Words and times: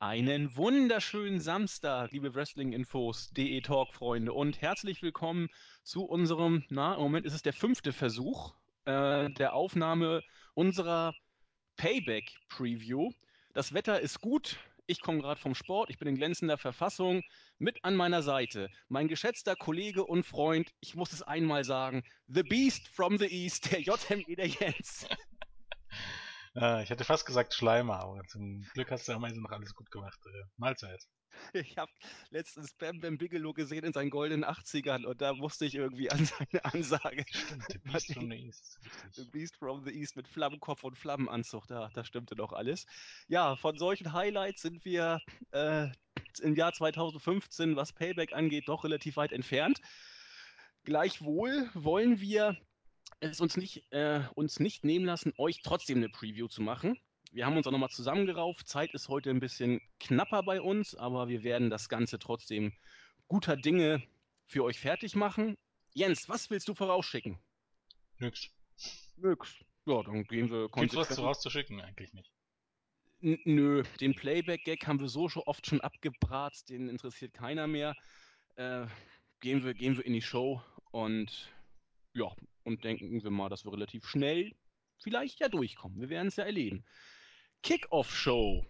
Einen 0.00 0.56
wunderschönen 0.56 1.40
Samstag, 1.40 2.12
liebe 2.12 2.32
Wrestling-Infos, 2.32 3.30
DE 3.30 3.60
Talk-Freunde 3.60 4.32
und 4.32 4.60
herzlich 4.62 5.02
willkommen 5.02 5.48
zu 5.82 6.04
unserem, 6.04 6.62
na, 6.68 6.94
im 6.94 7.00
Moment 7.00 7.26
ist 7.26 7.34
es 7.34 7.42
der 7.42 7.52
fünfte 7.52 7.92
Versuch 7.92 8.54
äh, 8.84 9.28
der 9.30 9.54
Aufnahme 9.54 10.22
unserer 10.54 11.16
Payback-Preview. 11.78 13.10
Das 13.54 13.74
Wetter 13.74 13.98
ist 13.98 14.20
gut, 14.20 14.60
ich 14.86 15.00
komme 15.00 15.20
gerade 15.20 15.40
vom 15.40 15.56
Sport, 15.56 15.90
ich 15.90 15.98
bin 15.98 16.06
in 16.06 16.14
glänzender 16.14 16.58
Verfassung. 16.58 17.24
Mit 17.58 17.84
an 17.84 17.96
meiner 17.96 18.22
Seite 18.22 18.70
mein 18.88 19.08
geschätzter 19.08 19.56
Kollege 19.56 20.04
und 20.04 20.22
Freund, 20.22 20.70
ich 20.78 20.94
muss 20.94 21.12
es 21.12 21.22
einmal 21.22 21.64
sagen, 21.64 22.04
The 22.28 22.44
Beast 22.44 22.86
from 22.86 23.18
the 23.18 23.26
East, 23.26 23.72
der 23.72 23.80
JME 23.80 24.36
der 24.36 24.46
Jens. 24.46 25.08
Äh, 26.56 26.82
ich 26.82 26.90
hätte 26.90 27.04
fast 27.04 27.26
gesagt 27.26 27.54
Schleimer, 27.54 28.00
aber 28.00 28.22
zum 28.28 28.62
Glück 28.74 28.90
hast 28.90 29.08
du 29.08 29.12
am 29.12 29.24
Ende 29.24 29.40
noch 29.40 29.50
alles 29.50 29.74
gut 29.74 29.90
gemacht. 29.90 30.18
Äh, 30.26 30.44
Mahlzeit. 30.56 31.06
Ich 31.52 31.76
habe 31.76 31.92
letztens 32.30 32.74
Bam 32.74 33.00
Bam 33.00 33.18
Bigelow 33.18 33.52
gesehen 33.52 33.84
in 33.84 33.92
seinen 33.92 34.10
goldenen 34.10 34.44
80ern 34.44 35.04
und 35.04 35.20
da 35.20 35.34
musste 35.34 35.66
ich 35.66 35.74
irgendwie 35.74 36.10
an 36.10 36.24
seine 36.24 36.64
Ansage. 36.64 37.24
Stimmt, 37.28 37.82
Beast 37.84 38.12
from 38.12 38.30
the 38.30 38.36
East. 38.36 38.78
The 39.12 39.24
Beast 39.30 39.56
from 39.56 39.84
the 39.84 39.92
East 39.92 40.16
mit 40.16 40.28
Flammenkopf 40.28 40.84
und 40.84 40.98
Flammenanzug, 40.98 41.66
da, 41.66 41.90
da 41.94 42.04
stimmte 42.04 42.34
doch 42.34 42.52
alles. 42.52 42.86
Ja, 43.28 43.56
von 43.56 43.78
solchen 43.78 44.12
Highlights 44.12 44.62
sind 44.62 44.84
wir 44.84 45.20
äh, 45.52 45.88
im 46.40 46.54
Jahr 46.54 46.72
2015, 46.72 47.76
was 47.76 47.92
Payback 47.92 48.32
angeht, 48.32 48.68
doch 48.68 48.84
relativ 48.84 49.16
weit 49.16 49.32
entfernt. 49.32 49.80
Gleichwohl 50.84 51.70
wollen 51.74 52.20
wir 52.20 52.56
es 53.20 53.40
uns 53.40 53.56
nicht, 53.56 53.92
äh, 53.92 54.22
uns 54.34 54.60
nicht 54.60 54.84
nehmen 54.84 55.04
lassen, 55.04 55.32
euch 55.38 55.62
trotzdem 55.62 55.98
eine 55.98 56.08
Preview 56.08 56.48
zu 56.48 56.62
machen. 56.62 56.98
Wir 57.30 57.46
haben 57.46 57.56
uns 57.56 57.66
auch 57.66 57.72
nochmal 57.72 57.90
zusammengerauft. 57.90 58.66
Zeit 58.66 58.94
ist 58.94 59.08
heute 59.08 59.30
ein 59.30 59.40
bisschen 59.40 59.80
knapper 60.00 60.42
bei 60.42 60.60
uns, 60.60 60.94
aber 60.94 61.28
wir 61.28 61.42
werden 61.42 61.70
das 61.70 61.88
Ganze 61.88 62.18
trotzdem 62.18 62.72
guter 63.26 63.56
Dinge 63.56 64.02
für 64.46 64.64
euch 64.64 64.78
fertig 64.78 65.14
machen. 65.14 65.56
Jens, 65.92 66.28
was 66.28 66.48
willst 66.50 66.68
du 66.68 66.74
vorausschicken? 66.74 67.38
Nix. 68.18 68.50
Nix. 69.16 69.54
Ja, 69.86 70.02
dann 70.02 70.24
gehen 70.24 70.50
wir 70.50 70.68
Gibt's 70.68 70.96
was 70.96 71.14
vorauszuschicken? 71.14 71.80
Eigentlich 71.80 72.12
nicht. 72.12 72.30
N 73.20 73.38
nö, 73.44 73.82
den 74.00 74.14
Playback-Gag 74.14 74.86
haben 74.86 75.00
wir 75.00 75.08
so 75.08 75.28
schon 75.28 75.42
oft 75.44 75.66
schon 75.66 75.80
abgebrat, 75.80 76.68
den 76.68 76.88
interessiert 76.88 77.34
keiner 77.34 77.66
mehr. 77.66 77.96
Äh, 78.54 78.86
gehen, 79.40 79.64
wir, 79.64 79.74
gehen 79.74 79.96
wir 79.96 80.06
in 80.06 80.12
die 80.12 80.22
Show 80.22 80.62
und 80.92 81.52
ja, 82.14 82.30
und 82.68 82.84
denken 82.84 83.22
wir 83.22 83.30
mal, 83.30 83.48
dass 83.48 83.64
wir 83.64 83.72
relativ 83.72 84.06
schnell 84.06 84.52
vielleicht 84.98 85.40
ja 85.40 85.48
durchkommen. 85.48 86.00
Wir 86.00 86.10
werden 86.10 86.28
es 86.28 86.36
ja 86.36 86.44
erleben. 86.44 86.84
Kickoff-Show. 87.62 88.64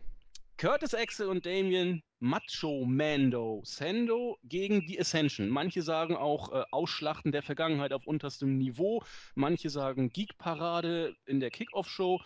Curtis 0.57 0.95
Axel 0.95 1.29
und 1.29 1.47
Damien, 1.47 2.03
Macho 2.19 2.85
Mando, 2.85 3.63
Sando 3.65 4.39
gegen 4.43 4.87
die 4.87 4.99
Ascension. 4.99 5.49
Manche 5.49 5.83
sagen 5.83 6.17
auch 6.17 6.53
äh, 6.53 6.65
Ausschlachten 6.73 7.31
der 7.31 7.43
Vergangenheit 7.43 7.93
auf 7.93 8.07
unterstem 8.07 8.57
Niveau. 8.57 9.05
Manche 9.37 9.71
sagen 9.71 10.11
Geek-Parade 10.11 11.15
in 11.27 11.39
der 11.39 11.51
Kickoff-Show. 11.51 12.21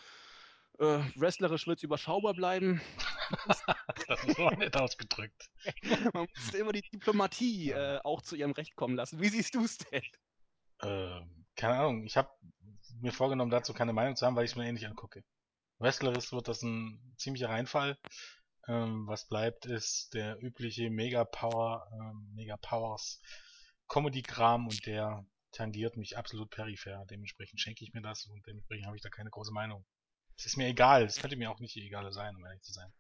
Äh, 0.79 1.01
wrestlerisch 1.17 1.67
wird 1.67 1.79
es 1.79 1.83
überschaubar 1.83 2.33
bleiben. 2.33 2.81
das 4.09 4.25
ist 4.25 4.39
noch 4.39 4.57
nett 4.57 4.77
ausgedrückt. 4.77 5.51
Man 6.15 6.27
muss 6.35 6.55
immer 6.55 6.73
die 6.73 6.83
Diplomatie 6.83 7.73
äh, 7.73 8.01
auch 8.03 8.23
zu 8.23 8.37
ihrem 8.37 8.53
Recht 8.53 8.77
kommen 8.77 8.97
lassen. 8.97 9.21
Wie 9.21 9.29
siehst 9.29 9.55
du 9.55 9.65
es 9.65 9.79
denn? 9.79 10.03
Ähm, 10.83 11.42
keine 11.57 11.75
Ahnung. 11.75 12.05
Ich 12.05 12.17
habe 12.17 12.31
mir 13.01 13.13
vorgenommen, 13.13 13.51
dazu 13.51 13.73
keine 13.73 13.93
Meinung 13.93 14.17
zu 14.17 14.27
haben, 14.27 14.37
weil 14.37 14.45
ich 14.45 14.53
es 14.53 14.57
mir 14.57 14.67
ähnlich 14.67 14.87
angucke. 14.87 15.25
Wrestlerisch 15.79 16.33
wird 16.33 16.49
das 16.49 16.63
ein 16.63 17.15
ziemlicher 17.17 17.49
Reinfall. 17.49 17.99
Ähm, 18.69 19.07
was 19.09 19.27
bleibt, 19.27 19.67
ist 19.67 20.15
der 20.15 20.41
übliche 20.41 20.91
Mega 20.91 21.25
Power, 21.25 21.89
ähm, 21.93 22.31
Mega 22.35 22.57
Powers 22.57 23.21
Comedy-Kram 23.89 24.69
und 24.69 24.87
der 24.87 25.27
tangiert 25.51 25.97
mich 25.97 26.17
absolut 26.17 26.51
peripher. 26.51 27.05
Dementsprechend 27.11 27.61
schenke 27.61 27.85
ich 27.85 27.93
mir 27.93 28.03
das 28.03 28.27
und 28.27 28.47
dementsprechend 28.47 28.87
habe 28.87 28.97
ich 28.97 29.03
da 29.03 29.11
keine 29.11 29.31
große 29.31 29.53
Meinung. 29.53 29.85
Es 30.39 30.47
ist 30.47 30.57
mir 30.57 30.69
egal, 30.69 31.05
es 31.05 31.21
könnte 31.21 31.37
mir 31.37 31.51
auch 31.51 31.61
nicht 31.61 31.77
egal 31.77 32.11
sein, 32.13 32.37
um 32.37 32.45
ehrlich 32.45 32.63
zu 32.63 32.73
sein. 32.73 32.93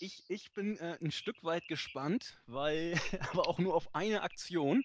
Ich, 0.00 0.24
ich 0.28 0.52
bin 0.52 0.76
äh, 0.78 0.98
ein 1.00 1.12
Stück 1.12 1.42
weit 1.44 1.68
gespannt, 1.68 2.40
weil, 2.46 2.94
aber 3.30 3.48
auch 3.48 3.58
nur 3.58 3.74
auf 3.74 3.94
eine 3.94 4.22
Aktion. 4.22 4.82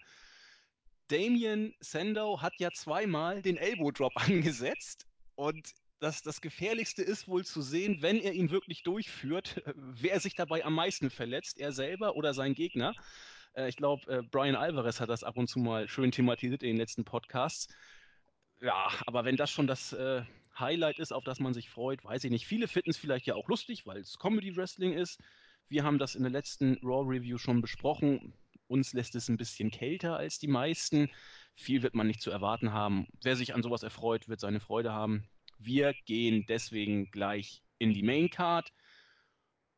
Damien 1.10 1.74
Sandow 1.80 2.40
hat 2.40 2.54
ja 2.58 2.70
zweimal 2.70 3.42
den 3.42 3.56
Elbow 3.56 3.90
Drop 3.90 4.12
angesetzt 4.16 5.06
und 5.34 5.72
das, 5.98 6.22
das 6.22 6.40
Gefährlichste 6.40 7.02
ist 7.02 7.28
wohl 7.28 7.44
zu 7.44 7.60
sehen, 7.60 7.98
wenn 8.00 8.20
er 8.20 8.32
ihn 8.32 8.50
wirklich 8.50 8.82
durchführt, 8.82 9.62
wer 9.74 10.18
sich 10.20 10.34
dabei 10.34 10.64
am 10.64 10.74
meisten 10.74 11.10
verletzt, 11.10 11.58
er 11.58 11.72
selber 11.72 12.16
oder 12.16 12.32
sein 12.32 12.54
Gegner. 12.54 12.94
Äh, 13.54 13.68
ich 13.68 13.76
glaube, 13.76 14.10
äh, 14.10 14.22
Brian 14.22 14.56
Alvarez 14.56 15.00
hat 15.00 15.10
das 15.10 15.24
ab 15.24 15.36
und 15.36 15.48
zu 15.48 15.58
mal 15.58 15.88
schön 15.88 16.10
thematisiert 16.10 16.62
in 16.62 16.70
den 16.70 16.78
letzten 16.78 17.04
Podcasts. 17.04 17.68
Ja, 18.60 18.88
aber 19.06 19.24
wenn 19.24 19.36
das 19.36 19.50
schon 19.50 19.66
das 19.66 19.92
äh, 19.92 20.22
Highlight 20.58 20.98
ist, 20.98 21.12
auf 21.12 21.24
das 21.24 21.40
man 21.40 21.54
sich 21.54 21.70
freut, 21.70 22.04
weiß 22.04 22.24
ich 22.24 22.30
nicht. 22.30 22.46
Viele 22.46 22.68
finden 22.68 22.90
es 22.90 22.98
vielleicht 22.98 23.26
ja 23.26 23.34
auch 23.34 23.48
lustig, 23.48 23.86
weil 23.86 23.98
es 23.98 24.18
Comedy 24.18 24.56
Wrestling 24.56 24.92
ist. 24.92 25.18
Wir 25.68 25.84
haben 25.84 25.98
das 25.98 26.14
in 26.14 26.22
der 26.22 26.32
letzten 26.32 26.78
Raw 26.82 27.08
Review 27.08 27.38
schon 27.38 27.60
besprochen. 27.60 28.34
Uns 28.70 28.92
lässt 28.92 29.16
es 29.16 29.28
ein 29.28 29.36
bisschen 29.36 29.72
kälter 29.72 30.16
als 30.16 30.38
die 30.38 30.46
meisten. 30.46 31.10
Viel 31.56 31.82
wird 31.82 31.96
man 31.96 32.06
nicht 32.06 32.22
zu 32.22 32.30
erwarten 32.30 32.72
haben. 32.72 33.08
Wer 33.20 33.34
sich 33.34 33.52
an 33.52 33.64
sowas 33.64 33.82
erfreut, 33.82 34.28
wird 34.28 34.38
seine 34.38 34.60
Freude 34.60 34.92
haben. 34.92 35.28
Wir 35.58 35.92
gehen 36.06 36.46
deswegen 36.48 37.10
gleich 37.10 37.64
in 37.78 37.92
die 37.94 38.04
Main 38.04 38.30
Card. 38.30 38.72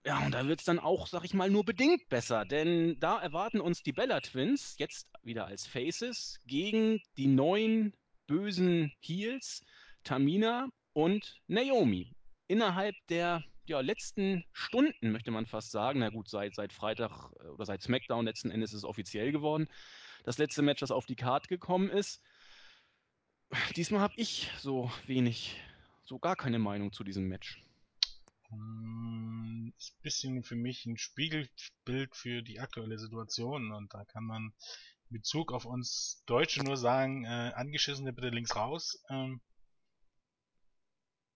Ja, 0.05 0.23
und 0.27 0.33
da 0.33 0.47
wird 0.47 0.61
es 0.61 0.67
dann 0.67 0.79
auch, 0.79 1.07
sag 1.07 1.25
ich 1.25 1.33
mal, 1.33 1.49
nur 1.49 1.65
bedingt 1.65 2.07
besser, 2.11 2.45
denn 2.45 3.01
da 3.01 3.19
erwarten 3.19 3.63
uns 3.63 3.83
die 3.83 3.93
Bella 3.93 4.21
Twins 4.21 4.75
jetzt 4.79 5.09
wieder 5.23 5.47
als 5.47 5.67
Faces 5.67 6.39
gegen 6.47 7.01
die 7.17 7.29
neuen 7.29 7.95
bösen 8.27 8.93
Heels, 9.01 9.65
Tamina 10.05 10.69
und 10.93 11.41
Naomi. 11.47 12.15
Innerhalb 12.47 12.95
der 13.09 13.43
ja, 13.67 13.81
letzten 13.81 14.45
Stunden, 14.53 15.13
möchte 15.13 15.31
man 15.31 15.47
fast 15.47 15.71
sagen, 15.71 16.01
na 16.01 16.11
gut, 16.11 16.29
seit, 16.29 16.55
seit 16.55 16.73
Freitag 16.73 17.31
äh, 17.41 17.49
oder 17.49 17.65
seit 17.65 17.83
SmackDown 17.83 18.25
letzten 18.25 18.51
Endes 18.51 18.73
ist 18.73 18.79
es 18.79 18.85
offiziell 18.85 19.33
geworden, 19.33 19.69
das 20.25 20.39
letzte 20.39 20.63
Match, 20.63 20.81
das 20.81 20.91
auf 20.91 21.07
die 21.07 21.17
Card 21.17 21.49
gekommen 21.49 21.89
ist. 21.89 22.23
Diesmal 23.77 24.01
habe 24.01 24.15
ich 24.17 24.51
so 24.59 24.91
wenig 25.07 25.61
so 26.03 26.19
gar 26.19 26.37
keine 26.37 26.59
Meinung 26.59 26.93
zu 26.93 27.05
diesem 27.05 27.29
Match. 27.29 27.63
Hm, 28.49 29.73
ist 29.79 29.95
ein 29.95 30.03
bisschen 30.03 30.43
für 30.43 30.57
mich 30.57 30.87
ein 30.87 30.99
Spiegelbild 30.99 32.15
für 32.15 32.43
die 32.43 32.61
aktuelle 32.61 32.99
Situation 32.99 33.73
und 33.73 33.93
da 33.95 34.05
kann 34.05 34.25
man 34.25 34.53
in 35.11 35.19
Bezug 35.19 35.53
auf 35.53 35.65
uns 35.65 36.23
Deutsche 36.27 36.63
nur 36.63 36.77
sagen, 36.77 37.25
äh, 37.25 37.53
angeschissene 37.55 38.13
bitte 38.13 38.31
links 38.31 38.57
raus. 38.57 39.03
Ähm, 39.11 39.41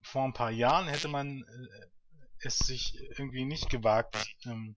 vor 0.02 0.24
ein 0.24 0.32
paar 0.32 0.50
Jahren 0.50 0.88
hätte 0.88 1.08
man 1.08 1.42
äh, 1.42 1.86
es 2.40 2.58
sich 2.58 2.98
irgendwie 3.18 3.44
nicht 3.44 3.70
gewagt, 3.70 4.16
ähm, 4.44 4.76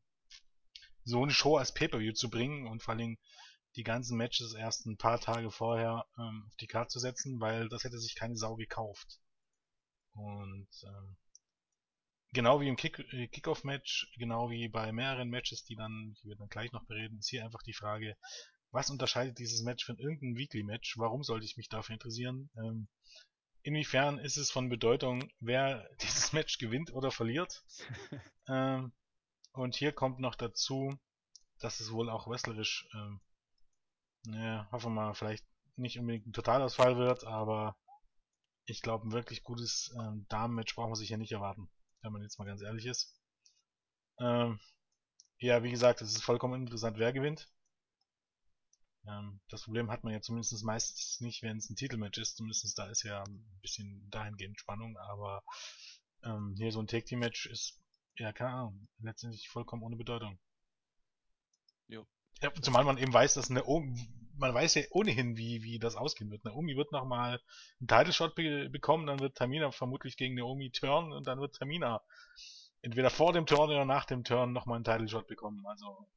so 1.03 1.23
eine 1.23 1.31
Show 1.31 1.57
als 1.57 1.73
Pay-Per-View 1.73 2.13
zu 2.13 2.29
bringen 2.29 2.67
und 2.67 2.83
vor 2.83 2.93
allem 2.93 3.17
die 3.75 3.83
ganzen 3.83 4.17
Matches 4.17 4.53
erst 4.53 4.85
ein 4.85 4.97
paar 4.97 5.19
Tage 5.19 5.51
vorher 5.51 6.05
ähm, 6.17 6.43
auf 6.47 6.55
die 6.57 6.67
Karte 6.67 6.89
zu 6.89 6.99
setzen, 6.99 7.39
weil 7.39 7.69
das 7.69 7.83
hätte 7.83 7.99
sich 7.99 8.15
keine 8.15 8.35
Sau 8.35 8.55
gekauft. 8.55 9.19
Und 10.13 10.67
ähm, 10.83 11.17
genau 12.33 12.59
wie 12.61 12.67
im 12.67 12.75
Kick 12.75 12.99
äh, 13.13 13.27
Kickoff-Match, 13.27 14.11
genau 14.17 14.49
wie 14.49 14.67
bei 14.67 14.91
mehreren 14.91 15.29
Matches, 15.29 15.63
die 15.63 15.75
dann, 15.75 16.15
die 16.21 16.29
wir 16.29 16.35
dann 16.35 16.49
gleich 16.49 16.71
noch 16.71 16.85
bereden, 16.85 17.19
ist 17.19 17.29
hier 17.29 17.45
einfach 17.45 17.63
die 17.63 17.73
Frage, 17.73 18.17
was 18.71 18.89
unterscheidet 18.89 19.39
dieses 19.39 19.63
Match 19.63 19.85
von 19.85 19.97
irgendeinem 19.97 20.35
Weekly-Match? 20.35 20.97
Warum 20.97 21.23
sollte 21.23 21.45
ich 21.45 21.57
mich 21.57 21.69
dafür 21.69 21.93
interessieren? 21.93 22.49
Ähm, 22.57 22.87
inwiefern 23.63 24.19
ist 24.19 24.37
es 24.37 24.51
von 24.51 24.69
Bedeutung, 24.69 25.31
wer 25.39 25.89
dieses 26.01 26.33
Match 26.33 26.57
gewinnt 26.57 26.93
oder 26.93 27.11
verliert? 27.11 27.63
ähm, 28.47 28.91
und 29.53 29.75
hier 29.75 29.91
kommt 29.91 30.19
noch 30.19 30.35
dazu, 30.35 30.97
dass 31.59 31.79
es 31.79 31.91
wohl 31.91 32.09
auch 32.09 32.27
wrestlerisch, 32.27 32.87
ähm, 32.93 33.19
ja, 34.27 34.69
hoffen 34.71 34.93
wir 34.93 35.01
mal, 35.01 35.13
vielleicht 35.13 35.45
nicht 35.75 35.99
unbedingt 35.99 36.27
ein 36.27 36.33
Totalausfall 36.33 36.97
wird, 36.97 37.23
aber 37.25 37.77
ich 38.65 38.81
glaube, 38.81 39.07
ein 39.07 39.11
wirklich 39.11 39.43
gutes 39.43 39.93
ähm, 39.99 40.25
Damen-Match 40.29 40.75
braucht 40.75 40.89
man 40.89 40.95
sich 40.95 41.09
ja 41.09 41.17
nicht 41.17 41.31
erwarten, 41.31 41.69
wenn 42.01 42.11
man 42.11 42.21
jetzt 42.21 42.37
mal 42.37 42.45
ganz 42.45 42.61
ehrlich 42.61 42.85
ist. 42.85 43.15
Ähm, 44.19 44.59
ja, 45.39 45.63
wie 45.63 45.71
gesagt, 45.71 46.01
es 46.01 46.13
ist 46.13 46.23
vollkommen 46.23 46.61
interessant, 46.61 46.97
wer 46.97 47.13
gewinnt. 47.13 47.49
Ähm, 49.09 49.39
das 49.49 49.63
Problem 49.63 49.89
hat 49.89 50.03
man 50.03 50.13
ja 50.13 50.21
zumindest 50.21 50.63
meistens 50.63 51.19
nicht, 51.21 51.41
wenn 51.41 51.57
es 51.57 51.69
ein 51.69 51.75
Titelmatch 51.75 52.19
ist. 52.19 52.37
Zumindest 52.37 52.77
da 52.77 52.89
ist 52.89 53.03
ja 53.03 53.23
ein 53.23 53.59
bisschen 53.61 54.09
dahingehend 54.09 54.59
Spannung, 54.59 54.97
aber 54.97 55.43
ähm, 56.23 56.53
hier 56.57 56.71
so 56.71 56.81
ein 56.81 56.87
Take-Team-Match 56.87 57.47
ist, 57.47 57.79
ja, 58.17 58.33
keine 58.33 58.51
Ahnung, 58.51 58.87
letztendlich 58.99 59.49
vollkommen 59.49 59.83
ohne 59.83 59.95
Bedeutung. 59.95 60.37
Jo. 61.87 62.05
Ja, 62.41 62.53
zumal 62.61 62.83
man 62.83 62.97
eben 62.97 63.13
weiß, 63.13 63.33
dass 63.33 63.49
eine 63.49 63.63
man 64.37 64.53
weiß 64.53 64.75
ja 64.75 64.83
ohnehin, 64.91 65.35
wie, 65.35 65.63
wie 65.63 65.79
das 65.79 65.95
ausgehen 65.95 66.31
wird. 66.31 66.45
Naomi 66.45 66.77
wird 66.77 66.93
nochmal 66.93 67.41
einen 67.79 67.87
Title 67.87 68.13
Shot 68.13 68.35
be 68.35 68.69
bekommen, 68.69 69.05
dann 69.05 69.19
wird 69.19 69.35
Tamina 69.35 69.71
vermutlich 69.71 70.15
gegen 70.15 70.35
Naomi 70.35 70.71
turn 70.71 71.11
und 71.11 71.27
dann 71.27 71.41
wird 71.41 71.55
Tamina 71.55 72.01
entweder 72.81 73.09
vor 73.09 73.33
dem 73.33 73.45
Turn 73.45 73.69
oder 73.69 73.83
nach 73.83 74.05
dem 74.05 74.23
Turn 74.23 74.53
nochmal 74.53 74.77
einen 74.77 74.85
Title 74.85 75.09
Shot 75.09 75.27
bekommen. 75.27 75.65
Also 75.67 76.07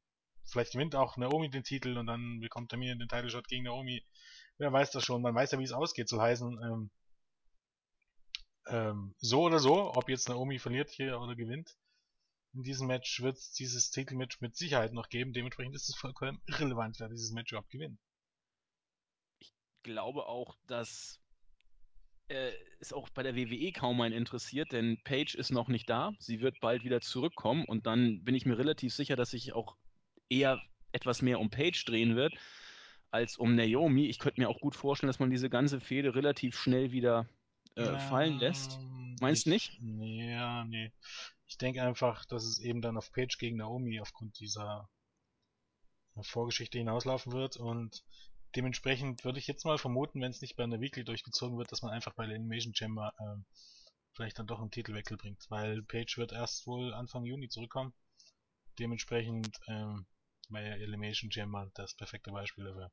vielleicht 0.45 0.73
gewinnt 0.73 0.95
auch 0.95 1.17
Naomi 1.17 1.49
den 1.49 1.63
Titel 1.63 1.97
und 1.97 2.07
dann 2.07 2.39
bekommt 2.39 2.71
Tamina 2.71 2.95
den 2.95 3.07
Title 3.07 3.29
Shot 3.29 3.47
gegen 3.47 3.63
Naomi. 3.63 4.03
Wer 4.57 4.71
weiß 4.71 4.91
das 4.91 5.03
schon? 5.03 5.21
Man 5.21 5.35
weiß 5.35 5.51
ja, 5.51 5.59
wie 5.59 5.63
es 5.63 5.71
ausgeht. 5.71 6.09
Soll 6.09 6.21
heißen, 6.21 6.59
ähm, 6.63 6.91
ähm, 8.67 9.15
so 9.17 9.41
oder 9.43 9.59
so, 9.59 9.93
ob 9.95 10.09
jetzt 10.09 10.29
Naomi 10.29 10.59
verliert 10.59 10.89
hier 10.89 11.19
oder 11.19 11.35
gewinnt, 11.35 11.75
in 12.53 12.63
diesem 12.63 12.87
Match 12.87 13.21
wird 13.21 13.37
es 13.37 13.51
dieses 13.51 13.89
Titelmatch 13.89 14.39
mit 14.41 14.55
Sicherheit 14.55 14.93
noch 14.93 15.09
geben. 15.09 15.33
Dementsprechend 15.33 15.75
ist 15.75 15.89
es 15.89 15.95
vollkommen 15.95 16.41
irrelevant, 16.47 16.99
wer 16.99 17.09
dieses 17.09 17.31
Match 17.31 17.51
überhaupt 17.51 17.71
gewinnt. 17.71 17.99
Ich 19.39 19.51
glaube 19.81 20.27
auch, 20.27 20.55
dass 20.67 21.19
äh, 22.27 22.51
es 22.79 22.93
auch 22.93 23.09
bei 23.09 23.23
der 23.23 23.35
WWE 23.35 23.71
kaum 23.71 23.99
einen 24.01 24.15
interessiert, 24.15 24.71
denn 24.71 25.01
Paige 25.03 25.35
ist 25.37 25.51
noch 25.51 25.67
nicht 25.67 25.89
da. 25.89 26.13
Sie 26.19 26.41
wird 26.41 26.59
bald 26.61 26.83
wieder 26.83 27.01
zurückkommen 27.01 27.65
und 27.65 27.85
dann 27.85 28.23
bin 28.23 28.35
ich 28.35 28.45
mir 28.45 28.57
relativ 28.57 28.93
sicher, 28.93 29.15
dass 29.15 29.31
sich 29.31 29.53
auch 29.53 29.75
eher 30.33 30.61
etwas 30.91 31.21
mehr 31.21 31.39
um 31.39 31.49
Paige 31.49 31.83
drehen 31.85 32.15
wird 32.15 32.33
als 33.11 33.37
um 33.37 33.55
Naomi. 33.55 34.07
Ich 34.07 34.19
könnte 34.19 34.41
mir 34.41 34.49
auch 34.49 34.59
gut 34.59 34.75
vorstellen, 34.75 35.09
dass 35.09 35.19
man 35.19 35.29
diese 35.29 35.49
ganze 35.49 35.79
Fehde 35.79 36.15
relativ 36.15 36.57
schnell 36.57 36.91
wieder 36.91 37.27
äh, 37.75 37.99
fallen 37.99 38.39
lässt. 38.39 38.79
Meinst 39.21 39.45
du 39.45 39.51
nicht? 39.51 39.79
Ja, 39.81 40.65
nee. 40.65 40.91
Ich 41.47 41.57
denke 41.57 41.83
einfach, 41.83 42.25
dass 42.25 42.43
es 42.43 42.59
eben 42.59 42.81
dann 42.81 42.97
auf 42.97 43.11
Page 43.11 43.37
gegen 43.37 43.57
Naomi 43.57 43.99
aufgrund 43.99 44.39
dieser 44.39 44.89
Vorgeschichte 46.21 46.77
hinauslaufen 46.77 47.31
wird 47.31 47.57
und 47.57 48.03
dementsprechend 48.55 49.23
würde 49.25 49.39
ich 49.39 49.47
jetzt 49.47 49.65
mal 49.65 49.77
vermuten, 49.77 50.21
wenn 50.21 50.31
es 50.31 50.41
nicht 50.41 50.55
bei 50.55 50.63
einer 50.63 50.79
Weekly 50.79 51.03
durchgezogen 51.03 51.57
wird, 51.57 51.71
dass 51.71 51.81
man 51.81 51.91
einfach 51.91 52.13
bei 52.13 52.25
der 52.25 52.35
Animation 52.35 52.75
Chamber 52.75 53.13
äh, 53.19 53.41
vielleicht 54.13 54.37
dann 54.37 54.47
doch 54.47 54.59
einen 54.59 54.71
Titelwechsel 54.71 55.17
bringt, 55.17 55.45
weil 55.49 55.81
Page 55.83 56.17
wird 56.17 56.31
erst 56.31 56.67
wohl 56.67 56.93
Anfang 56.93 57.25
Juni 57.25 57.49
zurückkommen. 57.49 57.93
Dementsprechend 58.79 59.59
ähm, 59.67 60.05
wäre 60.49 60.79
Elimination 60.79 61.31
Chamber 61.31 61.69
das 61.75 61.95
perfekte 61.95 62.31
Beispiel 62.31 62.65
dafür. 62.65 62.91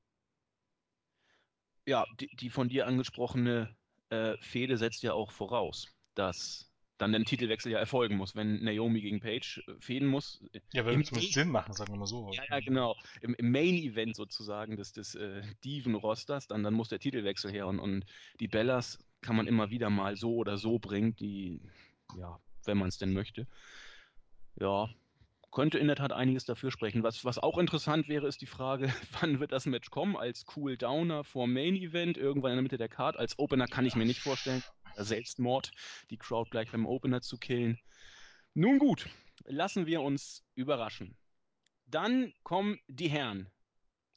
Ja, 1.87 2.05
die, 2.20 2.29
die 2.37 2.50
von 2.50 2.69
dir 2.69 2.87
angesprochene 2.87 3.75
äh, 4.11 4.37
Fehde 4.38 4.76
setzt 4.76 5.02
ja 5.02 5.12
auch 5.12 5.32
voraus, 5.32 5.87
dass 6.14 6.70
dann 7.00 7.12
der 7.12 7.25
Titelwechsel 7.25 7.73
ja 7.73 7.79
erfolgen 7.79 8.17
muss, 8.17 8.37
wenn 8.37 8.62
Naomi 8.62 9.00
gegen 9.00 9.20
Page 9.20 9.62
äh, 9.67 9.81
fehden 9.81 10.06
muss. 10.06 10.44
Ja, 10.73 10.85
würde 10.85 11.02
zumindest 11.02 11.35
Sinn 11.35 11.49
machen, 11.49 11.73
sagen 11.73 11.93
wir 11.93 11.99
mal 11.99 12.06
so. 12.06 12.31
Ja, 12.32 12.43
ja 12.49 12.61
genau. 12.61 12.94
Im, 13.23 13.35
im 13.35 13.50
Main-Event 13.50 14.14
sozusagen 14.14 14.76
des, 14.76 14.93
des 14.93 15.14
äh, 15.14 15.43
Diven-Rosters, 15.64 16.46
dann, 16.46 16.62
dann 16.62 16.75
muss 16.75 16.88
der 16.88 16.99
Titelwechsel 16.99 17.50
her 17.50 17.67
und, 17.67 17.79
und 17.79 18.05
die 18.38 18.49
Bellas 18.49 18.99
kann 19.23 19.37
man 19.37 19.46
immer 19.46 19.70
wieder 19.70 19.91
mal 19.91 20.17
so 20.17 20.37
oder 20.37 20.58
so 20.58 20.79
bringen, 20.79 21.17
die, 21.17 21.62
ja, 22.19 22.38
wenn 22.64 22.79
man 22.79 22.88
es 22.88 22.99
denn 22.99 23.12
möchte. 23.12 23.46
Ja, 24.56 24.91
könnte 25.50 25.79
in 25.79 25.87
der 25.87 25.97
Tat 25.97 26.12
einiges 26.12 26.44
dafür 26.44 26.70
sprechen. 26.70 27.02
Was, 27.02 27.25
was 27.25 27.38
auch 27.38 27.58
interessant 27.58 28.08
wäre, 28.08 28.26
ist 28.26 28.41
die 28.41 28.47
Frage, 28.47 28.93
wann 29.20 29.41
wird 29.41 29.52
das 29.52 29.67
Match 29.67 29.91
kommen? 29.91 30.17
Als 30.17 30.44
Cool-Downer 30.55 31.25
vor 31.25 31.47
Main 31.47 31.76
Event, 31.76 32.17
irgendwann 32.17 32.52
in 32.52 32.56
der 32.56 32.62
Mitte 32.62 32.79
der 32.79 32.88
Card. 32.88 33.17
Als 33.17 33.38
Opener 33.38 33.67
kann 33.67 33.87
ich 33.87 33.97
mir 33.97 34.06
nicht 34.06 34.20
vorstellen. 34.20 34.62
Selbstmord, 34.97 35.70
die 36.11 36.19
Crowd 36.19 36.50
gleich 36.50 36.70
beim 36.70 36.87
Opener 36.87 37.20
zu 37.20 37.38
killen. 37.38 37.79
Nun 38.55 38.79
gut, 38.79 39.08
lassen 39.44 39.87
wir 39.87 40.02
uns 40.02 40.44
überraschen. 40.55 41.17
Dann 41.87 42.32
kommen 42.43 42.79
die 42.88 43.08
Herren 43.08 43.49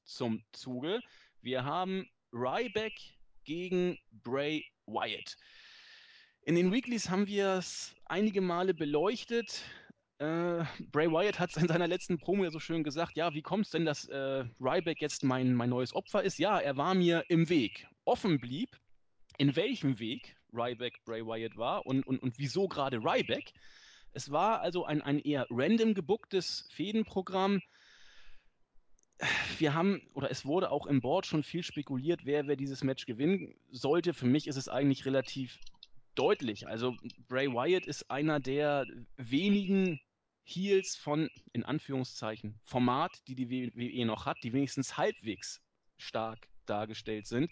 zum 0.06 0.44
Zuge. 0.52 1.02
Wir 1.42 1.64
haben 1.64 2.08
Ryback 2.32 2.94
gegen 3.44 3.98
Bray 4.12 4.66
Wyatt. 4.86 5.38
In 6.42 6.56
den 6.56 6.72
Weeklies 6.72 7.10
haben 7.10 7.28
wir 7.28 7.54
es 7.54 7.96
einige 8.06 8.42
Male 8.42 8.74
beleuchtet. 8.74 9.64
Äh, 10.20 10.64
Bray 10.92 11.12
Wyatt 11.12 11.40
hat 11.40 11.56
in 11.58 11.68
seiner 11.68 11.88
letzten 11.88 12.18
Promo 12.18 12.44
ja 12.44 12.52
so 12.52 12.60
schön 12.60 12.84
gesagt, 12.84 13.18
ja, 13.18 13.34
wie 13.34 13.42
kommt 13.42 13.66
es 13.66 13.72
denn, 13.72 13.86
dass 13.86 14.08
äh, 14.08 14.46
Ryback 14.60 15.02
jetzt 15.02 15.24
mein, 15.24 15.54
mein 15.54 15.70
neues 15.70 15.94
Opfer 15.94 16.24
ist? 16.24 16.38
Ja, 16.38 16.60
er 16.60 16.78
war 16.78 16.94
mir 16.94 17.26
im 17.30 17.50
Weg. 17.50 17.88
Offen 18.06 18.40
blieb, 18.40 18.70
in 19.38 19.56
welchem 19.56 20.00
Weg 20.00 20.36
Ryback 20.54 21.04
Bray 21.06 21.26
Wyatt 21.26 21.58
war 21.58 21.86
und, 21.86 22.06
und, 22.06 22.22
und 22.22 22.38
wieso 22.38 22.68
gerade 22.68 22.98
Ryback. 22.98 23.54
Es 24.14 24.32
war 24.32 24.62
also 24.62 24.86
ein, 24.86 25.02
ein 25.02 25.20
eher 25.20 25.48
random 25.50 25.96
gebucktes 25.96 26.70
Fädenprogramm. 26.72 27.62
Wir 29.58 29.74
haben, 29.74 30.02
oder 30.14 30.30
es 30.30 30.46
wurde 30.46 30.70
auch 30.70 30.86
im 30.86 31.02
Board 31.02 31.26
schon 31.26 31.44
viel 31.44 31.64
spekuliert, 31.64 32.26
wer, 32.26 32.48
wer 32.48 32.56
dieses 32.56 32.84
Match 32.84 33.06
gewinnen 33.06 33.56
sollte. 33.72 34.14
Für 34.14 34.28
mich 34.28 34.48
ist 34.48 34.58
es 34.58 34.70
eigentlich 34.70 35.06
relativ 35.06 35.58
deutlich. 36.16 36.68
Also 36.68 36.96
Bray 37.28 37.48
Wyatt 37.48 37.86
ist 37.86 38.10
einer 38.10 38.40
der 38.40 38.86
wenigen 39.18 40.00
Heels 40.46 40.96
von, 40.96 41.30
in 41.54 41.64
Anführungszeichen, 41.64 42.60
Format, 42.66 43.12
die 43.28 43.36
die 43.36 43.50
WWE 43.50 44.06
noch 44.06 44.26
hat, 44.26 44.38
die 44.44 44.54
wenigstens 44.54 44.98
halbwegs 44.98 45.62
stark 45.98 46.48
dargestellt 46.66 47.28
sind. 47.28 47.52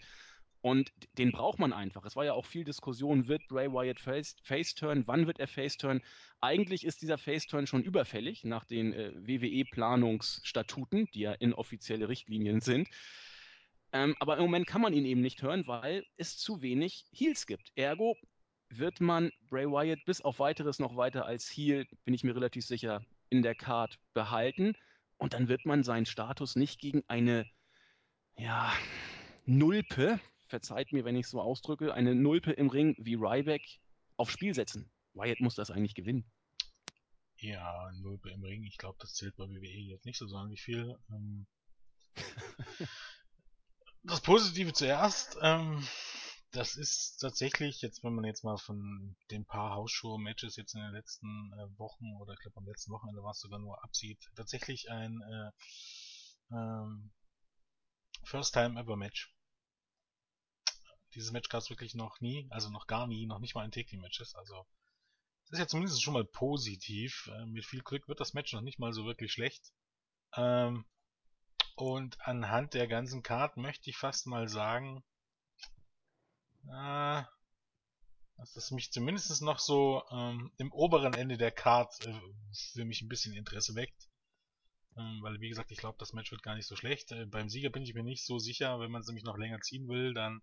Und 0.60 0.92
den 1.18 1.32
braucht 1.32 1.58
man 1.58 1.72
einfach. 1.72 2.04
Es 2.04 2.14
war 2.14 2.24
ja 2.24 2.34
auch 2.34 2.46
viel 2.46 2.62
Diskussion, 2.62 3.26
wird 3.26 3.48
Bray 3.48 3.68
Wyatt 3.68 3.98
Face-Turn, 3.98 5.08
wann 5.08 5.26
wird 5.26 5.40
er 5.40 5.48
Face-Turn? 5.48 6.00
Eigentlich 6.40 6.84
ist 6.84 7.02
dieser 7.02 7.18
Face-Turn 7.18 7.66
schon 7.66 7.82
überfällig 7.82 8.44
nach 8.44 8.64
den 8.64 8.92
äh, 8.92 9.12
WWE-Planungsstatuten, 9.16 11.08
die 11.14 11.20
ja 11.20 11.32
inoffizielle 11.32 12.08
Richtlinien 12.08 12.60
sind. 12.60 12.88
Ähm, 13.92 14.14
aber 14.20 14.36
im 14.36 14.44
Moment 14.44 14.68
kann 14.68 14.80
man 14.80 14.94
ihn 14.94 15.04
eben 15.04 15.20
nicht 15.20 15.42
hören, 15.42 15.66
weil 15.66 16.06
es 16.16 16.38
zu 16.38 16.62
wenig 16.62 17.06
Heels 17.12 17.46
gibt. 17.46 17.72
Ergo 17.74 18.16
wird 18.78 19.00
man 19.00 19.30
Bray 19.48 19.66
Wyatt 19.66 20.04
bis 20.04 20.20
auf 20.20 20.38
weiteres 20.38 20.78
noch 20.78 20.96
weiter 20.96 21.26
als 21.26 21.48
Heel, 21.48 21.86
bin 22.04 22.14
ich 22.14 22.24
mir 22.24 22.34
relativ 22.34 22.64
sicher, 22.64 23.04
in 23.28 23.42
der 23.42 23.54
Card 23.54 23.98
behalten. 24.14 24.74
Und 25.18 25.34
dann 25.34 25.48
wird 25.48 25.66
man 25.66 25.84
seinen 25.84 26.06
Status 26.06 26.56
nicht 26.56 26.80
gegen 26.80 27.04
eine, 27.06 27.46
ja, 28.36 28.72
Nulpe, 29.44 30.20
verzeiht 30.48 30.92
mir, 30.92 31.04
wenn 31.04 31.16
ich 31.16 31.26
es 31.26 31.30
so 31.30 31.40
ausdrücke, 31.40 31.94
eine 31.94 32.14
Nulpe 32.14 32.52
im 32.52 32.68
Ring 32.70 32.96
wie 32.98 33.14
Ryback 33.14 33.80
aufs 34.16 34.32
Spiel 34.32 34.54
setzen. 34.54 34.90
Wyatt 35.14 35.40
muss 35.40 35.54
das 35.54 35.70
eigentlich 35.70 35.94
gewinnen. 35.94 36.24
Ja, 37.36 37.90
Nulpe 38.00 38.30
im 38.30 38.42
Ring, 38.42 38.62
ich 38.64 38.78
glaube, 38.78 38.98
das 39.00 39.14
zählt 39.14 39.36
bei 39.36 39.48
WWE 39.48 39.66
jetzt 39.66 40.06
nicht 40.06 40.18
so 40.18 40.26
sonderlich 40.26 40.62
viel. 40.62 40.96
Ähm 41.10 41.46
das 44.04 44.20
Positive 44.20 44.72
zuerst, 44.72 45.38
ähm, 45.42 45.86
das 46.52 46.76
ist 46.76 47.16
tatsächlich, 47.16 47.80
jetzt 47.80 48.04
wenn 48.04 48.14
man 48.14 48.26
jetzt 48.26 48.44
mal 48.44 48.58
von 48.58 49.16
den 49.30 49.46
paar 49.46 49.74
Hausshow-Matches 49.74 50.56
jetzt 50.56 50.74
in 50.74 50.82
den 50.82 50.92
letzten 50.92 51.52
äh, 51.54 51.78
Wochen 51.78 52.14
oder 52.20 52.34
ich 52.34 52.40
glaube 52.40 52.58
am 52.58 52.66
letzten 52.66 52.92
Wochenende 52.92 53.22
war 53.22 53.30
es 53.30 53.40
sogar 53.40 53.58
nur 53.58 53.82
absieht, 53.82 54.30
tatsächlich 54.36 54.90
ein 54.90 55.22
äh, 55.22 56.54
ähm, 56.54 57.10
First 58.24 58.52
Time 58.52 58.78
Ever 58.78 58.96
Match. 58.96 59.34
Dieses 61.14 61.32
Match 61.32 61.48
gab 61.48 61.62
es 61.62 61.70
wirklich 61.70 61.94
noch 61.94 62.20
nie, 62.20 62.46
also 62.50 62.68
noch 62.68 62.86
gar 62.86 63.06
nie, 63.06 63.26
noch 63.26 63.38
nicht 63.38 63.54
mal 63.54 63.64
in 63.64 63.70
Take-Matches. 63.70 64.34
Also 64.34 64.66
das 65.44 65.52
ist 65.52 65.58
ja 65.58 65.66
zumindest 65.66 66.02
schon 66.02 66.14
mal 66.14 66.24
positiv. 66.24 67.30
Äh, 67.32 67.46
mit 67.46 67.64
viel 67.64 67.82
Glück 67.82 68.08
wird 68.08 68.20
das 68.20 68.34
Match 68.34 68.52
noch 68.52 68.60
nicht 68.60 68.78
mal 68.78 68.92
so 68.92 69.06
wirklich 69.06 69.32
schlecht. 69.32 69.72
Ähm, 70.36 70.84
und 71.76 72.20
anhand 72.20 72.74
der 72.74 72.88
ganzen 72.88 73.22
Card 73.22 73.56
möchte 73.56 73.88
ich 73.88 73.96
fast 73.96 74.26
mal 74.26 74.48
sagen, 74.48 75.02
äh, 76.68 77.22
dass 78.36 78.54
das 78.54 78.70
mich 78.72 78.90
zumindest 78.90 79.40
noch 79.42 79.58
so 79.58 80.02
ähm, 80.10 80.50
im 80.58 80.72
oberen 80.72 81.14
Ende 81.14 81.36
der 81.36 81.52
Card 81.52 81.94
äh, 82.06 82.20
für 82.72 82.84
mich 82.84 83.02
ein 83.02 83.08
bisschen 83.08 83.34
Interesse 83.34 83.74
weckt. 83.74 84.08
Ähm, 84.96 85.20
weil, 85.22 85.40
wie 85.40 85.48
gesagt, 85.48 85.70
ich 85.70 85.78
glaube, 85.78 85.96
das 85.98 86.12
Match 86.12 86.30
wird 86.32 86.42
gar 86.42 86.54
nicht 86.54 86.66
so 86.66 86.76
schlecht. 86.76 87.12
Äh, 87.12 87.26
beim 87.26 87.48
Sieger 87.48 87.70
bin 87.70 87.82
ich 87.82 87.94
mir 87.94 88.02
nicht 88.02 88.26
so 88.26 88.38
sicher. 88.38 88.80
Wenn 88.80 88.90
man 88.90 89.00
es 89.00 89.06
nämlich 89.06 89.24
noch 89.24 89.38
länger 89.38 89.60
ziehen 89.60 89.88
will, 89.88 90.12
dann 90.12 90.42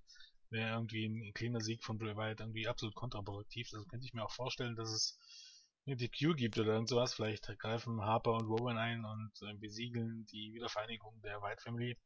wäre 0.49 0.71
irgendwie 0.71 1.05
ein 1.05 1.33
cleaner 1.33 1.61
Sieg 1.61 1.83
von 1.83 1.97
Bray 1.97 2.15
Wyatt 2.15 2.39
irgendwie 2.39 2.67
absolut 2.67 2.95
kontraproduktiv. 2.95 3.69
Also 3.73 3.85
könnte 3.85 4.05
ich 4.05 4.13
mir 4.13 4.23
auch 4.23 4.31
vorstellen, 4.31 4.75
dass 4.75 4.89
es 4.89 5.19
eine 5.85 5.95
DQ 5.97 6.35
gibt 6.35 6.57
oder 6.57 6.73
irgend 6.73 6.89
sowas. 6.89 7.13
Vielleicht 7.13 7.47
greifen 7.59 8.01
Harper 8.01 8.33
und 8.33 8.47
Rowan 8.47 8.77
ein 8.77 9.05
und 9.05 9.31
äh, 9.41 9.53
besiegeln 9.55 10.25
die 10.31 10.53
Wiedervereinigung 10.53 11.21
der 11.21 11.41
White 11.41 11.61
Family. 11.61 11.97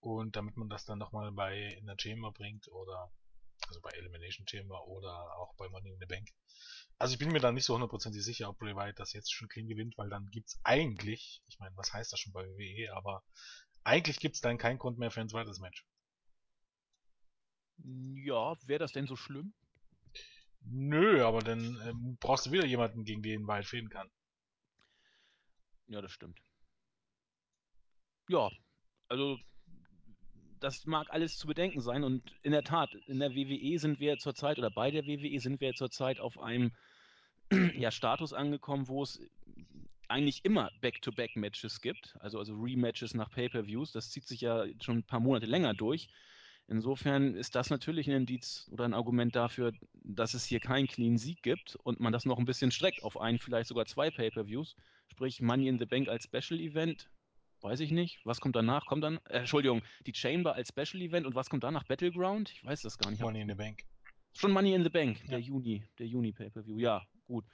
Und 0.00 0.36
damit 0.36 0.56
man 0.56 0.68
das 0.68 0.84
dann 0.84 0.98
nochmal 0.98 1.32
bei 1.32 1.74
in 1.78 1.86
der 1.86 1.96
Chamber 1.98 2.32
bringt 2.32 2.68
oder 2.68 3.10
also 3.68 3.80
bei 3.80 3.90
Elimination 3.90 4.46
Chamber 4.46 4.86
oder 4.86 5.36
auch 5.38 5.54
bei 5.56 5.68
Money 5.68 5.90
in 5.90 5.98
the 5.98 6.06
Bank. 6.06 6.28
Also 6.98 7.12
ich 7.12 7.18
bin 7.18 7.30
mir 7.30 7.40
da 7.40 7.52
nicht 7.52 7.64
so 7.64 7.74
hundertprozentig 7.74 8.24
sicher, 8.24 8.48
ob 8.48 8.58
Bray 8.58 8.74
Wyatt 8.74 8.98
das 8.98 9.12
jetzt 9.12 9.32
schon 9.32 9.48
clean 9.48 9.68
gewinnt, 9.68 9.98
weil 9.98 10.08
dann 10.08 10.30
gibt's 10.30 10.58
eigentlich, 10.64 11.42
ich 11.46 11.58
meine, 11.58 11.76
was 11.76 11.92
heißt 11.92 12.12
das 12.12 12.20
schon 12.20 12.32
bei 12.32 12.44
WWE, 12.44 12.94
aber 12.94 13.22
eigentlich 13.84 14.18
gibt's 14.18 14.40
dann 14.40 14.58
keinen 14.58 14.78
Grund 14.78 14.98
mehr 14.98 15.10
für 15.10 15.20
ein 15.20 15.28
zweites 15.28 15.60
Match. 15.60 15.86
Ja, 17.78 18.56
wäre 18.66 18.78
das 18.78 18.92
denn 18.92 19.06
so 19.06 19.16
schlimm? 19.16 19.52
Nö, 20.60 21.24
aber 21.24 21.40
dann 21.40 21.80
ähm, 21.86 22.16
brauchst 22.18 22.46
du 22.46 22.50
wieder 22.50 22.64
jemanden, 22.64 23.04
gegen 23.04 23.22
den 23.22 23.46
Wyatt 23.46 23.66
fehlen 23.66 23.90
kann. 23.90 24.10
Ja, 25.86 26.00
das 26.00 26.10
stimmt. 26.10 26.40
Ja, 28.28 28.50
also 29.08 29.38
das 30.60 30.86
mag 30.86 31.08
alles 31.10 31.36
zu 31.38 31.46
bedenken 31.46 31.80
sein 31.80 32.04
und 32.04 32.22
in 32.42 32.52
der 32.52 32.64
Tat, 32.64 32.94
in 33.06 33.18
der 33.18 33.34
WWE 33.34 33.78
sind 33.78 34.00
wir 34.00 34.18
zurzeit 34.18 34.58
oder 34.58 34.70
bei 34.70 34.90
der 34.90 35.06
WWE 35.06 35.40
sind 35.40 35.60
wir 35.60 35.74
zurzeit 35.74 36.20
auf 36.20 36.38
einem 36.38 36.72
ja, 37.76 37.90
Status 37.90 38.32
angekommen, 38.32 38.88
wo 38.88 39.02
es 39.02 39.20
eigentlich 40.08 40.44
immer 40.44 40.70
Back-to-Back-Matches 40.80 41.80
gibt, 41.80 42.16
also, 42.20 42.38
also 42.38 42.54
Rematches 42.54 43.14
nach 43.14 43.30
Pay-Per-Views. 43.30 43.92
Das 43.92 44.10
zieht 44.10 44.26
sich 44.26 44.40
ja 44.40 44.64
schon 44.80 44.98
ein 44.98 45.02
paar 45.02 45.20
Monate 45.20 45.46
länger 45.46 45.74
durch. 45.74 46.08
Insofern 46.68 47.34
ist 47.34 47.54
das 47.54 47.70
natürlich 47.70 48.08
ein 48.08 48.16
Indiz 48.16 48.68
oder 48.72 48.84
ein 48.84 48.94
Argument 48.94 49.36
dafür, 49.36 49.72
dass 50.02 50.34
es 50.34 50.44
hier 50.44 50.58
keinen 50.58 50.88
clean 50.88 51.16
Sieg 51.16 51.42
gibt 51.42 51.76
und 51.76 52.00
man 52.00 52.12
das 52.12 52.24
noch 52.24 52.38
ein 52.38 52.44
bisschen 52.44 52.72
streckt 52.72 53.04
auf 53.04 53.20
einen, 53.20 53.38
vielleicht 53.38 53.68
sogar 53.68 53.86
zwei 53.86 54.10
Pay-Per-Views. 54.10 54.74
Sprich, 55.08 55.40
Money 55.40 55.68
in 55.68 55.78
the 55.78 55.86
Bank 55.86 56.08
als 56.08 56.24
Special 56.24 56.60
Event, 56.60 57.08
weiß 57.62 57.80
ich 57.80 57.90
nicht. 57.90 58.20
Was 58.24 58.40
kommt 58.40 58.56
danach? 58.56 58.86
Kommt 58.86 59.04
dann, 59.04 59.18
äh, 59.28 59.38
Entschuldigung, 59.38 59.82
die 60.06 60.14
Chamber 60.14 60.54
als 60.54 60.68
Special 60.68 61.02
Event 61.02 61.26
und 61.26 61.34
was 61.34 61.50
kommt 61.50 61.64
danach? 61.64 61.84
Battleground? 61.84 62.50
Ich 62.52 62.64
weiß 62.64 62.82
das 62.82 62.98
gar 62.98 63.10
nicht. 63.10 63.20
Money 63.20 63.40
in 63.40 63.48
the 63.48 63.54
Bank. 63.54 63.82
Schon 64.32 64.52
Money 64.52 64.74
in 64.74 64.82
the 64.82 64.90
Bank, 64.90 65.20
ja. 65.22 65.30
der 65.30 65.40
Juni, 65.40 65.82
der 65.98 66.06
Juni 66.06 66.32
Pay-Per-View. 66.32 66.78
Ja, 66.78 67.02
gut. 67.26 67.46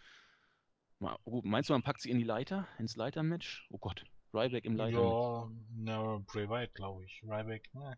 Mal, 0.98 1.16
gut. 1.24 1.44
Meinst 1.44 1.70
du, 1.70 1.74
man 1.74 1.82
packt 1.82 2.00
sie 2.00 2.10
in 2.10 2.18
die 2.18 2.24
Leiter, 2.24 2.66
ins 2.78 2.96
Leitermatch? 2.96 3.66
Oh 3.70 3.78
Gott, 3.78 4.04
Ryback 4.32 4.64
im 4.64 4.76
Leiter. 4.76 5.00
Ja, 5.00 5.50
na, 5.76 6.18
Bray 6.26 6.48
Wyatt, 6.48 6.74
glaube 6.74 7.04
ich. 7.04 7.22
Ryback, 7.22 7.72
ne. 7.74 7.96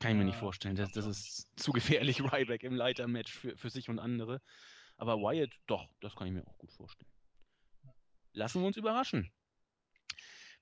Kann 0.00 0.12
ich 0.12 0.16
mir 0.16 0.24
nicht 0.24 0.38
vorstellen. 0.38 0.76
Das, 0.76 0.92
das 0.92 1.06
ist 1.06 1.48
zu 1.56 1.72
gefährlich, 1.72 2.20
Ryback 2.32 2.62
im 2.62 2.74
Leitermatch 2.74 3.32
für, 3.32 3.56
für 3.56 3.70
sich 3.70 3.88
und 3.88 3.98
andere. 3.98 4.40
Aber 4.96 5.16
Wyatt, 5.18 5.50
doch, 5.66 5.88
das 6.00 6.14
kann 6.14 6.28
ich 6.28 6.32
mir 6.32 6.46
auch 6.46 6.58
gut 6.58 6.72
vorstellen. 6.72 7.10
Lassen 8.32 8.60
wir 8.60 8.66
uns 8.66 8.76
überraschen. 8.76 9.30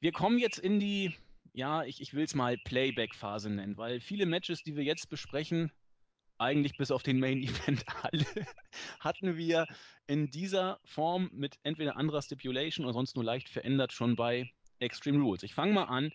Wir 0.03 0.11
kommen 0.11 0.41
jetzt 0.41 0.59
in 0.59 0.81
die, 0.81 1.15
ja, 1.53 1.85
ich, 1.85 2.01
ich 2.01 2.13
will 2.13 2.25
es 2.25 2.35
mal 2.35 2.59
Playback-Phase 2.59 3.49
nennen, 3.49 3.77
weil 3.77 4.01
viele 4.01 4.27
Matches, 4.27 4.65
die 4.65 4.75
wir 4.75 4.83
jetzt 4.83 5.09
besprechen, 5.09 5.71
eigentlich 6.39 6.77
bis 6.77 6.91
auf 6.91 7.05
den 7.05 7.21
Main 7.21 7.41
Event 7.41 7.85
alle, 8.03 8.27
hatten 8.99 9.37
wir 9.37 9.65
in 10.09 10.29
dieser 10.29 10.81
Form 10.85 11.31
mit 11.33 11.55
entweder 11.63 11.97
anderer 11.97 12.21
Stipulation 12.21 12.85
oder 12.85 12.95
sonst 12.95 13.15
nur 13.15 13.25
leicht 13.25 13.49
verändert 13.49 13.93
schon 13.93 14.17
bei 14.17 14.51
Extreme 14.81 15.23
Rules. 15.23 15.45
Ich 15.45 15.55
fange 15.55 15.73
mal 15.73 15.85
an 15.85 16.11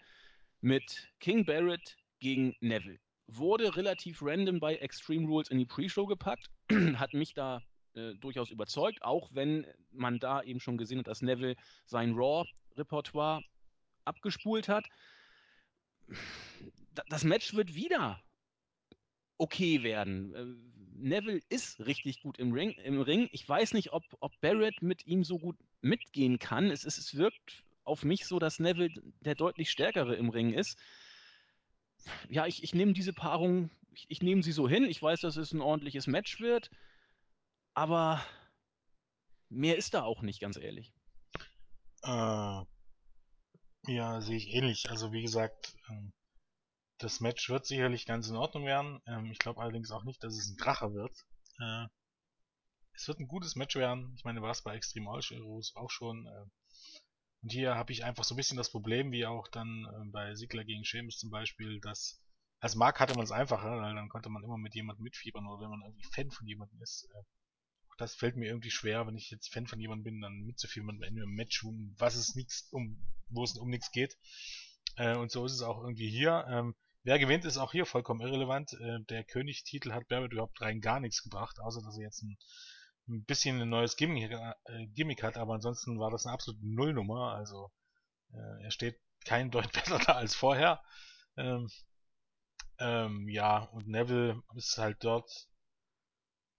mit 0.59 1.07
King 1.21 1.45
Barrett 1.45 1.95
gegen 2.19 2.57
Neville. 2.59 2.99
Wurde 3.27 3.77
relativ 3.77 4.21
random 4.21 4.59
bei 4.59 4.75
Extreme 4.75 5.27
Rules 5.27 5.49
in 5.49 5.59
die 5.59 5.65
Pre-Show 5.65 6.07
gepackt, 6.07 6.49
hat 6.95 7.13
mich 7.13 7.35
da 7.35 7.61
äh, 7.93 8.15
durchaus 8.15 8.51
überzeugt, 8.51 9.01
auch 9.01 9.29
wenn 9.33 9.65
man 9.91 10.19
da 10.19 10.43
eben 10.43 10.59
schon 10.59 10.77
gesehen 10.77 10.99
hat, 10.99 11.07
dass 11.07 11.21
Neville 11.21 11.55
sein 11.85 12.15
Raw-Repertoire 12.15 13.43
abgespult 14.07 14.67
hat. 14.67 14.85
Das 17.09 17.23
Match 17.23 17.53
wird 17.53 17.75
wieder 17.75 18.21
okay 19.37 19.83
werden. 19.83 20.33
Äh, 20.33 20.45
Neville 20.99 21.41
ist 21.49 21.85
richtig 21.85 22.21
gut 22.21 22.39
im 22.39 22.53
Ring. 22.53 22.71
Im 22.83 23.01
Ring. 23.01 23.29
Ich 23.31 23.47
weiß 23.47 23.73
nicht, 23.73 23.93
ob, 23.93 24.03
ob 24.19 24.39
Barrett 24.41 24.81
mit 24.81 25.05
ihm 25.05 25.23
so 25.23 25.37
gut 25.37 25.57
mitgehen 25.81 26.39
kann. 26.39 26.71
Es, 26.71 26.85
es, 26.85 26.97
es 26.97 27.15
wirkt 27.15 27.63
auf 27.83 28.03
mich 28.03 28.25
so, 28.25 28.39
dass 28.39 28.59
Neville 28.59 29.01
der 29.21 29.35
deutlich 29.35 29.69
stärkere 29.69 30.15
im 30.15 30.29
Ring 30.29 30.53
ist. 30.53 30.77
Ja, 32.29 32.45
ich, 32.47 32.63
ich 32.63 32.73
nehme 32.73 32.93
diese 32.93 33.13
Paarung, 33.13 33.69
ich, 33.91 34.05
ich 34.09 34.21
nehme 34.21 34.43
sie 34.43 34.51
so 34.51 34.67
hin. 34.67 34.85
Ich 34.85 35.01
weiß, 35.01 35.21
dass 35.21 35.37
es 35.37 35.53
ein 35.53 35.61
ordentliches 35.61 36.07
Match 36.07 36.39
wird, 36.39 36.69
aber 37.73 38.23
mehr 39.49 39.77
ist 39.77 39.93
da 39.93 40.03
auch 40.03 40.21
nicht, 40.21 40.39
ganz 40.39 40.57
ehrlich. 40.57 40.91
Äh, 42.03 42.61
ja, 43.87 44.21
sehe 44.21 44.37
ich 44.37 44.53
ähnlich. 44.53 44.89
Also 44.89 45.11
wie 45.11 45.21
gesagt, 45.21 45.75
ähm, 45.89 46.13
das 46.99 47.19
Match 47.19 47.49
wird 47.49 47.65
sicherlich 47.65 48.05
ganz 48.05 48.27
in 48.27 48.35
Ordnung 48.35 48.65
werden. 48.65 49.01
Ähm, 49.07 49.31
ich 49.31 49.39
glaube 49.39 49.61
allerdings 49.61 49.91
auch 49.91 50.03
nicht, 50.03 50.23
dass 50.23 50.35
es 50.35 50.49
ein 50.49 50.57
Kracher 50.57 50.93
wird. 50.93 51.13
Äh, 51.59 51.87
es 52.93 53.07
wird 53.07 53.19
ein 53.19 53.27
gutes 53.27 53.55
Match 53.55 53.75
werden. 53.75 54.13
Ich 54.17 54.23
meine, 54.23 54.41
war 54.41 54.51
es 54.51 54.63
bei 54.63 54.75
Extreme 54.75 55.09
All 55.09 55.21
Heroes 55.21 55.73
auch 55.75 55.91
schon. 55.91 56.25
Äh, 56.27 56.45
und 57.43 57.51
hier 57.51 57.75
habe 57.75 57.93
ich 57.93 58.03
einfach 58.03 58.23
so 58.23 58.33
ein 58.33 58.37
bisschen 58.37 58.57
das 58.57 58.71
Problem, 58.71 59.11
wie 59.11 59.25
auch 59.25 59.47
dann 59.47 59.85
äh, 59.85 60.11
bei 60.11 60.35
Sigler 60.35 60.65
gegen 60.65 60.83
Sheamus 60.83 61.17
zum 61.17 61.29
Beispiel, 61.29 61.79
dass 61.81 62.19
als 62.59 62.75
Mark 62.75 62.99
hatte 62.99 63.13
man 63.13 63.23
es 63.23 63.31
einfacher, 63.31 63.77
weil 63.77 63.93
dann 63.93 64.09
konnte 64.09 64.29
man 64.29 64.43
immer 64.43 64.57
mit 64.57 64.73
jemandem 64.73 65.03
mitfiebern 65.03 65.45
oder 65.45 65.61
wenn 65.61 65.69
man 65.69 65.81
irgendwie 65.83 66.09
Fan 66.11 66.31
von 66.31 66.47
jemandem 66.47 66.81
ist. 66.81 67.07
Äh, 67.13 67.23
das 67.97 68.15
fällt 68.15 68.35
mir 68.35 68.47
irgendwie 68.47 68.71
schwer, 68.71 69.07
wenn 69.07 69.17
ich 69.17 69.29
jetzt 69.31 69.51
Fan 69.51 69.67
von 69.67 69.79
jemandem 69.79 70.03
bin, 70.03 70.21
dann 70.21 70.45
mitzufiebern 70.45 71.01
in 71.03 71.17
einem 71.17 71.33
Match, 71.33 71.63
um 71.63 71.95
was 71.97 72.15
es 72.15 72.35
nichts, 72.35 72.67
um, 72.71 72.97
wo 73.29 73.43
es 73.43 73.57
um 73.57 73.69
nichts 73.69 73.91
geht. 73.91 74.17
Äh, 74.95 75.15
und 75.17 75.31
so 75.31 75.45
ist 75.45 75.53
es 75.53 75.61
auch 75.61 75.81
irgendwie 75.81 76.09
hier. 76.09 76.45
Ähm, 76.49 76.75
Wer 77.07 77.19
gewinnt, 77.19 77.45
ist 77.45 77.57
auch 77.57 77.71
hier 77.71 77.85
vollkommen 77.85 78.19
irrelevant. 78.19 78.73
Äh, 78.73 78.99
der 79.07 79.23
Königstitel 79.23 79.93
hat 79.93 80.09
Barrett 80.09 80.33
überhaupt 80.33 80.59
rein 80.59 80.81
gar 80.81 80.99
nichts 80.99 81.23
gebracht, 81.23 81.57
außer 81.57 81.81
dass 81.81 81.95
er 81.97 82.03
jetzt 82.03 82.21
ein, 82.21 82.37
ein 83.07 83.23
bisschen 83.23 83.61
ein 83.61 83.69
neues 83.69 83.95
Gimmick, 83.95 84.29
äh, 84.29 84.87
Gimmick, 84.87 85.23
hat, 85.23 85.37
aber 85.37 85.53
ansonsten 85.53 85.99
war 85.99 86.11
das 86.11 86.25
eine 86.25 86.33
absolute 86.33 86.59
Nullnummer. 86.67 87.31
Also 87.33 87.71
äh, 88.33 88.63
er 88.63 88.71
steht 88.71 88.99
kein 89.23 89.51
Deut 89.51 89.71
besser 89.71 89.99
da 89.99 90.15
als 90.15 90.35
vorher. 90.35 90.81
Ähm, 91.37 91.69
ähm, 92.79 93.29
ja, 93.29 93.59
und 93.71 93.87
Neville 93.87 94.43
ist 94.55 94.77
halt 94.77 95.01
dort, 95.05 95.31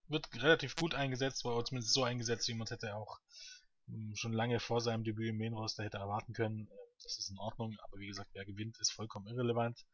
wird 0.08 0.28
relativ 0.42 0.76
gut 0.76 0.94
eingesetzt, 0.94 1.44
war 1.44 1.64
zumindest 1.64 1.94
so 1.94 2.04
eingesetzt, 2.04 2.48
wie 2.48 2.54
man 2.54 2.64
es 2.64 2.70
hätte 2.70 2.94
auch 2.94 3.18
ähm, 3.88 4.14
schon 4.14 4.32
lange 4.32 4.60
vor 4.60 4.80
seinem 4.80 5.04
Debüt 5.04 5.28
im 5.28 5.38
Main 5.38 5.54
Roster 5.54 5.84
hätte 5.84 5.98
erwarten 5.98 6.32
können. 6.32 6.68
Das 7.02 7.18
ist 7.18 7.30
in 7.30 7.38
Ordnung, 7.38 7.76
aber 7.82 7.98
wie 7.98 8.08
gesagt, 8.08 8.30
wer 8.32 8.44
gewinnt, 8.44 8.78
ist 8.78 8.92
vollkommen 8.92 9.28
irrelevant. 9.28 9.84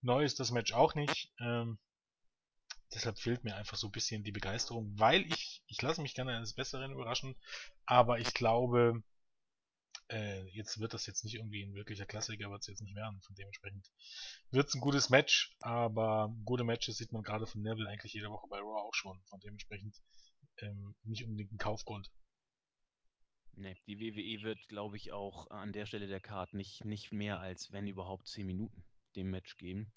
Neu 0.00 0.24
ist 0.24 0.40
das 0.40 0.50
Match 0.50 0.72
auch 0.72 0.94
nicht. 0.94 1.30
Ähm, 1.38 1.78
deshalb 2.94 3.18
fehlt 3.18 3.44
mir 3.44 3.56
einfach 3.56 3.76
so 3.76 3.88
ein 3.88 3.92
bisschen 3.92 4.24
die 4.24 4.32
Begeisterung, 4.32 4.92
weil 4.98 5.22
ich, 5.26 5.62
ich 5.66 5.82
lasse 5.82 6.00
mich 6.00 6.14
gerne 6.14 6.36
eines 6.36 6.54
Besseren 6.54 6.92
überraschen, 6.92 7.36
aber 7.84 8.18
ich 8.18 8.32
glaube, 8.32 9.02
äh, 10.08 10.44
jetzt 10.50 10.78
wird 10.78 10.94
das 10.94 11.06
jetzt 11.06 11.24
nicht 11.24 11.34
irgendwie 11.34 11.64
ein 11.64 11.74
wirklicher 11.74 12.06
Klassiker, 12.06 12.50
wird 12.50 12.60
es 12.60 12.68
jetzt 12.68 12.82
nicht 12.82 12.94
werden. 12.94 13.20
Von 13.22 13.34
dementsprechend 13.34 13.90
wird 14.50 14.68
es 14.68 14.74
ein 14.74 14.80
gutes 14.80 15.10
Match, 15.10 15.56
aber 15.60 16.34
gute 16.44 16.64
Matches 16.64 16.96
sieht 16.96 17.12
man 17.12 17.22
gerade 17.22 17.46
von 17.46 17.62
Neville 17.62 17.88
eigentlich 17.88 18.12
jede 18.12 18.30
Woche 18.30 18.46
bei 18.48 18.58
Raw 18.58 18.80
auch 18.86 18.94
schon. 18.94 19.20
Von 19.24 19.40
dementsprechend 19.40 19.96
ähm, 20.58 20.94
nicht 21.04 21.24
unbedingt 21.24 21.52
ein 21.52 21.58
Kaufgrund. 21.58 22.10
Nee, 23.58 23.76
die 23.86 23.98
WWE 23.98 24.42
wird, 24.42 24.68
glaube 24.68 24.96
ich, 24.96 25.12
auch 25.12 25.50
an 25.50 25.72
der 25.72 25.86
Stelle 25.86 26.06
der 26.06 26.20
Card 26.20 26.52
nicht, 26.52 26.84
nicht 26.84 27.10
mehr 27.10 27.40
als, 27.40 27.72
wenn 27.72 27.86
überhaupt, 27.86 28.28
10 28.28 28.46
Minuten 28.46 28.84
dem 29.16 29.30
Match 29.30 29.56
geben. 29.56 29.92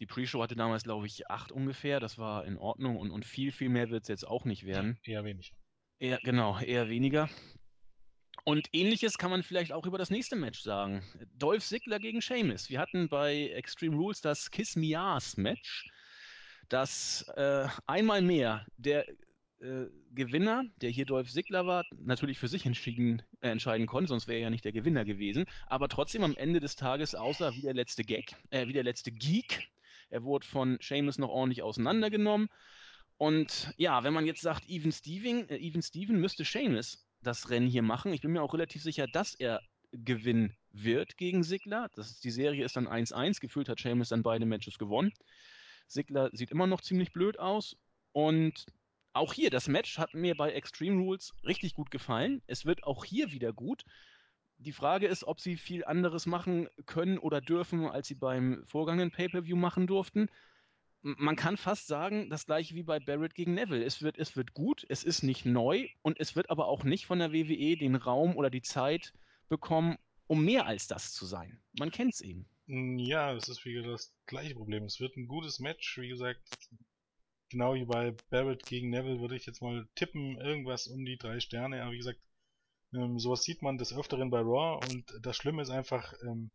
Die 0.00 0.06
Pre-Show 0.06 0.42
hatte 0.42 0.56
damals, 0.56 0.84
glaube 0.84 1.06
ich, 1.06 1.30
8 1.30 1.52
ungefähr. 1.52 2.00
Das 2.00 2.18
war 2.18 2.44
in 2.46 2.56
Ordnung 2.56 2.96
und, 2.96 3.10
und 3.10 3.24
viel, 3.24 3.52
viel 3.52 3.68
mehr 3.68 3.90
wird 3.90 4.02
es 4.02 4.08
jetzt 4.08 4.26
auch 4.26 4.44
nicht 4.44 4.64
werden. 4.64 4.98
Eher 5.04 5.24
wenig. 5.24 5.54
Eher, 5.98 6.18
genau, 6.22 6.58
eher 6.58 6.88
weniger. 6.88 7.28
Und 8.48 8.68
ähnliches 8.72 9.18
kann 9.18 9.32
man 9.32 9.42
vielleicht 9.42 9.72
auch 9.72 9.86
über 9.86 9.98
das 9.98 10.08
nächste 10.08 10.36
Match 10.36 10.60
sagen. 10.60 11.02
Dolph 11.36 11.64
Ziggler 11.64 11.98
gegen 11.98 12.22
Sheamus. 12.22 12.70
Wir 12.70 12.78
hatten 12.78 13.08
bei 13.08 13.48
Extreme 13.48 13.96
Rules 13.96 14.20
das 14.20 14.52
Kiss 14.52 14.76
Me 14.76 14.96
Ass 14.96 15.36
Match, 15.36 15.90
das 16.68 17.26
äh, 17.34 17.66
einmal 17.88 18.22
mehr 18.22 18.64
der 18.76 19.08
äh, 19.58 19.86
Gewinner, 20.12 20.62
der 20.80 20.90
hier 20.90 21.06
Dolph 21.06 21.28
Ziggler 21.28 21.66
war, 21.66 21.84
natürlich 21.98 22.38
für 22.38 22.46
sich 22.46 22.64
entschieden, 22.66 23.20
äh, 23.40 23.48
entscheiden 23.48 23.88
konnte, 23.88 24.10
sonst 24.10 24.28
wäre 24.28 24.38
er 24.38 24.42
ja 24.44 24.50
nicht 24.50 24.64
der 24.64 24.70
Gewinner 24.70 25.04
gewesen. 25.04 25.46
Aber 25.66 25.88
trotzdem 25.88 26.22
am 26.22 26.36
Ende 26.36 26.60
des 26.60 26.76
Tages 26.76 27.16
aussah 27.16 27.52
wie 27.52 27.62
der 27.62 27.74
letzte 27.74 28.04
Gag, 28.04 28.36
äh, 28.50 28.68
wie 28.68 28.72
der 28.72 28.84
letzte 28.84 29.10
Geek. 29.10 29.66
Er 30.08 30.22
wurde 30.22 30.46
von 30.46 30.78
Seamus 30.80 31.18
noch 31.18 31.30
ordentlich 31.30 31.64
auseinandergenommen. 31.64 32.48
Und 33.18 33.74
ja, 33.76 34.04
wenn 34.04 34.14
man 34.14 34.24
jetzt 34.24 34.42
sagt, 34.42 34.68
Even 34.68 34.92
Steven, 34.92 35.48
äh, 35.48 35.56
Even 35.56 35.82
Steven 35.82 36.20
müsste 36.20 36.44
Seamus 36.44 37.05
das 37.26 37.50
Rennen 37.50 37.66
hier 37.66 37.82
machen. 37.82 38.12
Ich 38.12 38.20
bin 38.20 38.32
mir 38.32 38.42
auch 38.42 38.54
relativ 38.54 38.82
sicher, 38.82 39.06
dass 39.06 39.34
er 39.34 39.60
gewinnen 39.92 40.56
wird 40.72 41.16
gegen 41.16 41.42
Sigler. 41.42 41.90
Die 42.22 42.30
Serie 42.30 42.64
ist 42.64 42.76
dann 42.76 42.88
1-1. 42.88 43.40
Gefühlt 43.40 43.68
hat 43.68 43.80
Seamus 43.80 44.10
dann 44.10 44.22
beide 44.22 44.46
Matches 44.46 44.78
gewonnen. 44.78 45.12
Sigler 45.88 46.30
sieht 46.32 46.50
immer 46.50 46.66
noch 46.66 46.80
ziemlich 46.80 47.12
blöd 47.12 47.38
aus. 47.38 47.76
Und 48.12 48.66
auch 49.12 49.32
hier, 49.32 49.50
das 49.50 49.68
Match 49.68 49.98
hat 49.98 50.14
mir 50.14 50.34
bei 50.34 50.52
Extreme 50.52 51.00
Rules 51.00 51.34
richtig 51.44 51.74
gut 51.74 51.90
gefallen. 51.90 52.42
Es 52.46 52.66
wird 52.66 52.84
auch 52.84 53.04
hier 53.04 53.32
wieder 53.32 53.52
gut. 53.52 53.84
Die 54.58 54.72
Frage 54.72 55.06
ist, 55.06 55.24
ob 55.24 55.40
sie 55.40 55.56
viel 55.56 55.84
anderes 55.84 56.26
machen 56.26 56.68
können 56.86 57.18
oder 57.18 57.40
dürfen, 57.40 57.86
als 57.86 58.08
sie 58.08 58.14
beim 58.14 58.64
vorgangenen 58.66 59.10
Pay-Per-View 59.10 59.56
machen 59.56 59.86
durften. 59.86 60.28
Man 61.02 61.36
kann 61.36 61.56
fast 61.56 61.86
sagen, 61.86 62.30
das 62.30 62.46
gleiche 62.46 62.74
wie 62.74 62.82
bei 62.82 62.98
Barrett 62.98 63.34
gegen 63.34 63.54
Neville. 63.54 63.84
Es 63.84 64.02
wird, 64.02 64.18
es 64.18 64.36
wird 64.36 64.54
gut, 64.54 64.84
es 64.88 65.04
ist 65.04 65.22
nicht 65.22 65.46
neu 65.46 65.88
und 66.02 66.18
es 66.18 66.34
wird 66.34 66.50
aber 66.50 66.66
auch 66.66 66.84
nicht 66.84 67.06
von 67.06 67.20
der 67.20 67.32
WWE 67.32 67.76
den 67.76 67.94
Raum 67.94 68.36
oder 68.36 68.50
die 68.50 68.62
Zeit 68.62 69.12
bekommen, 69.48 69.98
um 70.26 70.44
mehr 70.44 70.66
als 70.66 70.88
das 70.88 71.12
zu 71.12 71.26
sein. 71.26 71.60
Man 71.78 71.90
kennt 71.90 72.14
es 72.14 72.20
eben. 72.20 72.46
Ja, 72.66 73.32
es 73.32 73.48
ist 73.48 73.64
wieder 73.64 73.82
das 73.82 74.12
gleiche 74.26 74.54
Problem. 74.54 74.84
Es 74.84 74.98
wird 74.98 75.16
ein 75.16 75.28
gutes 75.28 75.60
Match, 75.60 75.98
wie 75.98 76.08
gesagt, 76.08 76.42
genau 77.50 77.74
wie 77.74 77.84
bei 77.84 78.14
Barrett 78.30 78.66
gegen 78.66 78.90
Neville 78.90 79.20
würde 79.20 79.36
ich 79.36 79.46
jetzt 79.46 79.62
mal 79.62 79.86
tippen, 79.94 80.36
irgendwas 80.40 80.88
um 80.88 81.04
die 81.04 81.16
drei 81.16 81.40
Sterne. 81.40 81.82
Aber 81.82 81.92
wie 81.92 81.98
gesagt, 81.98 82.20
ähm, 82.92 83.18
sowas 83.18 83.42
sieht 83.42 83.62
man 83.62 83.78
des 83.78 83.96
Öfteren 83.96 84.30
bei 84.30 84.40
Raw 84.40 84.84
und 84.90 85.04
das 85.22 85.36
Schlimme 85.36 85.62
ist 85.62 85.70
einfach, 85.70 86.12
ähm, 86.22 86.50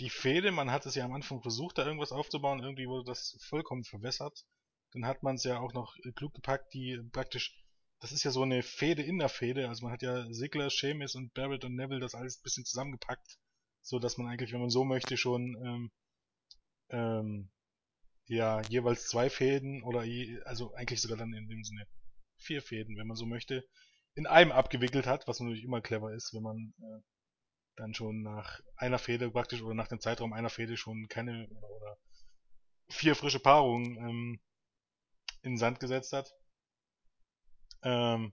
die 0.00 0.10
Fehde, 0.10 0.50
man 0.50 0.70
hat 0.70 0.86
es 0.86 0.94
ja 0.94 1.04
am 1.04 1.12
Anfang 1.12 1.42
versucht, 1.42 1.78
da 1.78 1.86
irgendwas 1.86 2.12
aufzubauen, 2.12 2.62
irgendwie 2.62 2.88
wurde 2.88 3.04
das 3.04 3.36
vollkommen 3.48 3.84
verwässert. 3.84 4.44
Dann 4.92 5.06
hat 5.06 5.22
man 5.22 5.36
es 5.36 5.44
ja 5.44 5.58
auch 5.58 5.72
noch 5.72 5.96
klug 6.14 6.34
gepackt, 6.34 6.72
die 6.74 7.00
praktisch 7.12 7.64
das 8.04 8.12
ist 8.12 8.22
ja 8.22 8.30
so 8.32 8.42
eine 8.42 8.62
Fehde 8.62 9.02
in 9.02 9.18
der 9.18 9.30
Fehde. 9.30 9.66
Also 9.68 9.84
man 9.84 9.92
hat 9.94 10.02
ja 10.02 10.26
Sigler, 10.30 10.68
Seamus 10.68 11.14
und 11.14 11.32
Barrett 11.32 11.64
und 11.64 11.74
Neville 11.74 12.00
das 12.00 12.14
alles 12.14 12.38
ein 12.38 12.42
bisschen 12.42 12.66
zusammengepackt, 12.66 13.38
so 13.80 13.98
dass 13.98 14.18
man 14.18 14.26
eigentlich, 14.26 14.52
wenn 14.52 14.60
man 14.60 14.68
so 14.68 14.84
möchte, 14.84 15.16
schon 15.16 15.56
ähm, 15.64 15.90
ähm, 16.90 17.50
ja 18.26 18.60
jeweils 18.68 19.06
zwei 19.06 19.30
Fäden 19.30 19.82
oder 19.82 20.04
je, 20.04 20.38
also 20.42 20.74
eigentlich 20.74 21.00
sogar 21.00 21.16
dann 21.16 21.32
in 21.32 21.48
dem 21.48 21.64
Sinne 21.64 21.86
vier 22.36 22.60
Fäden, 22.60 22.98
wenn 22.98 23.06
man 23.06 23.16
so 23.16 23.24
möchte, 23.24 23.64
in 24.14 24.26
einem 24.26 24.52
abgewickelt 24.52 25.06
hat, 25.06 25.26
was 25.26 25.40
natürlich 25.40 25.64
immer 25.64 25.80
clever 25.80 26.12
ist, 26.12 26.34
wenn 26.34 26.42
man 26.42 26.74
äh, 26.82 27.00
dann 27.76 27.94
schon 27.94 28.22
nach 28.22 28.60
einer 28.76 28.98
Fehde 28.98 29.30
praktisch 29.30 29.62
oder 29.62 29.74
nach 29.74 29.88
dem 29.88 30.00
Zeitraum 30.00 30.32
einer 30.32 30.50
Fehde 30.50 30.76
schon 30.76 31.08
keine 31.08 31.48
oder, 31.48 31.98
vier 32.88 33.14
frische 33.14 33.40
Paarungen 33.40 33.96
ähm, 33.96 34.40
in 35.42 35.52
den 35.52 35.58
Sand 35.58 35.80
gesetzt 35.80 36.12
hat. 36.12 36.32
Ähm, 37.82 38.32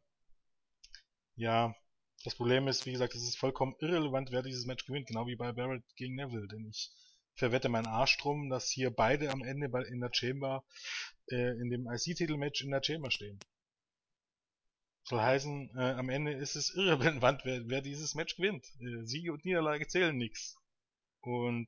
ja, 1.36 1.75
das 2.24 2.36
Problem 2.36 2.67
ist, 2.67 2.86
wie 2.86 2.91
gesagt, 2.91 3.15
es 3.15 3.24
ist 3.24 3.38
vollkommen 3.38 3.75
irrelevant, 3.79 4.31
wer 4.31 4.43
dieses 4.43 4.65
Match 4.65 4.86
gewinnt, 4.86 5.07
genau 5.07 5.25
wie 5.27 5.36
bei 5.36 5.51
Barrett 5.51 5.83
gegen 5.95 6.15
Neville, 6.15 6.48
denn 6.48 6.67
ich 6.69 6.91
verwette 7.33 7.69
meinen 7.69 7.88
Arsch 7.88 8.17
drum, 8.17 8.50
dass 8.50 8.69
hier 8.69 8.91
beide 8.91 9.31
am 9.31 9.41
Ende 9.41 9.67
in 9.88 10.00
der 10.00 10.12
Chamber, 10.13 10.63
äh, 11.31 11.60
in 11.60 11.69
dem 11.69 11.88
IC-Titel-Match 11.89 12.62
in 12.62 12.71
der 12.71 12.83
Chamber 12.83 13.10
stehen. 13.10 13.39
Soll 15.12 15.20
heißen, 15.20 15.75
äh, 15.75 15.91
am 15.96 16.08
Ende 16.08 16.32
ist 16.32 16.56
es 16.56 16.74
irrelevant, 16.74 17.41
wer, 17.44 17.68
wer 17.68 17.82
dieses 17.82 18.15
Match 18.15 18.38
gewinnt. 18.38 18.65
Äh, 18.80 19.06
Siege 19.06 19.34
und 19.34 19.44
Niederlage 19.44 19.86
zählen 19.86 20.15
nix. 20.18 20.56
Und 21.20 21.68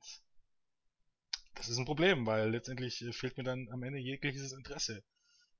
das 1.54 1.68
ist 1.68 1.76
ein 1.76 1.84
Problem, 1.84 2.24
weil 2.24 2.48
letztendlich 2.50 3.02
äh, 3.02 3.12
fehlt 3.12 3.36
mir 3.36 3.44
dann 3.44 3.68
am 3.70 3.82
Ende 3.82 3.98
jegliches 3.98 4.52
Interesse. 4.52 5.04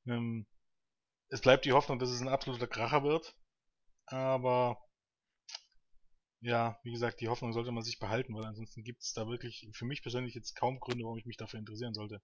Ähm, 0.07 0.47
es 1.29 1.43
bleibt 1.43 1.67
die 1.67 1.75
Hoffnung, 1.75 1.99
dass 1.99 2.09
es 2.09 2.23
ein 2.23 2.29
absoluter 2.29 2.69
Kracher 2.69 3.05
wird. 3.05 3.37
Aber 4.07 4.83
ja, 6.41 6.81
wie 6.85 6.93
gesagt, 6.93 7.21
die 7.21 7.29
Hoffnung 7.29 7.53
sollte 7.53 7.71
man 7.71 7.85
sich 7.85 7.99
behalten, 7.99 8.35
weil 8.35 8.47
ansonsten 8.47 8.83
gibt 8.83 9.03
es 9.03 9.13
da 9.13 9.29
wirklich 9.29 9.69
für 9.73 9.85
mich 9.85 10.01
persönlich 10.01 10.35
jetzt 10.35 10.57
kaum 10.57 10.81
Gründe, 10.81 11.05
warum 11.05 11.19
ich 11.19 11.27
mich 11.27 11.37
dafür 11.37 11.59
interessieren 11.59 11.93
sollte. 11.93 12.23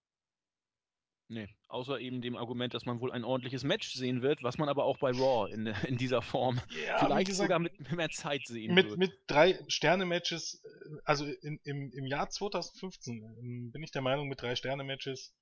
Nee, 1.32 1.48
außer 1.68 2.00
eben 2.00 2.20
dem 2.22 2.36
Argument, 2.36 2.74
dass 2.74 2.86
man 2.86 3.00
wohl 3.00 3.12
ein 3.12 3.22
ordentliches 3.22 3.62
Match 3.62 3.92
sehen 3.92 4.20
wird, 4.20 4.42
was 4.42 4.58
man 4.58 4.68
aber 4.68 4.84
auch 4.84 4.98
bei 4.98 5.12
Raw 5.12 5.48
in, 5.48 5.66
in 5.86 5.96
dieser 5.96 6.22
Form 6.22 6.60
ja, 6.84 6.98
vielleicht 6.98 7.28
gesagt, 7.28 7.46
sogar 7.46 7.60
mit 7.60 7.92
mehr 7.92 8.10
Zeit 8.10 8.48
sehen 8.48 8.74
mit, 8.74 8.88
wird. 8.88 8.98
Mit 8.98 9.12
drei 9.28 9.56
Sterne-Matches, 9.68 10.60
äh, 10.64 10.96
also 11.04 11.26
in, 11.26 11.60
im, 11.62 11.92
im 11.92 12.04
Jahr 12.04 12.28
2015 12.30 13.22
ähm, 13.22 13.70
bin 13.70 13.80
ich 13.84 13.92
der 13.92 14.02
Meinung, 14.02 14.26
mit 14.26 14.42
drei 14.42 14.56
Sterne-Matches 14.56 15.32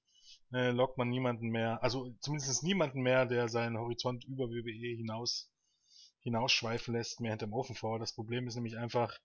äh, 0.53 0.73
lockt 0.73 0.99
man 0.99 1.09
niemanden 1.09 1.49
mehr, 1.49 1.83
also 1.83 2.15
zumindest 2.21 2.63
niemanden 2.63 3.01
mehr, 3.01 3.25
der 3.25 3.49
seinen 3.49 3.79
Horizont 3.79 4.25
über 4.25 4.51
WWE 4.51 4.95
hinaus 4.95 5.51
hinausschweifen 6.21 6.93
lässt, 6.93 7.21
mehr 7.21 7.31
hinterm 7.31 7.55
Ofen 7.55 7.75
vor. 7.75 7.99
Das 7.99 8.13
Problem 8.13 8.47
ist 8.47 8.57
nämlich 8.57 8.77
einfach, 8.77 9.19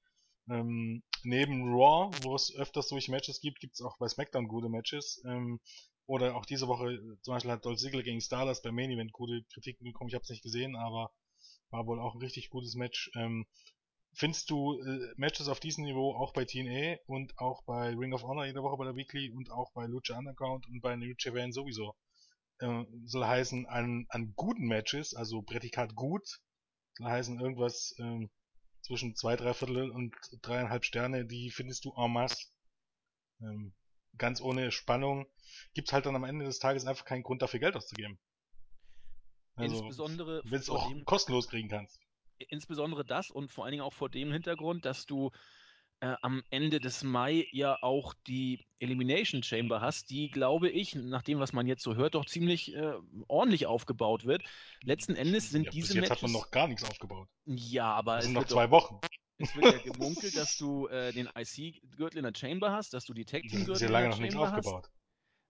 ähm, 0.50 1.04
neben 1.24 1.74
Raw, 1.74 2.16
wo 2.22 2.36
es 2.36 2.56
öfters 2.56 2.88
solche 2.88 3.12
Matches 3.12 3.42
gibt, 3.42 3.60
gibt 3.60 3.74
es 3.74 3.82
auch 3.82 3.98
bei 3.98 4.08
SmackDown 4.08 4.48
gute 4.48 4.70
Matches. 4.70 5.22
Ähm, 5.26 5.60
oder 6.06 6.36
auch 6.36 6.46
diese 6.46 6.68
Woche, 6.68 7.00
zum 7.22 7.34
Beispiel 7.34 7.52
hat 7.52 7.66
Dolph 7.66 7.80
Ziggler 7.80 8.04
gegen 8.04 8.22
Stardust 8.22 8.64
beim 8.64 8.76
Main 8.76 8.92
Event 8.92 9.14
gute 9.14 9.44
Kritiken 9.54 9.86
bekommen. 9.86 10.10
Ich 10.10 10.16
habe 10.16 10.24
es 10.24 10.30
nicht 10.30 10.44
gesehen, 10.44 10.76
aber 10.76 11.12
war 11.70 11.88
wohl 11.88 12.00
auch 12.00 12.16
ein 12.16 12.22
richtig 12.22 12.50
gutes 12.50 12.76
Match. 12.76 13.12
Ähm, 13.16 13.46
findest 14.14 14.50
du 14.50 14.80
äh, 14.82 15.14
Matches 15.18 15.48
auf 15.48 15.60
diesem 15.60 15.86
Niveau 15.86 16.16
auch 16.16 16.34
bei 16.34 16.46
TNA 16.46 16.98
und 17.08 17.38
auch 17.40 17.64
bei 17.64 17.96
Ring 17.96 18.14
of 18.14 18.24
Honor 18.24 18.46
jede 18.46 18.62
Woche 18.62 18.78
bei 18.78 18.86
der 18.86 18.96
Weekly 18.96 19.32
und 19.32 19.50
auch 19.52 19.72
bei 19.74 19.86
Lucha 19.86 20.18
Underground 20.18 20.68
und 20.68 20.82
bei 20.82 20.96
New 20.96 21.14
Japan 21.18 21.52
sowieso? 21.52 21.96
Äh, 22.60 22.86
soll 23.06 23.26
heißen, 23.26 23.66
an, 23.66 24.06
an 24.10 24.34
guten 24.36 24.68
Matches, 24.68 25.16
also 25.16 25.42
Prädikat 25.42 25.96
gut, 25.96 26.40
soll 26.96 27.08
heißen 27.08 27.40
irgendwas 27.40 27.96
äh, 27.98 28.28
zwischen 28.82 29.16
zwei, 29.16 29.36
drei 29.36 29.54
Viertel 29.54 29.90
und 29.90 30.14
dreieinhalb 30.42 30.86
Sterne, 30.86 31.26
die 31.26 31.50
findest 31.50 31.86
du 31.86 31.94
en 31.96 32.12
masse. 32.12 32.50
Ähm, 33.42 33.74
ganz 34.18 34.42
ohne 34.42 34.72
Spannung 34.72 35.26
gibt 35.74 35.90
es 35.90 35.94
halt 35.94 36.06
dann 36.06 36.16
am 36.16 36.24
Ende 36.24 36.46
des 36.46 36.60
Tages 36.60 36.86
einfach 36.86 37.06
keinen 37.06 37.24
Grund 37.24 37.42
dafür 37.42 37.60
Geld 37.60 37.76
auszugeben. 37.76 38.20
Also, 39.56 39.78
Insbesondere 39.78 40.42
wenn 40.46 40.60
es 40.60 40.70
auch 40.70 40.88
dem, 40.88 41.06
kostenlos 41.06 41.48
kriegen 41.48 41.70
kannst. 41.70 42.00
Insbesondere 42.38 43.06
das 43.06 43.30
und 43.30 43.52
vor 43.52 43.66
allen 43.66 43.74
Dingen 43.74 43.84
auch 43.84 43.94
vor 43.94 44.10
dem 44.10 44.32
Hintergrund, 44.32 44.86
dass 44.86 45.06
du 45.06 45.32
äh, 46.00 46.16
am 46.22 46.44
Ende 46.50 46.80
des 46.80 47.04
Mai 47.04 47.48
ja 47.52 47.78
auch 47.82 48.14
die 48.28 48.66
Elimination 48.80 49.44
Chamber 49.44 49.80
hast, 49.80 50.10
die, 50.10 50.30
glaube 50.30 50.70
ich, 50.70 50.96
nach 50.96 51.22
dem, 51.22 51.40
was 51.40 51.54
man 51.54 51.68
jetzt 51.68 51.84
so 51.84 51.96
hört, 51.96 52.16
doch 52.16 52.26
ziemlich 52.26 52.76
äh, 52.76 52.94
ordentlich 53.28 53.68
aufgebaut 53.68 54.26
wird. 54.26 54.44
Letzten 54.84 55.16
Endes 55.16 55.52
sind 55.52 55.66
ja, 55.66 55.72
diese 55.72 55.88
bis 55.88 55.96
jetzt 55.96 56.10
Matches, 56.10 56.24
hat 56.24 56.30
man 56.30 56.32
noch 56.34 56.52
gar 56.52 56.68
nichts 56.68 56.84
aufgebaut. 56.84 57.30
Ja, 57.46 57.94
aber 57.94 58.18
es 58.18 58.26
sind 58.26 58.34
noch 58.34 58.46
zwei 58.46 58.70
Wochen. 58.72 59.00
Es 59.38 59.56
wird 59.56 59.66
ja 59.66 59.92
gemunkelt, 59.92 60.38
dass 60.38 60.58
du 60.58 60.88
äh, 60.88 61.12
den 61.12 61.28
IC-Gürtel 61.36 62.20
in 62.20 62.24
der 62.24 62.34
Chamber 62.36 62.72
hast, 62.72 62.94
dass 62.94 63.06
du 63.06 63.14
die 63.14 63.26
Tag 63.26 63.42
Team 63.44 63.66
Gürtel 63.66 63.88
in 63.88 63.92
der 63.94 64.12
Chamber 64.12 64.52
hast. 64.52 64.58
Aufgebaut. 64.58 64.90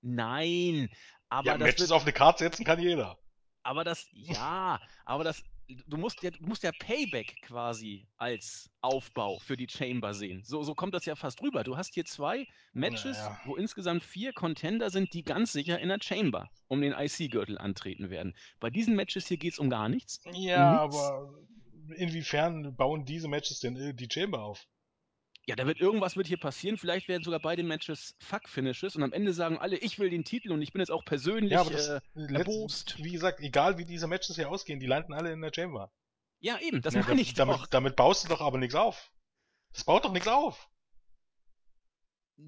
Nein, 0.01 0.89
aber 1.29 1.47
ja, 1.47 1.57
das 1.57 1.67
Matches 1.67 1.89
wird, 1.89 1.91
auf 1.91 2.03
eine 2.03 2.13
Karte 2.13 2.43
setzen 2.43 2.65
kann 2.65 2.79
jeder. 2.79 3.17
Aber 3.63 3.83
das, 3.83 4.05
ja, 4.11 4.79
aber 5.05 5.23
das, 5.23 5.41
du 5.87 5.97
musst 5.97 6.21
ja, 6.21 6.31
du 6.31 6.45
musst 6.45 6.63
ja 6.63 6.71
Payback 6.77 7.41
quasi 7.43 8.07
als 8.17 8.69
Aufbau 8.81 9.39
für 9.39 9.55
die 9.55 9.67
Chamber 9.69 10.13
sehen. 10.13 10.43
So, 10.43 10.63
so 10.63 10.75
kommt 10.75 10.93
das 10.93 11.05
ja 11.05 11.15
fast 11.15 11.41
rüber. 11.41 11.63
Du 11.63 11.77
hast 11.77 11.93
hier 11.93 12.05
zwei 12.05 12.45
Matches, 12.73 13.17
naja. 13.17 13.39
wo 13.45 13.55
insgesamt 13.55 14.03
vier 14.03 14.33
Contender 14.33 14.89
sind, 14.89 15.13
die 15.13 15.23
ganz 15.23 15.53
sicher 15.53 15.79
in 15.79 15.89
der 15.89 15.99
Chamber 16.01 16.49
um 16.67 16.81
den 16.81 16.93
IC-Gürtel 16.93 17.57
antreten 17.57 18.09
werden. 18.09 18.35
Bei 18.59 18.69
diesen 18.69 18.95
Matches 18.95 19.27
hier 19.27 19.37
geht 19.37 19.53
es 19.53 19.59
um 19.59 19.69
gar 19.69 19.87
nichts. 19.87 20.19
Ja, 20.33 20.83
nichts. 20.83 20.97
aber 20.97 21.33
inwiefern 21.95 22.75
bauen 22.75 23.05
diese 23.05 23.27
Matches 23.27 23.59
denn 23.59 23.95
die 23.95 24.09
Chamber 24.11 24.43
auf? 24.43 24.65
Ja, 25.45 25.55
da 25.57 25.67
wird 25.67 25.81
irgendwas 25.81 26.15
wird 26.15 26.27
hier 26.27 26.39
passieren. 26.39 26.77
Vielleicht 26.77 27.09
werden 27.09 27.23
sogar 27.23 27.41
beide 27.41 27.63
Matches 27.63 28.15
Fuck-Finishes 28.19 28.95
und 28.95 29.03
am 29.03 29.11
Ende 29.11 29.33
sagen 29.33 29.57
alle, 29.57 29.77
ich 29.77 29.99
will 29.99 30.09
den 30.09 30.23
Titel 30.23 30.53
und 30.53 30.61
ich 30.61 30.71
bin 30.71 30.79
jetzt 30.79 30.91
auch 30.91 31.03
persönlich 31.03 31.51
ja, 31.51 31.61
aber 31.61 31.71
das, 31.71 31.89
äh, 31.89 32.01
erbost. 32.15 32.95
Wie 33.03 33.11
gesagt, 33.11 33.41
egal 33.41 33.77
wie 33.77 33.85
diese 33.85 34.07
Matches 34.07 34.37
hier 34.37 34.49
ausgehen, 34.49 34.79
die 34.79 34.85
landen 34.85 35.13
alle 35.13 35.33
in 35.33 35.41
der 35.41 35.51
Chamber. 35.53 35.91
Ja, 36.39 36.59
eben, 36.59 36.81
das 36.81 36.93
ja, 36.93 37.03
meine 37.03 37.21
ich 37.21 37.33
damit, 37.33 37.55
doch. 37.55 37.67
Damit 37.67 37.95
baust 37.95 38.23
du 38.23 38.29
doch 38.29 38.41
aber 38.41 38.57
nichts 38.57 38.75
auf. 38.75 39.11
Das 39.73 39.83
baut 39.83 40.05
doch 40.05 40.13
nichts 40.13 40.27
auf. 40.27 40.69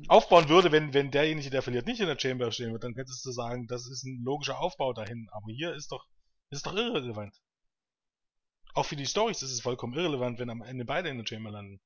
Aufbauen 0.08 0.50
würde, 0.50 0.72
wenn, 0.72 0.94
wenn 0.94 1.12
derjenige, 1.12 1.50
der 1.50 1.62
verliert, 1.62 1.86
nicht 1.86 2.00
in 2.00 2.08
der 2.08 2.20
Chamber 2.20 2.52
stehen 2.52 2.72
wird, 2.72 2.84
dann 2.84 2.96
könntest 2.96 3.26
du 3.26 3.32
sagen, 3.32 3.68
das 3.68 3.88
ist 3.88 4.04
ein 4.04 4.22
logischer 4.24 4.60
Aufbau 4.60 4.94
dahin. 4.94 5.28
Aber 5.32 5.46
hier 5.52 5.74
ist 5.74 5.92
doch, 5.92 6.06
ist 6.50 6.66
doch 6.66 6.76
irrelevant. 6.76 7.36
Auch 8.76 8.86
für 8.86 8.96
die 8.96 9.06
Stories 9.06 9.42
ist 9.42 9.52
es 9.52 9.62
vollkommen 9.62 9.94
irrelevant, 9.94 10.38
wenn 10.38 10.50
am 10.50 10.62
Ende 10.62 10.86
beide 10.86 11.10
in 11.10 11.18
der 11.18 11.26
Chamber 11.26 11.50
landen 11.50 11.80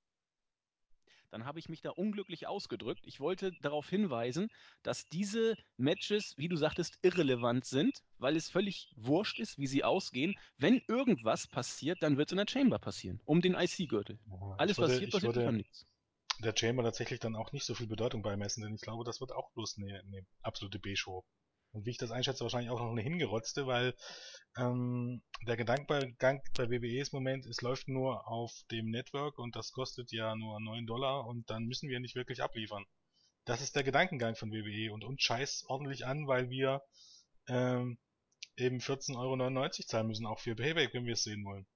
dann 1.32 1.46
habe 1.46 1.60
ich 1.60 1.70
mich 1.70 1.82
da 1.82 1.92
unglücklich 1.92 2.48
ausgedrückt. 2.48 3.04
Ich 3.06 3.20
wollte 3.20 3.52
darauf 3.62 3.90
hinweisen, 3.90 4.50
dass 4.84 5.08
diese 5.10 5.56
Matches, 5.78 6.34
wie 6.38 6.50
du 6.50 6.56
sagtest, 6.56 6.98
irrelevant 7.02 7.66
sind, 7.66 8.02
weil 8.18 8.36
es 8.36 8.50
völlig 8.50 8.92
wurscht 8.96 9.40
ist, 9.40 9.58
wie 9.58 9.68
sie 9.68 9.84
ausgehen. 9.84 10.36
Wenn 10.58 10.82
irgendwas 10.88 11.48
passiert, 11.48 12.02
dann 12.02 12.18
wird 12.18 12.30
es 12.30 12.32
in 12.32 12.38
der 12.38 12.48
Chamber 12.48 12.80
passieren, 12.80 13.22
um 13.26 13.42
den 13.42 13.54
IC-Gürtel. 13.54 14.20
Ja, 14.28 14.56
Alles, 14.58 14.78
was 14.78 14.98
hier 14.98 15.10
passiert, 15.10 15.38
ist 15.38 15.52
nichts. 15.52 15.86
Der 16.40 16.56
Chamber 16.56 16.84
tatsächlich 16.84 17.20
dann 17.20 17.36
auch 17.36 17.52
nicht 17.52 17.66
so 17.66 17.76
viel 17.76 17.88
Bedeutung 17.88 18.22
beimessen, 18.22 18.64
denn 18.64 18.74
ich 18.74 18.82
glaube, 18.82 19.04
das 19.04 19.20
wird 19.20 19.34
auch 19.34 19.52
bloß 19.52 19.78
eine, 19.78 20.00
eine 20.00 20.26
absolute 20.42 20.80
B-Show. 20.80 21.26
Und 21.72 21.86
wie 21.86 21.92
ich 21.92 21.98
das 21.98 22.12
einschätze, 22.12 22.44
wahrscheinlich 22.44 22.72
auch 22.72 22.80
noch 22.80 22.92
eine 22.92 23.02
hingerotzte, 23.02 23.68
weil 23.68 23.94
ähm, 24.58 25.22
der 25.46 25.56
Gedankengang 25.56 26.42
bei 26.56 26.70
WWE 26.70 27.00
ist 27.00 27.14
im 27.14 27.18
Moment, 27.18 27.46
es 27.46 27.62
läuft 27.62 27.88
nur 27.88 28.28
auf 28.28 28.52
dem 28.72 28.90
Network 28.90 29.38
und 29.38 29.56
das 29.56 29.72
kostet 29.72 30.12
ja 30.12 30.36
nur 30.36 30.60
9 30.60 30.88
Dollar 30.88 31.28
und 31.28 31.50
dann 31.50 31.66
müssen 31.66 31.90
wir 31.90 32.00
nicht 32.00 32.16
wirklich 32.16 32.42
abliefern. 32.42 32.86
Das 33.46 33.62
ist 33.62 33.76
der 33.76 33.84
Gedankengang 33.84 34.36
von 34.36 34.52
WWE 34.52 34.92
und 34.92 35.04
uns 35.04 35.22
scheißt 35.22 35.70
ordentlich 35.70 36.06
an, 36.06 36.28
weil 36.28 36.50
wir 36.50 36.82
ähm, 37.48 38.00
eben 38.58 38.80
14,99 38.80 39.16
Euro 39.18 39.70
zahlen 39.70 40.08
müssen, 40.08 40.26
auch 40.26 40.40
für 40.40 40.56
Payback, 40.56 40.94
wenn 40.94 41.06
wir 41.06 41.14
es 41.14 41.24
sehen 41.24 41.46
wollen. 41.46 41.68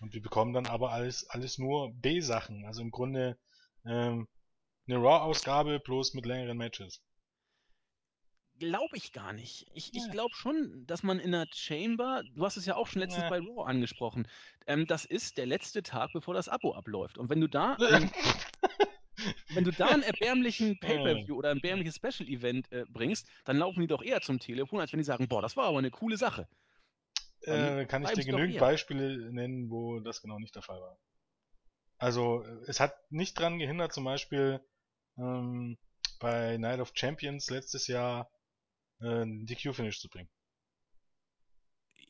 Und 0.00 0.14
wir 0.14 0.22
bekommen 0.22 0.52
dann 0.52 0.66
aber 0.66 0.92
alles, 0.92 1.28
alles 1.28 1.58
nur 1.58 1.92
B-Sachen, 1.94 2.64
also 2.66 2.82
im 2.82 2.90
Grunde 2.90 3.38
ähm, 3.84 4.28
eine 4.86 4.98
Raw-Ausgabe 4.98 5.80
bloß 5.80 6.14
mit 6.14 6.26
längeren 6.26 6.56
Matches 6.56 7.02
glaube 8.60 8.96
ich 8.96 9.12
gar 9.12 9.32
nicht. 9.32 9.66
Ich, 9.74 9.92
ich 9.94 10.08
glaube 10.12 10.34
schon, 10.34 10.86
dass 10.86 11.02
man 11.02 11.18
in 11.18 11.32
der 11.32 11.48
Chamber, 11.52 12.22
du 12.34 12.44
hast 12.44 12.56
es 12.56 12.66
ja 12.66 12.76
auch 12.76 12.86
schon 12.86 13.00
letztens 13.00 13.24
ja. 13.24 13.28
bei 13.30 13.38
Raw 13.38 13.68
angesprochen, 13.68 14.28
ähm, 14.68 14.86
das 14.86 15.04
ist 15.04 15.38
der 15.38 15.46
letzte 15.46 15.82
Tag, 15.82 16.12
bevor 16.12 16.34
das 16.34 16.48
Abo 16.48 16.74
abläuft. 16.74 17.18
Und 17.18 17.30
wenn 17.30 17.40
du 17.40 17.48
da, 17.48 17.76
ähm, 17.90 18.10
wenn 19.54 19.64
du 19.64 19.72
da 19.72 19.88
einen 19.88 20.02
erbärmlichen 20.04 20.78
Pay-Per-View 20.78 21.34
oder 21.34 21.50
ein 21.50 21.56
erbärmliches 21.56 21.96
Special-Event 21.96 22.70
äh, 22.70 22.84
bringst, 22.88 23.26
dann 23.44 23.56
laufen 23.56 23.80
die 23.80 23.88
doch 23.88 24.02
eher 24.02 24.20
zum 24.20 24.38
Telefon, 24.38 24.80
als 24.80 24.92
wenn 24.92 24.98
die 24.98 25.04
sagen, 25.04 25.26
boah, 25.26 25.42
das 25.42 25.56
war 25.56 25.64
aber 25.64 25.78
eine 25.78 25.90
coole 25.90 26.16
Sache. 26.16 26.46
Äh, 27.42 27.86
kann 27.86 28.04
ich 28.04 28.10
dir 28.10 28.24
genügend 28.24 28.58
Beispiele 28.58 29.32
nennen, 29.32 29.70
wo 29.70 29.98
das 30.00 30.20
genau 30.20 30.38
nicht 30.38 30.54
der 30.54 30.62
Fall 30.62 30.80
war. 30.80 30.98
Also, 31.96 32.44
es 32.66 32.80
hat 32.80 32.94
nicht 33.10 33.38
dran 33.38 33.58
gehindert, 33.58 33.92
zum 33.92 34.04
Beispiel 34.04 34.60
ähm, 35.18 35.78
bei 36.18 36.58
Night 36.58 36.80
of 36.80 36.92
Champions 36.94 37.50
letztes 37.50 37.86
Jahr 37.86 38.30
äh, 39.00 39.24
DQ-Finish 39.26 40.00
zu 40.00 40.08
bringen. 40.08 40.28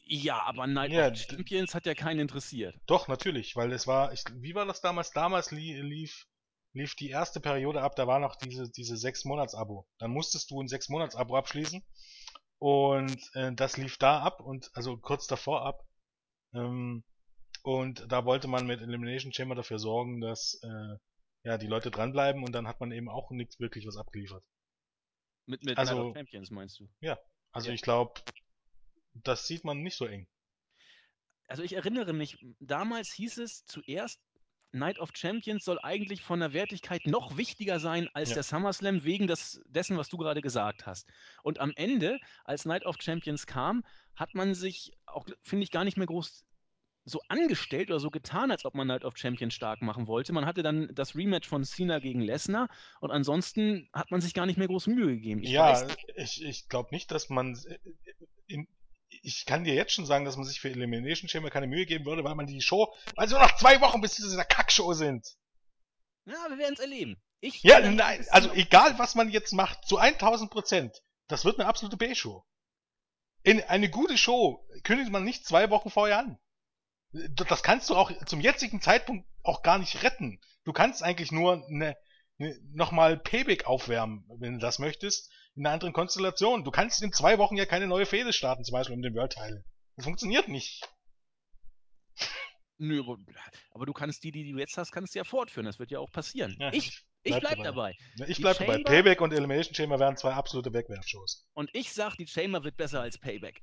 Ja, 0.06 0.42
aber 0.42 0.66
Night 0.66 0.96
Ja, 0.96 0.98
of 0.98 1.08
Champions 1.14 1.74
hat 1.74 1.86
ja 1.86 1.94
keinen 1.94 2.20
interessiert. 2.20 2.74
Doch, 2.86 3.08
natürlich, 3.08 3.56
weil 3.56 3.72
es 3.72 3.86
war, 3.86 4.12
ich, 4.12 4.22
wie 4.34 4.54
war 4.54 4.66
das 4.66 4.80
damals? 4.82 5.12
Damals 5.12 5.50
lief, 5.50 6.26
lief 6.74 6.94
die 6.96 7.08
erste 7.10 7.40
Periode 7.40 7.82
ab, 7.82 7.96
da 7.96 8.06
war 8.06 8.18
noch 8.18 8.36
diese, 8.36 8.70
diese 8.70 8.96
sechs 8.98 9.24
Monats 9.24 9.54
Abo. 9.54 9.86
Dann 9.98 10.10
musstest 10.10 10.50
du 10.50 10.60
ein 10.60 10.68
sechs 10.68 10.88
Monats 10.90 11.16
Abo 11.16 11.36
abschließen 11.36 11.82
und 12.58 13.18
äh, 13.34 13.52
das 13.54 13.76
lief 13.78 13.98
da 13.98 14.20
ab 14.22 14.40
und 14.40 14.70
also 14.74 14.96
kurz 14.98 15.26
davor 15.26 15.66
ab. 15.66 15.84
Ähm, 16.54 17.04
und 17.64 18.06
da 18.12 18.24
wollte 18.26 18.48
man 18.48 18.66
mit 18.66 18.80
Elimination 18.82 19.32
Chamber 19.32 19.54
dafür 19.56 19.78
sorgen, 19.80 20.20
dass 20.20 20.60
äh, 20.62 20.96
ja 21.44 21.58
die 21.58 21.68
Leute 21.68 21.90
dranbleiben 21.90 22.44
und 22.44 22.52
dann 22.52 22.68
hat 22.68 22.80
man 22.80 22.92
eben 22.92 23.08
auch 23.10 23.30
nichts 23.32 23.60
wirklich 23.60 23.86
was 23.86 23.96
abgeliefert. 23.98 24.44
Mit, 25.50 25.64
mit 25.64 25.76
Also- 25.78 25.94
Night 25.96 26.06
of 26.10 26.16
Champions 26.16 26.50
meinst 26.50 26.78
du? 26.80 26.88
Also 27.52 27.68
Ja. 27.68 27.74
ich 27.74 27.82
glaube, 27.82 28.20
das 29.14 29.46
sieht 29.46 29.64
man 29.64 29.82
nicht 29.82 29.96
so 29.96 30.06
eng. 30.06 30.28
Also 31.48 31.64
ich 31.64 31.72
erinnere 31.72 32.12
mich, 32.12 32.38
damals 32.60 33.12
hieß 33.12 33.38
es 33.38 33.64
zuerst, 33.64 34.20
Night 34.72 35.00
of 35.00 35.10
Champions 35.14 35.64
soll 35.64 35.80
eigentlich 35.80 36.22
von 36.22 36.38
der 36.38 36.52
Wertigkeit 36.52 37.04
noch 37.06 37.36
wichtiger 37.36 37.80
sein 37.80 38.08
als 38.14 38.28
Ja. 38.28 38.34
der 38.34 38.42
SummerSlam, 38.44 39.02
wegen 39.02 39.26
des, 39.26 39.60
dessen, 39.66 39.96
was 39.96 40.08
du 40.08 40.16
gerade 40.16 40.40
gesagt 40.42 40.86
hast. 40.86 41.08
Und 41.42 41.58
am 41.58 41.72
Ende, 41.74 42.20
als 42.44 42.66
Night 42.66 42.86
of 42.86 42.94
Champions 43.00 43.48
kam, 43.48 43.84
hat 44.14 44.34
man 44.36 44.54
sich 44.54 44.92
auch, 45.06 45.26
finde 45.42 45.64
ich, 45.64 45.72
gar 45.72 45.82
nicht 45.82 45.96
mehr 45.96 46.06
groß 46.06 46.44
so 47.04 47.20
angestellt 47.28 47.90
oder 47.90 48.00
so 48.00 48.10
getan, 48.10 48.50
als 48.50 48.64
ob 48.64 48.74
man 48.74 48.86
Night 48.86 49.04
of 49.04 49.16
Champions 49.16 49.54
stark 49.54 49.82
machen 49.82 50.06
wollte. 50.06 50.32
Man 50.32 50.46
hatte 50.46 50.62
dann 50.62 50.88
das 50.94 51.14
Rematch 51.14 51.48
von 51.48 51.64
Cena 51.64 51.98
gegen 51.98 52.20
Lesnar 52.20 52.68
und 53.00 53.10
ansonsten 53.10 53.88
hat 53.92 54.10
man 54.10 54.20
sich 54.20 54.34
gar 54.34 54.46
nicht 54.46 54.58
mehr 54.58 54.68
groß 54.68 54.86
Mühe 54.86 55.14
gegeben. 55.14 55.42
Ich 55.42 55.50
ja, 55.50 55.72
weiß, 55.72 55.96
ich, 56.16 56.44
ich 56.44 56.68
glaube 56.68 56.90
nicht, 56.92 57.10
dass 57.10 57.28
man. 57.28 57.54
äh, 57.54 57.78
In, 58.46 58.68
ich 59.22 59.44
kann 59.44 59.64
dir 59.64 59.74
jetzt 59.74 59.92
schon 59.92 60.06
sagen, 60.06 60.24
dass 60.24 60.36
man 60.36 60.46
sich 60.46 60.60
für 60.60 60.70
Elimination 60.70 61.28
Chamber 61.28 61.50
keine 61.50 61.66
Mühe 61.66 61.84
geben 61.84 62.04
würde, 62.04 62.24
weil 62.24 62.36
man 62.36 62.46
die 62.46 62.60
Show. 62.60 62.94
Nur 63.16 63.40
noch 63.40 63.56
zwei 63.56 63.80
Wochen 63.80 64.00
bis 64.00 64.14
zu 64.14 64.22
dieser 64.22 64.44
Kackshow 64.44 64.92
sind. 64.92 65.26
ja, 66.26 66.46
wir 66.48 66.58
werden 66.58 66.74
es 66.74 66.80
erleben. 66.80 67.20
Ich 67.40 67.62
Ja, 67.62 67.80
nein, 67.80 68.26
also 68.30 68.52
egal 68.52 68.98
was 68.98 69.14
man 69.14 69.30
jetzt 69.30 69.52
macht, 69.52 69.86
zu 69.86 69.96
1000 69.96 70.50
Prozent, 70.50 71.02
das 71.26 71.44
wird 71.44 71.58
eine 71.58 71.68
absolute 71.68 71.96
B-Show. 71.96 72.44
In 73.42 73.62
eine 73.62 73.88
gute 73.88 74.18
Show 74.18 74.68
kündigt 74.84 75.10
man 75.10 75.24
nicht 75.24 75.46
zwei 75.46 75.70
Wochen 75.70 75.90
vorher 75.90 76.18
an. 76.18 76.38
Das 77.12 77.62
kannst 77.62 77.90
du 77.90 77.96
auch 77.96 78.12
zum 78.26 78.40
jetzigen 78.40 78.80
Zeitpunkt 78.80 79.26
auch 79.42 79.62
gar 79.62 79.78
nicht 79.78 80.02
retten. 80.02 80.40
Du 80.64 80.72
kannst 80.72 81.02
eigentlich 81.02 81.32
nur 81.32 81.64
eine, 81.66 81.96
eine, 82.38 82.56
nochmal 82.72 83.16
Payback 83.18 83.66
aufwärmen, 83.66 84.24
wenn 84.38 84.54
du 84.54 84.58
das 84.58 84.78
möchtest, 84.78 85.30
in 85.56 85.66
einer 85.66 85.74
anderen 85.74 85.92
Konstellation. 85.92 86.64
Du 86.64 86.70
kannst 86.70 87.02
in 87.02 87.12
zwei 87.12 87.38
Wochen 87.38 87.56
ja 87.56 87.66
keine 87.66 87.86
neue 87.88 88.06
Fehde 88.06 88.32
starten, 88.32 88.64
zum 88.64 88.74
Beispiel 88.74 88.94
um 88.94 89.02
den 89.02 89.14
World 89.14 89.32
Title. 89.32 89.64
Das 89.96 90.04
funktioniert 90.04 90.48
nicht. 90.48 90.88
Nö, 92.78 93.02
aber, 93.72 93.84
du 93.84 93.92
kannst 93.92 94.24
die, 94.24 94.32
die 94.32 94.50
du 94.50 94.58
jetzt 94.58 94.78
hast, 94.78 94.90
kannst 94.90 95.14
du 95.14 95.18
ja 95.18 95.24
fortführen. 95.24 95.66
Das 95.66 95.78
wird 95.78 95.90
ja 95.90 95.98
auch 95.98 96.10
passieren. 96.10 96.56
Ja, 96.58 96.72
ich 96.72 97.02
ich 97.22 97.32
bleib 97.32 97.42
bleib 97.42 97.62
dabei. 97.62 97.94
dabei. 98.16 98.26
Ich 98.30 98.36
Die 98.36 98.42
bleibe 98.42 98.58
dabei. 98.60 98.72
Chamber- 98.74 98.90
Payback 98.90 99.20
und 99.20 99.32
Elimination 99.32 99.74
Chamber 99.74 99.98
wären 99.98 100.16
zwei 100.16 100.32
absolute 100.32 100.72
Wegwerfshows. 100.72 101.46
Und 101.52 101.68
ich 101.74 101.92
sag, 101.92 102.16
die 102.16 102.26
Chamber 102.26 102.64
wird 102.64 102.78
besser 102.78 103.02
als 103.02 103.18
Payback. 103.18 103.62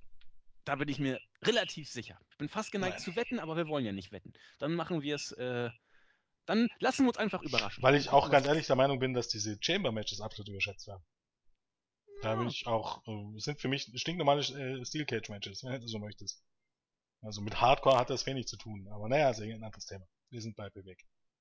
Da 0.68 0.76
bin 0.76 0.90
ich 0.90 1.00
mir 1.00 1.18
relativ 1.44 1.90
sicher. 1.90 2.20
Ich 2.30 2.38
bin 2.38 2.50
fast 2.50 2.74
geneigt 2.74 2.96
Nein. 2.96 3.04
zu 3.04 3.16
wetten, 3.16 3.40
aber 3.40 3.56
wir 3.56 3.68
wollen 3.68 3.86
ja 3.86 3.94
nicht 3.94 4.12
wetten. 4.12 4.34
Dann 4.60 4.74
machen 4.74 5.02
wir 5.02 5.16
es. 5.16 5.32
Äh, 5.32 5.70
dann 6.46 6.68
lassen 6.80 7.06
wir 7.06 7.10
uns 7.10 7.18
einfach 7.18 7.42
überraschen. 7.42 7.82
Weil 7.82 7.96
ich 7.96 8.10
auch 8.10 8.30
ganz 8.30 8.48
ehrlich 8.48 8.68
der 8.68 8.76
Meinung 8.76 9.00
bin, 9.00 9.14
dass 9.14 9.30
diese 9.30 9.58
Chamber-Matches 9.62 10.20
absolut 10.20 10.50
überschätzt 10.50 10.88
werden. 10.88 11.04
Da 12.22 12.36
bin 12.36 12.50
ich 12.50 12.68
auch, 12.68 13.02
äh, 13.08 13.40
sind 13.40 13.62
für 13.62 13.70
mich 13.70 13.90
stinknormale 13.96 14.42
äh, 14.42 14.86
Steel 14.86 15.06
Cage 15.06 15.30
Matches, 15.30 15.64
wenn 15.64 15.80
du 15.80 15.88
so 15.88 16.00
möchtest. 16.00 16.44
Also 17.22 17.42
mit 17.42 17.62
Hardcore 17.62 17.98
hat 17.98 18.10
das 18.10 18.26
wenig 18.26 18.48
zu 18.48 18.58
tun, 18.58 18.88
aber 18.92 19.08
naja, 19.08 19.30
ist 19.30 19.40
ein 19.40 19.64
anderes 19.64 19.86
Thema. 19.86 20.06
Wir 20.30 20.42
sind 20.42 20.58
bei 20.58 20.70
Payback. 20.70 21.00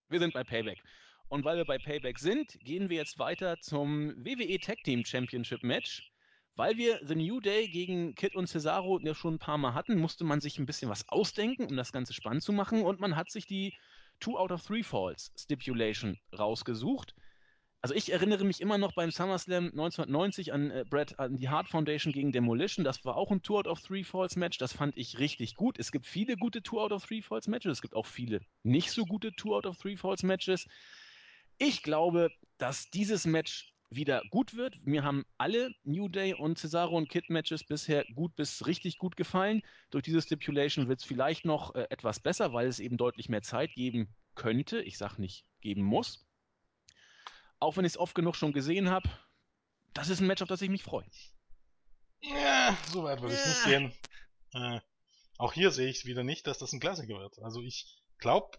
Wir 0.08 0.20
sind 0.20 0.34
bei 0.34 0.44
Payback. 0.44 0.80
Und 1.28 1.44
weil 1.44 1.56
wir 1.56 1.64
bei 1.64 1.78
Payback 1.78 2.20
sind, 2.20 2.52
gehen 2.60 2.90
wir 2.90 2.98
jetzt 2.98 3.18
weiter 3.18 3.58
zum 3.60 4.14
WWE 4.24 4.58
Tag 4.60 4.78
Team 4.84 5.04
Championship 5.04 5.64
Match. 5.64 6.12
Weil 6.56 6.78
wir 6.78 7.00
The 7.06 7.14
New 7.14 7.40
Day 7.40 7.68
gegen 7.68 8.14
Kid 8.14 8.34
und 8.34 8.46
Cesaro 8.48 8.98
ja 9.00 9.14
schon 9.14 9.34
ein 9.34 9.38
paar 9.38 9.58
Mal 9.58 9.74
hatten, 9.74 9.98
musste 9.98 10.24
man 10.24 10.40
sich 10.40 10.58
ein 10.58 10.66
bisschen 10.66 10.88
was 10.88 11.06
ausdenken, 11.08 11.66
um 11.66 11.76
das 11.76 11.92
Ganze 11.92 12.14
spannend 12.14 12.42
zu 12.42 12.52
machen. 12.52 12.82
Und 12.82 12.98
man 12.98 13.14
hat 13.14 13.30
sich 13.30 13.46
die 13.46 13.74
Two 14.20 14.38
out 14.38 14.50
of 14.50 14.62
Three 14.64 14.82
Falls 14.82 15.30
Stipulation 15.36 16.18
rausgesucht. 16.36 17.14
Also 17.82 17.94
ich 17.94 18.10
erinnere 18.10 18.44
mich 18.44 18.62
immer 18.62 18.78
noch 18.78 18.94
beim 18.94 19.10
SummerSlam 19.10 19.66
1990 19.66 20.52
an 20.52 20.70
äh, 20.70 20.84
Brett, 20.88 21.18
an 21.18 21.36
die 21.36 21.50
Hart 21.50 21.68
Foundation 21.68 22.12
gegen 22.12 22.32
Demolition. 22.32 22.84
Das 22.84 23.04
war 23.04 23.16
auch 23.16 23.30
ein 23.30 23.42
Two 23.42 23.58
out 23.58 23.68
of 23.68 23.80
Three 23.82 24.02
Falls 24.02 24.34
Match. 24.34 24.56
Das 24.56 24.72
fand 24.72 24.96
ich 24.96 25.18
richtig 25.18 25.56
gut. 25.56 25.78
Es 25.78 25.92
gibt 25.92 26.06
viele 26.06 26.36
gute 26.36 26.62
Two 26.62 26.80
out 26.80 26.90
of 26.90 27.06
Three 27.06 27.20
Falls 27.20 27.46
Matches. 27.46 27.72
Es 27.72 27.82
gibt 27.82 27.94
auch 27.94 28.06
viele 28.06 28.40
nicht 28.62 28.90
so 28.90 29.04
gute 29.04 29.32
Two 29.32 29.54
out 29.54 29.66
of 29.66 29.76
Three 29.76 29.96
Falls 29.96 30.22
Matches. 30.22 30.66
Ich 31.58 31.82
glaube, 31.82 32.30
dass 32.58 32.90
dieses 32.90 33.26
Match 33.26 33.72
wieder 33.90 34.22
gut 34.30 34.56
wird. 34.56 34.84
Mir 34.84 35.04
haben 35.04 35.24
alle 35.38 35.72
New 35.84 36.08
Day 36.08 36.34
und 36.34 36.58
Cesaro 36.58 36.96
und 36.96 37.08
Kid 37.08 37.30
Matches 37.30 37.64
bisher 37.64 38.04
gut 38.14 38.34
bis 38.36 38.66
richtig 38.66 38.98
gut 38.98 39.16
gefallen. 39.16 39.62
Durch 39.90 40.02
diese 40.02 40.20
Stipulation 40.22 40.88
wird 40.88 41.00
es 41.00 41.06
vielleicht 41.06 41.44
noch 41.44 41.74
äh, 41.74 41.86
etwas 41.90 42.20
besser, 42.20 42.52
weil 42.52 42.66
es 42.66 42.80
eben 42.80 42.96
deutlich 42.96 43.28
mehr 43.28 43.42
Zeit 43.42 43.72
geben 43.74 44.14
könnte. 44.34 44.82
Ich 44.82 44.98
sage 44.98 45.20
nicht 45.20 45.44
geben 45.60 45.82
muss. 45.82 46.26
Auch 47.58 47.76
wenn 47.76 47.84
ich 47.84 47.92
es 47.92 47.98
oft 47.98 48.14
genug 48.14 48.36
schon 48.36 48.52
gesehen 48.52 48.90
habe, 48.90 49.08
das 49.94 50.08
ist 50.08 50.20
ein 50.20 50.26
Match, 50.26 50.42
auf 50.42 50.48
das 50.48 50.62
ich 50.62 50.68
mich 50.68 50.82
freue. 50.82 51.06
Ja, 52.20 52.76
so 52.90 53.04
weit 53.04 53.22
würde 53.22 53.34
ich 53.34 53.44
nicht 53.46 53.66
Ja. 53.66 53.78
gehen. 53.78 53.92
Äh, 54.52 54.80
auch 55.38 55.52
hier 55.52 55.70
sehe 55.70 55.88
ich 55.88 56.04
wieder 56.04 56.24
nicht, 56.24 56.46
dass 56.46 56.58
das 56.58 56.72
ein 56.72 56.80
Klassiker 56.80 57.18
wird. 57.18 57.38
Also 57.42 57.62
ich 57.62 58.02
glaube, 58.18 58.56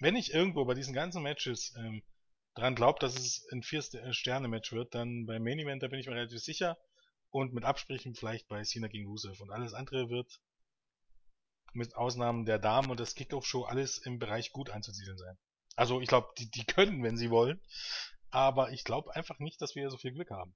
wenn 0.00 0.16
ich 0.16 0.32
irgendwo 0.32 0.64
bei 0.64 0.74
diesen 0.74 0.94
ganzen 0.94 1.22
Matches 1.22 1.74
ähm, 1.78 2.02
dran 2.58 2.74
glaube, 2.74 2.98
dass 2.98 3.14
es 3.14 3.46
ein 3.52 3.62
Vier-Sterne-Match 3.62 4.72
wird, 4.72 4.94
dann 4.94 5.26
beim 5.26 5.42
Main 5.42 5.58
Event, 5.58 5.82
da 5.82 5.88
bin 5.88 6.00
ich 6.00 6.06
mir 6.06 6.14
relativ 6.14 6.40
sicher. 6.40 6.76
Und 7.30 7.52
mit 7.52 7.64
Absprechen 7.64 8.14
vielleicht 8.14 8.48
bei 8.48 8.62
Cena 8.64 8.88
gegen 8.88 9.06
Rusev. 9.06 9.40
Und 9.40 9.50
alles 9.50 9.74
andere 9.74 10.08
wird 10.08 10.40
mit 11.74 11.94
Ausnahmen 11.94 12.46
der 12.46 12.58
Damen 12.58 12.90
und 12.90 13.00
des 13.00 13.14
Kickoff-Show 13.14 13.64
alles 13.64 13.98
im 13.98 14.18
Bereich 14.18 14.52
gut 14.52 14.70
anzusiedeln 14.70 15.18
sein. 15.18 15.36
Also 15.76 16.00
ich 16.00 16.08
glaube, 16.08 16.28
die, 16.38 16.50
die 16.50 16.64
können, 16.64 17.02
wenn 17.02 17.16
sie 17.16 17.30
wollen. 17.30 17.60
Aber 18.30 18.72
ich 18.72 18.84
glaube 18.84 19.14
einfach 19.14 19.38
nicht, 19.38 19.60
dass 19.62 19.74
wir 19.74 19.90
so 19.90 19.96
viel 19.96 20.12
Glück 20.12 20.30
haben. 20.30 20.54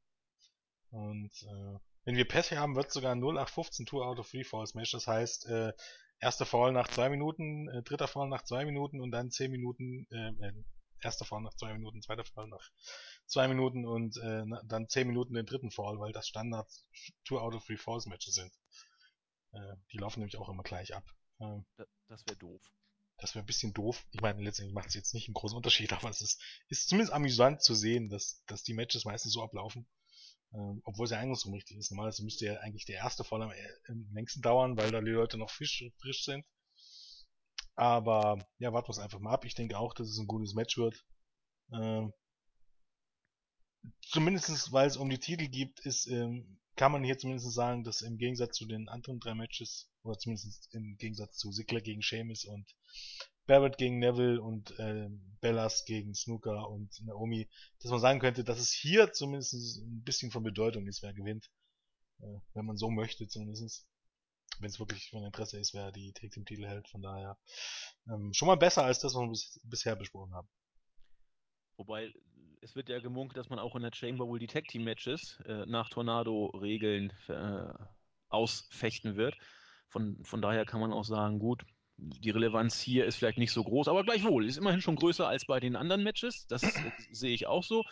Und 0.91 1.31
äh, 1.43 1.79
wenn 2.05 2.17
wir 2.17 2.27
Pech 2.27 2.53
haben, 2.53 2.75
wird 2.75 2.91
sogar 2.91 3.13
ein 3.13 3.23
0815 3.23 3.87
Tour 3.87 4.07
out 4.07 4.19
of 4.19 4.29
Three 4.31 4.45
Falls 4.45 4.75
Match. 4.75 4.93
Das 4.93 5.07
heißt, 5.07 5.47
äh, 5.47 5.73
erster 6.19 6.47
Fall 6.47 6.73
nach 6.73 6.89
zwei 6.89 7.09
Minuten, 7.09 7.69
äh, 7.69 7.83
dritter 7.83 8.09
Fall 8.09 8.29
nach 8.29 8.43
zwei 8.43 8.65
Minuten 8.65 9.01
und 9.01 9.11
dann 9.11 9.31
zehn 9.31 9.51
Minuten, 9.51 10.07
äh, 10.11 10.53
erster 11.05 11.25
Fall 11.25 11.41
nach 11.43 11.55
zwei 11.55 11.73
Minuten, 11.73 12.03
zweiter 12.03 12.25
Fall 12.25 12.49
nach 12.49 12.71
zwei 13.27 13.49
Minuten 13.49 13.85
und 13.87 14.17
äh, 14.19 14.45
dann 14.65 14.89
zehn 14.89 15.07
Minuten 15.07 15.35
den 15.35 15.47
dritten 15.47 15.71
Fall, 15.71 15.99
weil 15.99 16.13
das 16.13 16.29
Standard 16.29 16.69
Tour 17.25 17.43
out 17.43 17.55
of 17.55 17.65
Three 17.65 17.77
Falls 17.77 18.07
Matches 18.07 18.35
sind. 18.35 18.53
Äh, 19.53 19.77
die 19.93 19.99
laufen 19.99 20.21
nämlich 20.21 20.37
auch 20.37 20.49
immer 20.49 20.63
gleich 20.63 20.95
ab. 20.95 21.05
Ähm, 21.41 21.65
Da- 21.77 21.87
Das 22.09 22.27
wäre 22.27 22.37
doof. 22.37 22.63
das 23.19 23.35
wäre 23.35 23.45
ein 23.45 23.47
bisschen 23.47 23.73
doof. 23.73 24.05
Ich 24.11 24.21
meine, 24.21 24.43
letztendlich 24.43 24.75
macht 24.75 24.89
es 24.89 24.95
jetzt 24.95 25.15
nicht 25.15 25.29
einen 25.29 25.35
großen 25.35 25.57
Unterschied, 25.57 25.93
aber 25.93 26.11
es 26.11 26.21
ist, 26.21 26.41
ist 26.69 26.89
zumindest 26.89 27.13
amüsant 27.13 27.63
zu 27.63 27.75
sehen, 27.75 28.09
dass, 28.09 28.43
dass 28.47 28.63
die 28.63 28.75
Matches 28.75 29.05
meistens 29.05 29.33
so 29.33 29.43
ablaufen. 29.43 29.87
Ähm, 30.55 30.83
obwohl 30.85 31.07
es 31.07 31.13
ja 31.13 31.21
andersrum 31.21 31.55
richtig 31.55 31.79
ist. 31.79 31.91
Normalerweise 31.91 32.25
müsste 32.25 32.47
ja 32.47 32.61
eigentlich 32.61 32.85
der 32.85 32.97
erste 32.97 33.25
Fall 33.25 33.43
am, 33.43 33.51
äh, 33.53 33.69
am 33.89 34.07
längsten 34.13 34.43
dauern, 34.43 34.77
weil 34.77 34.91
da 34.91 35.01
die 35.01 35.11
Leute 35.11 35.39
noch 35.39 35.51
frisch, 35.51 35.85
frisch 35.99 36.25
sind. 36.25 36.45
Aber 37.75 38.39
ja, 38.59 38.73
warten 38.73 38.89
wir 38.89 38.93
es 38.93 38.99
einfach 38.99 39.21
mal 39.21 39.33
ab. 39.33 39.45
Ich 39.45 39.55
denke 39.55 39.79
auch, 39.79 39.95
dass 39.95 40.09
es 40.09 40.19
ein 40.19 40.27
gutes 40.27 40.55
Match 40.55 40.77
wird. 40.77 41.05
Ähm, 41.73 42.13
zumindestens, 44.03 44.73
weil 44.73 44.87
es 44.87 44.97
um 44.97 45.09
die 45.09 45.19
Titel 45.19 45.49
gibt, 45.49 45.81
ist, 45.81 46.07
ähm, 46.07 46.59
kann 46.77 46.93
man 46.93 47.05
hier 47.05 47.19
zumindest 47.19 47.53
sagen, 47.53 47.85
dass 47.85 48.03
im 48.03 48.19
Gegensatz 48.19 48.57
zu 48.57 48.67
den 48.67 48.89
anderen 48.89 49.21
drei 49.21 49.35
Matches, 49.35 49.91
oder 50.03 50.19
zumindest 50.19 50.73
im 50.75 50.97
Gegensatz 50.97 51.37
zu 51.37 51.51
Ziggler 51.51 51.81
gegen 51.81 52.03
Sheamus 52.03 52.45
und 52.45 52.67
Barrett 53.47 53.77
gegen 53.77 53.99
Neville 53.99 54.41
und 54.41 54.79
äh, 54.79 55.09
Bellas 55.41 55.85
gegen 55.85 56.15
Snooker 56.15 56.69
und 56.71 56.91
Naomi, 57.05 57.49
dass 57.81 57.91
man 57.91 58.01
sagen 58.01 58.21
könnte, 58.21 58.45
dass 58.45 58.59
es 58.59 58.73
hier 58.73 59.13
zumindest 59.13 59.55
ein 59.83 60.03
bisschen 60.05 60.31
von 60.31 60.43
Bedeutung 60.43 60.87
ist, 60.87 61.03
wer 61.03 61.13
gewinnt. 61.13 61.51
Äh, 62.21 62.39
wenn 62.55 62.67
man 62.67 62.77
so 62.77 62.89
möchte 62.91 63.27
zumindest. 63.27 63.87
Wenn 64.59 64.69
es 64.69 64.79
wirklich 64.79 65.11
von 65.11 65.25
Interesse 65.25 65.59
ist, 65.59 65.75
wer 65.75 65.93
die 65.93 66.13
Tag 66.13 66.31
Team 66.31 66.45
Titel 66.45 66.67
hält. 66.67 66.89
Von 66.89 67.03
daher 67.03 67.37
ähm, 68.09 68.33
schon 68.33 68.47
mal 68.47 68.57
besser 68.57 68.85
als 68.85 69.01
das, 69.01 69.15
was 69.15 69.23
wir 69.23 69.29
bis, 69.29 69.61
bisher 69.65 69.97
besprochen 69.97 70.35
haben. 70.35 70.49
Wobei, 71.77 72.13
es 72.61 72.77
wird 72.77 72.89
ja 72.89 73.01
gemunkelt, 73.01 73.39
dass 73.39 73.49
man 73.49 73.59
auch 73.59 73.75
in 73.75 73.83
der 73.83 73.93
Chamber 73.93 74.29
wohl 74.29 74.39
die 74.39 74.47
Tag 74.47 74.69
Team 74.69 74.85
Matches 74.85 75.41
äh, 75.47 75.67
nach 75.67 75.89
Tornado-Regeln 75.89 77.13
äh, 77.29 77.73
ausfechten 78.29 79.17
wird. 79.17 79.37
Von, 79.89 80.23
von 80.25 80.41
daher 80.41 80.65
kann 80.65 80.81
man 80.81 80.93
auch 80.93 81.05
sagen, 81.05 81.39
gut, 81.39 81.65
die 81.97 82.31
Relevanz 82.31 82.81
hier 82.81 83.05
ist 83.05 83.17
vielleicht 83.17 83.39
nicht 83.39 83.53
so 83.53 83.63
groß, 83.63 83.89
aber 83.89 84.05
gleichwohl, 84.05 84.47
ist 84.47 84.57
immerhin 84.57 84.81
schon 84.81 84.97
größer 84.97 85.27
als 85.27 85.45
bei 85.47 85.61
den 85.61 85.77
anderen 85.77 86.03
Matches. 86.03 86.47
Das 86.47 86.63
sehe 87.13 87.35
ich 87.35 87.47
auch 87.47 87.63
so. 87.63 87.85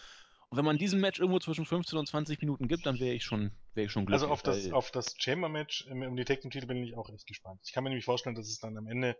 Und 0.50 0.58
wenn 0.58 0.64
man 0.64 0.78
diesem 0.78 1.00
Match 1.00 1.20
irgendwo 1.20 1.38
zwischen 1.38 1.64
15 1.64 1.96
und 1.96 2.08
20 2.08 2.40
Minuten 2.40 2.66
gibt, 2.66 2.84
dann 2.84 2.98
wäre 2.98 3.14
ich 3.14 3.22
schon, 3.22 3.52
wäre 3.74 3.86
ich 3.86 3.92
schon 3.92 4.04
glücklich. 4.04 4.22
Also 4.22 4.32
auf 4.32 4.42
das, 4.42 4.72
auf 4.72 4.90
das 4.90 5.14
Chamber-Match 5.16 5.86
um 5.86 6.16
die 6.16 6.24
Tag 6.24 6.40
Team-Titel 6.40 6.66
bin 6.66 6.82
ich 6.82 6.96
auch 6.96 7.08
echt 7.08 7.26
gespannt. 7.26 7.60
Ich 7.64 7.72
kann 7.72 7.84
mir 7.84 7.90
nämlich 7.90 8.04
vorstellen, 8.04 8.34
dass 8.34 8.48
es 8.48 8.58
dann 8.58 8.76
am 8.76 8.88
Ende 8.88 9.16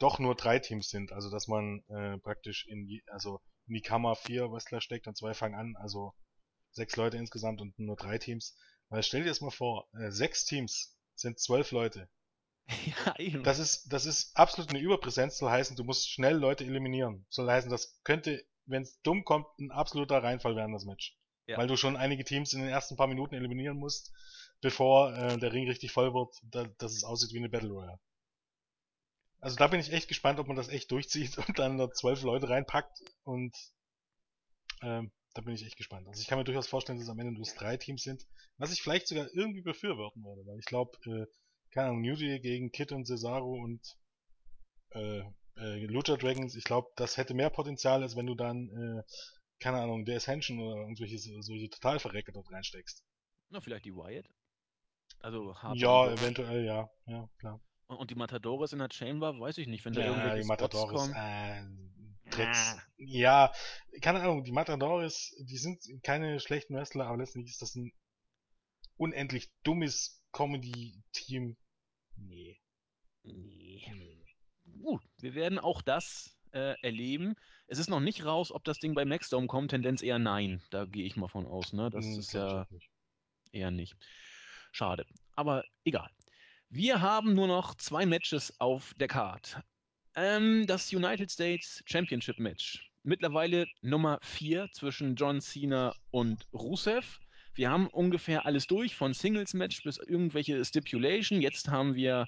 doch 0.00 0.18
nur 0.18 0.34
drei 0.34 0.58
Teams 0.58 0.88
sind. 0.88 1.12
Also 1.12 1.30
dass 1.30 1.46
man 1.46 1.84
äh, 1.88 2.18
praktisch 2.18 2.66
in 2.66 2.86
die, 2.86 3.04
also 3.06 3.40
in 3.68 3.74
die 3.74 3.80
Kammer 3.80 4.16
vier 4.16 4.50
Wrestler 4.50 4.80
steckt 4.80 5.06
und 5.06 5.16
zwei 5.16 5.34
fangen 5.34 5.54
an. 5.54 5.76
Also 5.76 6.14
sechs 6.72 6.96
Leute 6.96 7.16
insgesamt 7.16 7.60
und 7.60 7.78
nur 7.78 7.94
drei 7.94 8.18
Teams. 8.18 8.56
Weil 8.88 9.04
stell 9.04 9.22
dir 9.22 9.28
das 9.28 9.40
mal 9.40 9.50
vor, 9.50 9.88
äh, 9.94 10.10
sechs 10.10 10.44
Teams 10.44 10.98
sind 11.14 11.38
zwölf 11.38 11.70
Leute. 11.70 12.08
ja, 13.06 13.18
eben. 13.18 13.44
Das 13.44 13.58
ist, 13.58 13.92
das 13.92 14.06
ist 14.06 14.36
absolut 14.36 14.70
eine 14.70 14.80
Überpräsenz, 14.80 15.38
soll 15.38 15.50
heißen, 15.50 15.76
du 15.76 15.84
musst 15.84 16.10
schnell 16.10 16.36
Leute 16.36 16.64
eliminieren. 16.64 17.24
Soll 17.28 17.48
heißen, 17.48 17.70
das 17.70 18.00
könnte, 18.02 18.44
wenn 18.66 18.82
es 18.82 19.00
dumm 19.02 19.24
kommt, 19.24 19.46
ein 19.58 19.70
absoluter 19.70 20.22
Reinfall 20.22 20.56
werden, 20.56 20.72
das 20.72 20.84
Match. 20.84 21.16
Ja. 21.46 21.58
Weil 21.58 21.66
du 21.66 21.76
schon 21.76 21.96
einige 21.96 22.24
Teams 22.24 22.52
in 22.52 22.60
den 22.60 22.68
ersten 22.68 22.96
paar 22.96 23.08
Minuten 23.08 23.34
eliminieren 23.34 23.76
musst, 23.76 24.12
bevor 24.60 25.14
äh, 25.14 25.38
der 25.38 25.52
Ring 25.52 25.68
richtig 25.68 25.92
voll 25.92 26.14
wird, 26.14 26.34
da, 26.44 26.64
dass 26.78 26.92
es 26.92 27.04
aussieht 27.04 27.32
wie 27.32 27.38
eine 27.38 27.48
Battle 27.48 27.70
Royale. 27.70 27.98
Also 29.40 29.56
da 29.56 29.66
bin 29.66 29.80
ich 29.80 29.92
echt 29.92 30.06
gespannt, 30.06 30.38
ob 30.38 30.46
man 30.46 30.56
das 30.56 30.68
echt 30.68 30.90
durchzieht 30.92 31.36
und 31.48 31.58
dann 31.58 31.76
noch 31.76 31.92
zwölf 31.92 32.22
Leute 32.22 32.48
reinpackt 32.48 33.02
und 33.24 33.56
ähm, 34.82 35.10
da 35.34 35.42
bin 35.42 35.54
ich 35.54 35.64
echt 35.64 35.76
gespannt. 35.76 36.06
Also 36.08 36.20
ich 36.20 36.28
kann 36.28 36.38
mir 36.38 36.44
durchaus 36.44 36.68
vorstellen, 36.68 36.98
dass 36.98 37.06
es 37.06 37.10
am 37.10 37.18
Ende 37.18 37.32
nur 37.32 37.46
drei 37.56 37.76
Teams 37.76 38.02
sind, 38.02 38.24
was 38.58 38.72
ich 38.72 38.82
vielleicht 38.82 39.08
sogar 39.08 39.28
irgendwie 39.32 39.62
befürworten 39.62 40.22
würde, 40.22 40.46
weil 40.46 40.58
ich 40.58 40.66
glaube, 40.66 40.96
äh, 41.06 41.26
keine 41.70 41.88
Ahnung, 41.88 42.02
New 42.02 42.14
Day 42.14 42.38
gegen 42.38 42.70
Kid 42.70 42.92
und 42.92 43.06
Cesaro 43.06 43.52
und 43.52 43.80
äh, 44.90 45.22
äh, 45.56 45.84
Lucha 45.86 46.16
Dragons, 46.16 46.54
ich 46.54 46.64
glaube, 46.64 46.88
das 46.96 47.16
hätte 47.16 47.34
mehr 47.34 47.50
Potenzial, 47.50 48.02
als 48.02 48.16
wenn 48.16 48.26
du 48.26 48.34
dann, 48.34 48.68
äh, 48.68 49.02
keine 49.60 49.80
Ahnung, 49.80 50.04
der 50.04 50.16
Ascension 50.16 50.58
oder 50.60 50.80
irgendwelche 50.82 51.18
solche 51.18 51.70
Totalverrecke 51.70 52.32
dort 52.32 52.50
reinsteckst. 52.50 53.02
Na, 53.50 53.60
vielleicht 53.60 53.84
die 53.84 53.94
Wyatt. 53.94 54.26
Also 55.20 55.54
Harper 55.56 55.76
Ja, 55.76 56.10
eventuell, 56.10 56.64
ja, 56.64 56.90
ja, 57.06 57.28
klar. 57.38 57.60
Und, 57.86 57.96
und 57.98 58.10
die 58.10 58.14
Matadores 58.14 58.72
in 58.72 58.78
der 58.80 58.88
Chamber, 58.90 59.38
weiß 59.38 59.58
ich 59.58 59.68
nicht, 59.68 59.84
wenn 59.84 59.92
da 59.92 60.00
Ja, 60.00 60.06
irgendwelche 60.08 60.36
die 60.36 60.44
Spots 60.44 60.74
Matadores, 60.74 61.12
kommen. 61.12 61.14
äh, 61.14 62.30
Drecks. 62.30 62.76
Ah. 62.76 62.82
Ja, 62.96 63.52
keine 64.00 64.20
Ahnung, 64.20 64.44
die 64.44 64.52
Matadores, 64.52 65.34
die 65.38 65.58
sind 65.58 65.84
keine 66.02 66.40
schlechten 66.40 66.74
Wrestler, 66.74 67.06
aber 67.06 67.18
letztendlich 67.18 67.52
ist 67.52 67.62
das 67.62 67.74
ein 67.74 67.92
unendlich 68.96 69.50
dummes 69.62 70.22
Comedy-Team. 70.32 71.56
Nee. 72.16 72.60
Nee. 73.24 73.84
nee. 73.94 74.21
Gut, 74.82 75.02
wir 75.20 75.34
werden 75.34 75.58
auch 75.58 75.80
das 75.82 76.36
äh, 76.52 76.74
erleben. 76.82 77.34
Es 77.68 77.78
ist 77.78 77.88
noch 77.88 78.00
nicht 78.00 78.24
raus, 78.24 78.50
ob 78.52 78.64
das 78.64 78.78
Ding 78.78 78.94
bei 78.94 79.04
Maxdome 79.04 79.46
kommt. 79.46 79.70
Tendenz 79.70 80.02
eher 80.02 80.18
nein. 80.18 80.60
Da 80.70 80.84
gehe 80.86 81.04
ich 81.06 81.16
mal 81.16 81.28
von 81.28 81.46
aus. 81.46 81.72
Ne? 81.72 81.90
Das 81.90 82.04
Hm, 82.04 82.18
ist 82.18 82.32
ja 82.32 82.66
nicht. 82.70 82.90
eher 83.52 83.70
nicht. 83.70 83.94
Schade. 84.72 85.06
Aber 85.36 85.64
egal. 85.84 86.10
Wir 86.68 87.00
haben 87.00 87.34
nur 87.34 87.46
noch 87.46 87.74
zwei 87.76 88.06
Matches 88.06 88.58
auf 88.58 88.92
der 88.94 89.08
Card. 89.08 89.60
Ähm, 90.14 90.66
das 90.66 90.92
United 90.92 91.30
States 91.30 91.82
Championship 91.86 92.38
Match. 92.38 92.90
Mittlerweile 93.04 93.66
Nummer 93.82 94.18
4 94.22 94.68
zwischen 94.72 95.14
John 95.16 95.40
Cena 95.40 95.94
und 96.10 96.46
Rusev. 96.52 97.20
Wir 97.54 97.70
haben 97.70 97.86
ungefähr 97.88 98.46
alles 98.46 98.66
durch, 98.66 98.96
von 98.96 99.12
Singles-Match 99.14 99.82
bis 99.82 99.98
irgendwelche 99.98 100.64
Stipulation. 100.64 101.40
Jetzt 101.42 101.68
haben 101.68 101.94
wir 101.94 102.26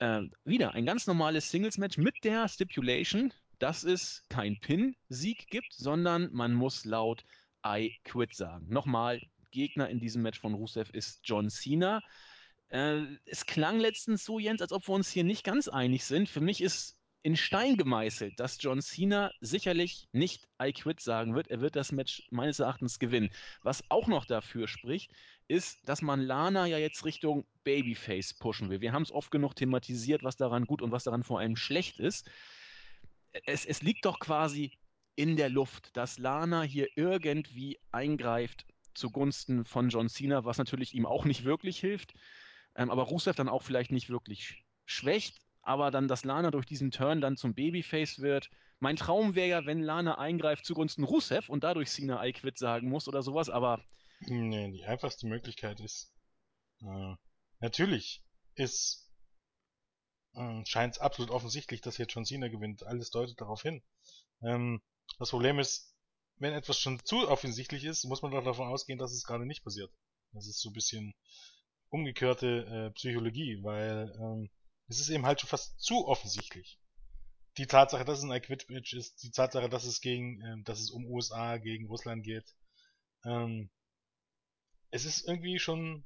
äh, 0.00 0.22
wieder 0.44 0.74
ein 0.74 0.86
ganz 0.86 1.06
normales 1.06 1.50
Singles-Match 1.50 1.98
mit 1.98 2.24
der 2.24 2.48
Stipulation, 2.48 3.32
dass 3.58 3.84
es 3.84 4.24
kein 4.28 4.58
Pin-Sieg 4.58 5.46
gibt, 5.48 5.72
sondern 5.72 6.30
man 6.32 6.52
muss 6.52 6.84
laut 6.84 7.24
I 7.64 7.98
quit 8.04 8.34
sagen. 8.34 8.66
Nochmal, 8.68 9.20
Gegner 9.50 9.88
in 9.88 10.00
diesem 10.00 10.22
Match 10.22 10.40
von 10.40 10.54
Rusev 10.54 10.90
ist 10.90 11.20
John 11.24 11.50
Cena. 11.50 12.00
Äh, 12.68 13.02
es 13.26 13.46
klang 13.46 13.78
letztens 13.78 14.24
so, 14.24 14.38
Jens, 14.38 14.62
als 14.62 14.72
ob 14.72 14.88
wir 14.88 14.94
uns 14.94 15.10
hier 15.10 15.24
nicht 15.24 15.44
ganz 15.44 15.68
einig 15.68 16.04
sind. 16.04 16.28
Für 16.28 16.40
mich 16.40 16.60
ist 16.62 16.96
in 17.22 17.36
Stein 17.36 17.76
gemeißelt, 17.76 18.40
dass 18.40 18.58
John 18.60 18.80
Cena 18.80 19.30
sicherlich 19.40 20.08
nicht 20.12 20.48
I 20.62 20.72
quit 20.72 21.00
sagen 21.00 21.34
wird. 21.34 21.48
Er 21.48 21.60
wird 21.60 21.76
das 21.76 21.92
Match 21.92 22.26
meines 22.30 22.60
Erachtens 22.60 22.98
gewinnen. 22.98 23.30
Was 23.62 23.84
auch 23.90 24.06
noch 24.06 24.24
dafür 24.24 24.68
spricht, 24.68 25.12
ist, 25.46 25.86
dass 25.86 26.00
man 26.00 26.20
Lana 26.20 26.66
ja 26.66 26.78
jetzt 26.78 27.04
Richtung 27.04 27.46
Babyface 27.64 28.34
pushen 28.34 28.70
will. 28.70 28.80
Wir 28.80 28.92
haben 28.92 29.02
es 29.02 29.12
oft 29.12 29.30
genug 29.30 29.54
thematisiert, 29.54 30.22
was 30.22 30.36
daran 30.36 30.64
gut 30.64 30.80
und 30.80 30.92
was 30.92 31.04
daran 31.04 31.22
vor 31.22 31.40
allem 31.40 31.56
schlecht 31.56 32.00
ist. 32.00 32.30
Es, 33.44 33.66
es 33.66 33.82
liegt 33.82 34.06
doch 34.06 34.18
quasi 34.18 34.72
in 35.14 35.36
der 35.36 35.50
Luft, 35.50 35.96
dass 35.96 36.18
Lana 36.18 36.62
hier 36.62 36.88
irgendwie 36.96 37.78
eingreift 37.92 38.64
zugunsten 38.94 39.64
von 39.64 39.90
John 39.90 40.08
Cena, 40.08 40.44
was 40.44 40.58
natürlich 40.58 40.94
ihm 40.94 41.06
auch 41.06 41.24
nicht 41.24 41.44
wirklich 41.44 41.78
hilft, 41.78 42.14
ähm, 42.76 42.90
aber 42.90 43.02
Rusev 43.02 43.36
dann 43.36 43.48
auch 43.48 43.62
vielleicht 43.62 43.92
nicht 43.92 44.08
wirklich 44.08 44.64
schwächt, 44.86 45.38
aber 45.70 45.92
dann, 45.92 46.08
dass 46.08 46.24
Lana 46.24 46.50
durch 46.50 46.66
diesen 46.66 46.90
Turn 46.90 47.20
dann 47.20 47.36
zum 47.36 47.54
Babyface 47.54 48.18
wird. 48.18 48.50
Mein 48.80 48.96
Traum 48.96 49.36
wäre 49.36 49.48
ja, 49.48 49.66
wenn 49.66 49.80
Lana 49.80 50.18
eingreift 50.18 50.64
zugunsten 50.64 51.04
Rusev 51.04 51.48
und 51.48 51.62
dadurch 51.62 51.90
Cena 51.90 52.26
I 52.26 52.32
quit 52.32 52.58
sagen 52.58 52.88
muss 52.88 53.06
oder 53.06 53.22
sowas, 53.22 53.48
aber 53.48 53.80
Nee, 54.26 54.72
die 54.72 54.84
einfachste 54.84 55.28
Möglichkeit 55.28 55.78
ist, 55.78 56.12
äh, 56.82 57.14
natürlich 57.60 58.24
ist, 58.56 59.08
äh, 60.34 60.66
scheint 60.66 60.96
es 60.96 61.00
absolut 61.00 61.30
offensichtlich, 61.30 61.80
dass 61.80 61.98
jetzt 61.98 62.14
John 62.14 62.24
Cena 62.24 62.48
gewinnt. 62.48 62.82
Alles 62.82 63.10
deutet 63.10 63.40
darauf 63.40 63.62
hin. 63.62 63.80
Ähm, 64.42 64.82
das 65.20 65.30
Problem 65.30 65.60
ist, 65.60 65.94
wenn 66.36 66.52
etwas 66.52 66.80
schon 66.80 66.98
zu 67.04 67.28
offensichtlich 67.28 67.84
ist, 67.84 68.04
muss 68.06 68.22
man 68.22 68.32
doch 68.32 68.44
davon 68.44 68.66
ausgehen, 68.66 68.98
dass 68.98 69.12
es 69.12 69.24
gerade 69.24 69.46
nicht 69.46 69.62
passiert. 69.62 69.92
Das 70.32 70.48
ist 70.48 70.60
so 70.60 70.70
ein 70.70 70.74
bisschen 70.74 71.14
umgekehrte 71.90 72.66
äh, 72.66 72.90
Psychologie, 72.90 73.62
weil 73.62 74.12
ähm, 74.18 74.50
es 74.90 75.00
ist 75.00 75.08
eben 75.08 75.24
halt 75.24 75.40
schon 75.40 75.48
fast 75.48 75.80
zu 75.80 76.06
offensichtlich. 76.06 76.78
Die 77.56 77.66
Tatsache, 77.66 78.04
dass 78.04 78.18
es 78.18 78.24
ein 78.24 78.32
I-Quit-Match 78.32 78.92
ist, 78.94 79.22
die 79.22 79.30
Tatsache, 79.30 79.68
dass 79.68 79.84
es 79.84 80.00
gegen, 80.00 80.40
ähm, 80.42 80.64
dass 80.64 80.80
es 80.80 80.90
um 80.90 81.06
USA 81.06 81.56
gegen 81.58 81.86
Russland 81.86 82.24
geht, 82.24 82.54
ähm, 83.24 83.70
es 84.90 85.04
ist 85.04 85.26
irgendwie 85.26 85.58
schon 85.58 86.04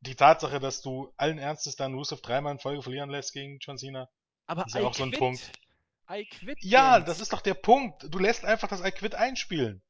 die 0.00 0.14
Tatsache, 0.14 0.60
dass 0.60 0.80
du 0.80 1.12
allen 1.16 1.38
Ernstes 1.38 1.76
dann 1.76 1.94
Rusev 1.94 2.22
dreimal 2.22 2.52
in 2.52 2.58
Folge 2.60 2.82
verlieren 2.82 3.10
lässt 3.10 3.32
gegen 3.32 3.58
John 3.58 3.76
Cena. 3.76 4.08
aber 4.46 4.64
Ist 4.64 4.74
ja 4.74 4.82
I 4.82 4.84
auch 4.84 4.94
so 4.94 5.02
ein 5.02 5.10
quit. 5.10 5.18
Punkt. 5.18 5.52
I 6.08 6.26
quit. 6.26 6.58
Ja, 6.62 7.00
das 7.00 7.20
ist 7.20 7.32
doch 7.32 7.40
der 7.40 7.54
Punkt. 7.54 8.06
Du 8.08 8.18
lässt 8.18 8.44
einfach 8.44 8.68
das 8.68 8.80
I 8.80 8.90
Quit 8.90 9.14
einspielen. 9.14 9.82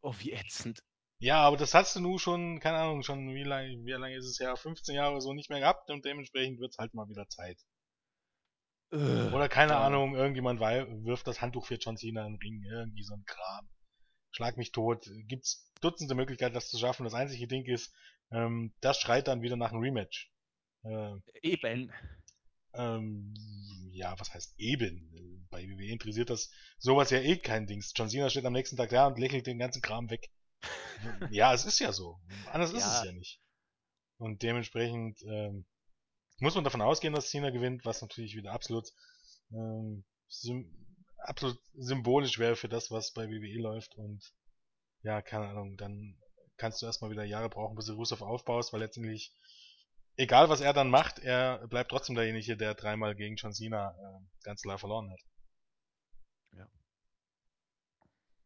Oh, 0.00 0.14
wie 0.18 0.32
ätzend. 0.32 0.82
Ja, 1.18 1.40
aber 1.42 1.56
das 1.56 1.74
hast 1.74 1.96
du 1.96 2.00
nun 2.00 2.18
schon, 2.18 2.60
keine 2.60 2.78
Ahnung, 2.78 3.02
schon 3.02 3.34
wie 3.34 3.44
lange, 3.44 3.84
wie 3.84 3.92
lange 3.92 4.16
ist 4.16 4.26
es 4.26 4.40
her? 4.40 4.56
15 4.56 4.94
Jahre 4.94 5.20
so 5.20 5.32
nicht 5.32 5.48
mehr 5.48 5.60
gehabt 5.60 5.90
und 5.90 6.04
dementsprechend 6.04 6.60
wird's 6.60 6.78
halt 6.78 6.94
mal 6.94 7.08
wieder 7.08 7.28
Zeit. 7.28 7.58
Ugh, 8.92 9.32
Oder 9.34 9.48
keine 9.48 9.72
ja. 9.72 9.80
Ahnung, 9.80 10.14
irgendjemand 10.14 10.60
wirft 10.60 11.26
das 11.26 11.40
Handtuch 11.40 11.66
für 11.66 11.74
John 11.76 11.96
Cena 11.96 12.26
in 12.26 12.34
den 12.34 12.40
Ring, 12.40 12.62
irgendwie 12.62 13.02
so 13.02 13.14
ein 13.14 13.24
Kram. 13.24 13.68
Schlag 14.30 14.56
mich 14.56 14.72
tot. 14.72 15.08
Gibt's 15.26 15.70
Dutzende 15.80 16.14
Möglichkeiten, 16.14 16.54
das 16.54 16.68
zu 16.68 16.78
schaffen. 16.78 17.04
Das 17.04 17.14
einzige 17.14 17.46
Ding 17.46 17.64
ist, 17.66 17.92
ähm, 18.30 18.72
das 18.80 18.98
schreit 18.98 19.28
dann 19.28 19.42
wieder 19.42 19.56
nach 19.56 19.72
einem 19.72 19.82
Rematch. 19.82 20.30
Äh, 20.82 21.16
Eben. 21.42 21.92
ähm, 22.74 23.34
ja, 23.92 24.18
was 24.18 24.32
heißt 24.32 24.54
eben? 24.58 25.46
Bei 25.50 25.62
WWE 25.68 25.92
interessiert 25.92 26.30
das 26.30 26.50
sowas 26.78 27.10
ja 27.10 27.18
eh 27.18 27.36
kein 27.36 27.66
Dings. 27.66 27.92
John 27.94 28.08
Cena 28.08 28.30
steht 28.30 28.44
am 28.44 28.52
nächsten 28.52 28.76
Tag 28.76 28.90
da 28.90 29.06
und 29.06 29.18
lächelt 29.18 29.46
den 29.46 29.58
ganzen 29.58 29.82
Kram 29.82 30.10
weg. 30.10 30.30
Ja, 31.30 31.52
es 31.54 31.64
ist 31.64 31.78
ja 31.78 31.92
so. 31.92 32.18
Anders 32.52 32.72
ist 32.72 32.80
Ja. 32.82 32.98
es 33.00 33.04
ja 33.06 33.12
nicht. 33.12 33.40
Und 34.18 34.42
dementsprechend 34.42 35.20
ähm, 35.22 35.66
muss 36.38 36.54
man 36.54 36.64
davon 36.64 36.80
ausgehen, 36.82 37.14
dass 37.14 37.30
Cena 37.30 37.50
gewinnt, 37.50 37.84
was 37.84 38.02
natürlich 38.02 38.36
wieder 38.36 38.52
absolut 38.52 38.88
ähm, 39.52 40.04
sym 40.28 40.70
absolut 41.18 41.58
symbolisch 41.74 42.38
wäre 42.38 42.54
für 42.56 42.68
das, 42.68 42.90
was 42.90 43.12
bei 43.12 43.28
WWE 43.28 43.60
läuft. 43.60 43.94
Und 43.96 44.22
ja, 45.02 45.22
keine 45.22 45.48
Ahnung, 45.48 45.76
dann 45.76 46.18
kannst 46.56 46.82
du 46.82 46.86
erstmal 46.86 47.10
wieder 47.10 47.24
Jahre 47.24 47.48
brauchen, 47.48 47.76
bis 47.76 47.86
du 47.86 47.94
Rusev 47.94 48.22
aufbaust, 48.22 48.72
weil 48.72 48.80
letztendlich, 48.80 49.32
egal 50.16 50.48
was 50.50 50.60
er 50.60 50.72
dann 50.72 50.90
macht, 50.90 51.18
er 51.20 51.66
bleibt 51.68 51.90
trotzdem 51.90 52.14
derjenige, 52.14 52.56
der 52.56 52.74
dreimal 52.74 53.14
gegen 53.14 53.36
John 53.36 53.52
Cena 53.54 53.90
äh, 53.90 54.20
ganz 54.44 54.62
klar 54.62 54.78
verloren 54.78 55.10
hat. 55.10 55.20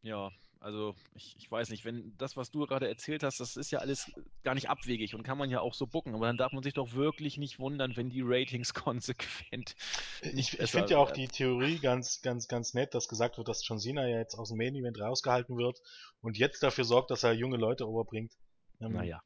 Ja, 0.01 0.31
also 0.61 0.95
ich, 1.15 1.35
ich 1.37 1.49
weiß 1.49 1.69
nicht, 1.69 1.85
wenn 1.85 2.15
das, 2.17 2.35
was 2.35 2.51
du 2.51 2.65
gerade 2.65 2.87
erzählt 2.87 3.23
hast, 3.23 3.39
das 3.39 3.55
ist 3.55 3.71
ja 3.71 3.79
alles 3.79 4.11
gar 4.43 4.55
nicht 4.55 4.69
abwegig 4.69 5.15
und 5.15 5.23
kann 5.23 5.37
man 5.37 5.49
ja 5.49 5.61
auch 5.61 5.73
so 5.73 5.87
bucken, 5.87 6.15
aber 6.15 6.27
dann 6.27 6.37
darf 6.37 6.51
man 6.51 6.63
sich 6.63 6.73
doch 6.73 6.93
wirklich 6.93 7.37
nicht 7.37 7.59
wundern, 7.59 7.95
wenn 7.95 8.09
die 8.09 8.21
Ratings 8.23 8.73
konsequent 8.73 9.75
nicht 10.21 10.53
Ich, 10.53 10.59
ich 10.59 10.71
finde 10.71 10.91
ja 10.91 10.97
auch 10.97 11.11
die 11.11 11.27
Theorie 11.27 11.79
ganz, 11.79 12.21
ganz, 12.21 12.47
ganz 12.47 12.73
nett, 12.73 12.93
dass 12.93 13.07
gesagt 13.07 13.37
wird, 13.37 13.47
dass 13.47 13.65
John 13.67 13.79
Cena 13.79 14.07
ja 14.07 14.17
jetzt 14.17 14.35
aus 14.35 14.49
dem 14.49 14.57
Main 14.57 14.75
Event 14.75 14.99
rausgehalten 14.99 15.57
wird 15.57 15.81
und 16.21 16.37
jetzt 16.37 16.61
dafür 16.63 16.83
sorgt, 16.83 17.11
dass 17.11 17.23
er 17.23 17.33
junge 17.33 17.57
Leute 17.57 17.87
overbringt. 17.87 18.33
Ähm, 18.81 18.93
Naja, 18.93 19.21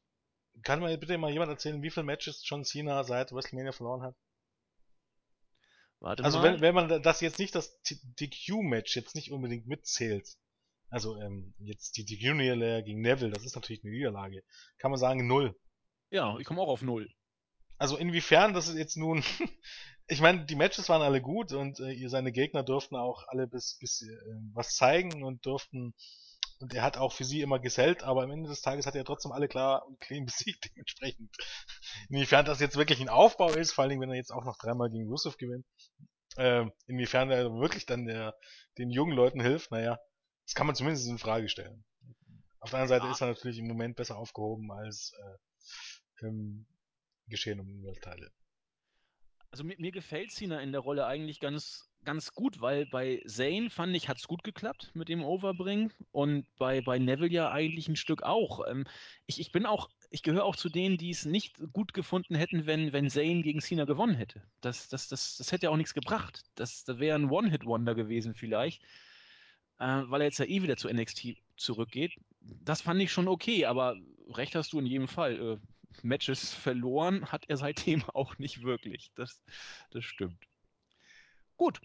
Kann 0.62 0.80
mir 0.80 0.96
bitte 0.98 1.18
mal 1.18 1.32
jemand 1.32 1.50
erzählen, 1.50 1.82
wie 1.82 1.90
viele 1.90 2.06
Matches 2.06 2.42
John 2.44 2.64
Cena 2.64 3.02
seit 3.04 3.32
WrestleMania 3.32 3.72
verloren 3.72 4.02
hat? 4.02 4.16
warte 6.00 6.22
Also 6.22 6.38
mal. 6.38 6.44
wenn, 6.44 6.60
wenn 6.60 6.74
man 6.74 7.02
das 7.02 7.20
jetzt 7.20 7.38
nicht 7.38 7.54
das 7.54 7.80
DQ-Match 7.82 8.94
jetzt 8.96 9.14
nicht 9.14 9.32
unbedingt 9.32 9.66
mitzählt, 9.66 10.36
Also 10.94 11.16
ähm, 11.16 11.52
jetzt 11.58 11.96
die, 11.96 12.04
die 12.04 12.14
Junior 12.14 12.82
gegen 12.82 13.00
Neville, 13.00 13.32
das 13.32 13.44
ist 13.44 13.56
natürlich 13.56 13.82
eine 13.82 13.92
Niederlage. 13.92 14.44
Kann 14.78 14.92
man 14.92 15.00
sagen, 15.00 15.26
null. 15.26 15.58
Ja, 16.10 16.38
ich 16.38 16.46
komme 16.46 16.60
auch 16.60 16.68
auf 16.68 16.82
null. 16.82 17.10
Also 17.78 17.96
inwiefern 17.96 18.54
das 18.54 18.68
ist 18.68 18.76
jetzt 18.76 18.96
nun. 18.96 19.24
ich 20.06 20.20
meine, 20.20 20.46
die 20.46 20.54
Matches 20.54 20.88
waren 20.88 21.02
alle 21.02 21.20
gut 21.20 21.50
und 21.50 21.80
äh, 21.80 22.08
seine 22.08 22.30
Gegner 22.30 22.62
durften 22.62 22.94
auch 22.94 23.24
alle 23.26 23.48
bis, 23.48 23.76
bis 23.80 24.02
äh, 24.02 24.16
was 24.52 24.76
zeigen 24.76 25.24
und 25.24 25.44
durften. 25.44 25.94
Und 26.60 26.72
er 26.72 26.84
hat 26.84 26.96
auch 26.96 27.12
für 27.12 27.24
sie 27.24 27.40
immer 27.40 27.58
gesellt, 27.58 28.04
aber 28.04 28.22
am 28.22 28.30
Ende 28.30 28.48
des 28.48 28.60
Tages 28.60 28.86
hat 28.86 28.94
er 28.94 29.04
trotzdem 29.04 29.32
alle 29.32 29.48
klar 29.48 29.84
und 29.88 29.98
clean 29.98 30.24
besiegt, 30.26 30.70
dementsprechend. 30.70 31.34
Inwiefern 32.08 32.44
das 32.44 32.60
jetzt 32.60 32.76
wirklich 32.76 33.00
ein 33.00 33.08
Aufbau 33.08 33.50
ist, 33.50 33.72
vor 33.72 33.82
allem 33.82 34.00
wenn 34.00 34.10
er 34.10 34.16
jetzt 34.16 34.30
auch 34.30 34.44
noch 34.44 34.58
dreimal 34.58 34.90
gegen 34.90 35.08
Rusev 35.08 35.38
gewinnt. 35.38 35.66
Äh, 36.36 36.66
inwiefern 36.86 37.32
er 37.32 37.52
wirklich 37.52 37.84
dann 37.84 38.06
der, 38.06 38.36
den 38.78 38.90
jungen 38.90 39.16
Leuten 39.16 39.40
hilft, 39.40 39.72
naja, 39.72 39.98
das 40.44 40.54
kann 40.54 40.66
man 40.66 40.76
zumindest 40.76 41.08
in 41.08 41.18
Frage 41.18 41.48
stellen. 41.48 41.84
Auf 42.60 42.70
der 42.70 42.80
anderen 42.80 42.98
Seite 42.98 43.06
ja. 43.06 43.12
ist 43.12 43.20
er 43.20 43.28
natürlich 43.28 43.58
im 43.58 43.68
Moment 43.68 43.96
besser 43.96 44.16
aufgehoben 44.16 44.70
als 44.70 45.12
äh, 45.18 46.26
im 46.26 46.66
Geschehen 47.28 47.60
um 47.60 47.84
Weltteile. 47.84 48.30
Also 49.50 49.64
mir, 49.64 49.76
mir 49.78 49.92
gefällt 49.92 50.32
Cena 50.32 50.60
in 50.60 50.72
der 50.72 50.80
Rolle 50.80 51.06
eigentlich 51.06 51.40
ganz, 51.40 51.88
ganz 52.04 52.32
gut, 52.32 52.60
weil 52.60 52.86
bei 52.86 53.22
Zane 53.26 53.70
fand 53.70 53.94
ich, 53.94 54.08
hat 54.08 54.18
es 54.18 54.26
gut 54.26 54.42
geklappt 54.42 54.90
mit 54.94 55.08
dem 55.08 55.22
Overbringen 55.22 55.92
und 56.10 56.46
bei, 56.56 56.80
bei 56.80 56.98
Neville 56.98 57.30
ja 57.30 57.50
eigentlich 57.50 57.88
ein 57.88 57.96
Stück 57.96 58.22
auch. 58.22 58.66
Ähm, 58.66 58.86
ich, 59.26 59.40
ich 59.40 59.52
bin 59.52 59.64
auch, 59.66 59.90
ich 60.10 60.22
gehöre 60.22 60.44
auch 60.44 60.56
zu 60.56 60.68
denen, 60.68 60.96
die 60.96 61.10
es 61.10 61.24
nicht 61.24 61.60
gut 61.72 61.94
gefunden 61.94 62.34
hätten, 62.34 62.66
wenn, 62.66 62.92
wenn 62.92 63.10
Zane 63.10 63.42
gegen 63.42 63.60
Cena 63.60 63.84
gewonnen 63.84 64.16
hätte. 64.16 64.42
Das, 64.60 64.88
das, 64.88 65.08
das, 65.08 65.36
das 65.36 65.52
hätte 65.52 65.66
ja 65.66 65.70
auch 65.70 65.76
nichts 65.76 65.94
gebracht. 65.94 66.42
Das, 66.54 66.84
das 66.84 66.98
wäre 66.98 67.16
ein 67.16 67.30
One-Hit-Wonder 67.30 67.94
gewesen 67.94 68.34
vielleicht 68.34 68.82
äh, 69.78 70.02
weil 70.06 70.20
er 70.20 70.26
jetzt 70.26 70.38
ja 70.38 70.46
eh 70.46 70.62
wieder 70.62 70.76
zu 70.76 70.88
NXT 70.88 71.36
zurückgeht. 71.56 72.12
Das 72.40 72.82
fand 72.82 73.00
ich 73.00 73.12
schon 73.12 73.28
okay, 73.28 73.64
aber 73.64 73.96
recht 74.28 74.54
hast 74.54 74.72
du 74.72 74.78
in 74.78 74.86
jedem 74.86 75.08
Fall. 75.08 75.40
Äh, 75.40 75.58
Matches 76.02 76.52
verloren 76.52 77.30
hat 77.30 77.44
er 77.48 77.56
seitdem 77.56 78.02
auch 78.14 78.38
nicht 78.38 78.62
wirklich. 78.62 79.10
Das, 79.14 79.42
das 79.90 80.04
stimmt. 80.04 80.44
Gut. 81.56 81.80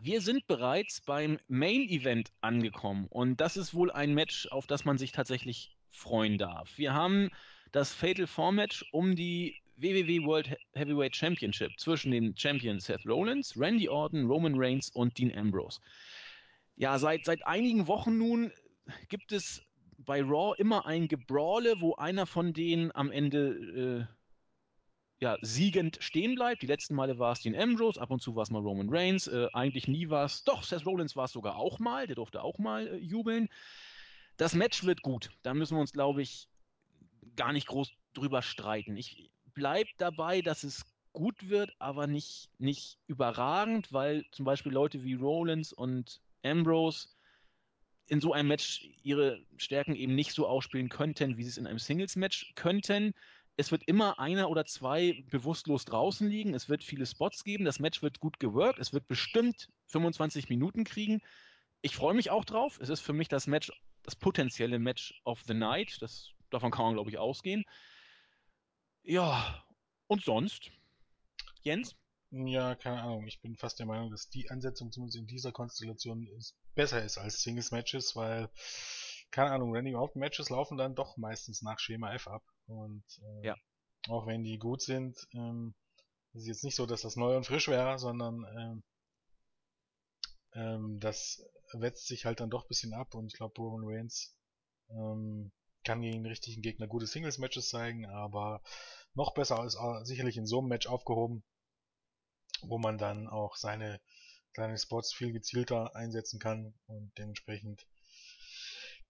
Wir 0.00 0.20
sind 0.20 0.46
bereits 0.46 1.02
beim 1.02 1.38
Main 1.48 1.82
Event 1.88 2.32
angekommen 2.40 3.06
und 3.08 3.40
das 3.40 3.56
ist 3.56 3.74
wohl 3.74 3.92
ein 3.92 4.14
Match, 4.14 4.48
auf 4.48 4.66
das 4.66 4.84
man 4.84 4.98
sich 4.98 5.12
tatsächlich 5.12 5.76
freuen 5.90 6.38
darf. 6.38 6.76
Wir 6.76 6.94
haben 6.94 7.30
das 7.72 7.92
Fatal 7.92 8.26
Four 8.26 8.52
Match 8.52 8.84
um 8.90 9.14
die 9.14 9.62
WWE 9.76 10.24
World 10.24 10.56
Heavyweight 10.74 11.14
Championship 11.14 11.78
zwischen 11.78 12.10
den 12.10 12.36
Champions 12.36 12.86
Seth 12.86 13.06
Rollins, 13.06 13.56
Randy 13.56 13.88
Orton, 13.88 14.26
Roman 14.26 14.54
Reigns 14.56 14.90
und 14.90 15.16
Dean 15.18 15.36
Ambrose. 15.36 15.80
Ja, 16.82 16.98
seit, 16.98 17.24
seit 17.24 17.46
einigen 17.46 17.86
Wochen 17.86 18.18
nun 18.18 18.50
gibt 19.08 19.30
es 19.30 19.64
bei 19.98 20.20
Raw 20.20 20.52
immer 20.58 20.84
ein 20.84 21.06
Gebrawle, 21.06 21.80
wo 21.80 21.94
einer 21.94 22.26
von 22.26 22.52
denen 22.52 22.90
am 22.92 23.12
Ende 23.12 24.08
äh, 24.10 25.22
ja, 25.22 25.38
siegend 25.42 25.98
stehen 26.00 26.34
bleibt. 26.34 26.60
Die 26.60 26.66
letzten 26.66 26.96
Male 26.96 27.20
war 27.20 27.34
es 27.34 27.40
Dean 27.40 27.54
Ambrose, 27.54 28.00
ab 28.00 28.10
und 28.10 28.20
zu 28.20 28.34
war 28.34 28.42
es 28.42 28.50
mal 28.50 28.62
Roman 28.62 28.88
Reigns, 28.90 29.28
äh, 29.28 29.46
eigentlich 29.52 29.86
nie 29.86 30.10
war 30.10 30.24
es, 30.24 30.42
doch, 30.42 30.64
Seth 30.64 30.84
Rollins 30.84 31.14
war 31.14 31.26
es 31.26 31.30
sogar 31.30 31.54
auch 31.54 31.78
mal, 31.78 32.08
der 32.08 32.16
durfte 32.16 32.42
auch 32.42 32.58
mal 32.58 32.88
äh, 32.88 32.96
jubeln. 32.96 33.48
Das 34.36 34.52
Match 34.52 34.82
wird 34.82 35.02
gut, 35.02 35.30
da 35.44 35.54
müssen 35.54 35.76
wir 35.76 35.80
uns, 35.82 35.92
glaube 35.92 36.20
ich, 36.20 36.48
gar 37.36 37.52
nicht 37.52 37.68
groß 37.68 37.92
drüber 38.12 38.42
streiten. 38.42 38.96
Ich 38.96 39.30
bleibe 39.54 39.90
dabei, 39.98 40.42
dass 40.42 40.64
es 40.64 40.84
gut 41.12 41.48
wird, 41.48 41.76
aber 41.78 42.08
nicht, 42.08 42.50
nicht 42.58 42.98
überragend, 43.06 43.92
weil 43.92 44.24
zum 44.32 44.44
Beispiel 44.44 44.72
Leute 44.72 45.04
wie 45.04 45.14
Rollins 45.14 45.72
und 45.72 46.20
Ambrose 46.42 47.08
in 48.06 48.20
so 48.20 48.32
einem 48.32 48.48
Match 48.48 48.88
ihre 49.02 49.40
Stärken 49.56 49.94
eben 49.94 50.14
nicht 50.14 50.32
so 50.32 50.46
ausspielen 50.46 50.88
könnten, 50.88 51.36
wie 51.36 51.44
sie 51.44 51.50
es 51.50 51.56
in 51.56 51.66
einem 51.66 51.78
Singles-Match 51.78 52.52
könnten. 52.54 53.14
Es 53.56 53.70
wird 53.70 53.84
immer 53.84 54.18
einer 54.18 54.48
oder 54.48 54.64
zwei 54.64 55.24
bewusstlos 55.30 55.84
draußen 55.84 56.28
liegen. 56.28 56.54
Es 56.54 56.68
wird 56.68 56.82
viele 56.82 57.06
Spots 57.06 57.44
geben. 57.44 57.64
Das 57.64 57.78
Match 57.78 58.02
wird 58.02 58.20
gut 58.20 58.40
geworkt. 58.40 58.78
Es 58.78 58.92
wird 58.92 59.06
bestimmt 59.08 59.68
25 59.88 60.48
Minuten 60.48 60.84
kriegen. 60.84 61.20
Ich 61.82 61.94
freue 61.94 62.14
mich 62.14 62.30
auch 62.30 62.44
drauf. 62.44 62.78
Es 62.80 62.88
ist 62.88 63.00
für 63.00 63.12
mich 63.12 63.28
das 63.28 63.46
Match, 63.46 63.72
das 64.02 64.16
potenzielle 64.16 64.78
Match 64.78 65.20
of 65.24 65.42
the 65.46 65.54
Night. 65.54 66.00
Das, 66.00 66.30
davon 66.50 66.70
kann 66.70 66.86
man, 66.86 66.94
glaube 66.94 67.10
ich, 67.10 67.18
ausgehen. 67.18 67.64
Ja, 69.02 69.64
und 70.06 70.24
sonst? 70.24 70.70
Jens? 71.62 71.96
Ja, 72.34 72.74
keine 72.74 73.02
Ahnung. 73.02 73.26
Ich 73.26 73.42
bin 73.42 73.56
fast 73.56 73.78
der 73.78 73.84
Meinung, 73.84 74.10
dass 74.10 74.30
die 74.30 74.48
Ansetzung 74.48 74.90
zumindest 74.90 75.18
in 75.18 75.26
dieser 75.26 75.52
Konstellation 75.52 76.26
ist, 76.38 76.56
besser 76.74 77.04
ist 77.04 77.18
als 77.18 77.42
Singles-Matches, 77.42 78.16
weil, 78.16 78.48
keine 79.30 79.50
Ahnung, 79.50 79.74
Randy 79.74 79.94
Orton-Matches 79.94 80.48
laufen 80.48 80.78
dann 80.78 80.94
doch 80.94 81.18
meistens 81.18 81.60
nach 81.60 81.78
Schema 81.78 82.14
F 82.14 82.28
ab. 82.28 82.42
Und 82.66 83.04
äh, 83.20 83.48
ja. 83.48 83.56
auch 84.08 84.26
wenn 84.26 84.44
die 84.44 84.56
gut 84.56 84.80
sind, 84.80 85.28
ähm, 85.34 85.74
ist 86.32 86.46
jetzt 86.46 86.64
nicht 86.64 86.74
so, 86.74 86.86
dass 86.86 87.02
das 87.02 87.16
neu 87.16 87.36
und 87.36 87.44
frisch 87.44 87.68
wäre, 87.68 87.98
sondern 87.98 88.46
ähm, 88.56 88.82
ähm, 90.54 91.00
das 91.00 91.44
wetzt 91.74 92.06
sich 92.06 92.24
halt 92.24 92.40
dann 92.40 92.48
doch 92.48 92.64
ein 92.64 92.68
bisschen 92.68 92.94
ab 92.94 93.14
und 93.14 93.26
ich 93.26 93.34
glaube, 93.34 93.60
Roman 93.60 93.84
Reigns 93.84 94.34
ähm, 94.88 95.52
kann 95.84 96.00
gegen 96.00 96.22
den 96.22 96.26
richtigen 96.26 96.62
Gegner 96.62 96.86
gute 96.86 97.06
Singles-Matches 97.06 97.68
zeigen, 97.68 98.06
aber 98.06 98.62
noch 99.12 99.34
besser 99.34 99.62
ist 99.66 99.78
sicherlich 100.06 100.38
in 100.38 100.46
so 100.46 100.60
einem 100.60 100.68
Match 100.68 100.86
aufgehoben 100.86 101.44
wo 102.62 102.78
man 102.78 102.98
dann 102.98 103.28
auch 103.28 103.56
seine, 103.56 104.00
seine 104.54 104.78
Spots 104.78 105.12
viel 105.12 105.32
gezielter 105.32 105.94
einsetzen 105.94 106.38
kann 106.38 106.74
und 106.86 107.12
dementsprechend 107.18 107.86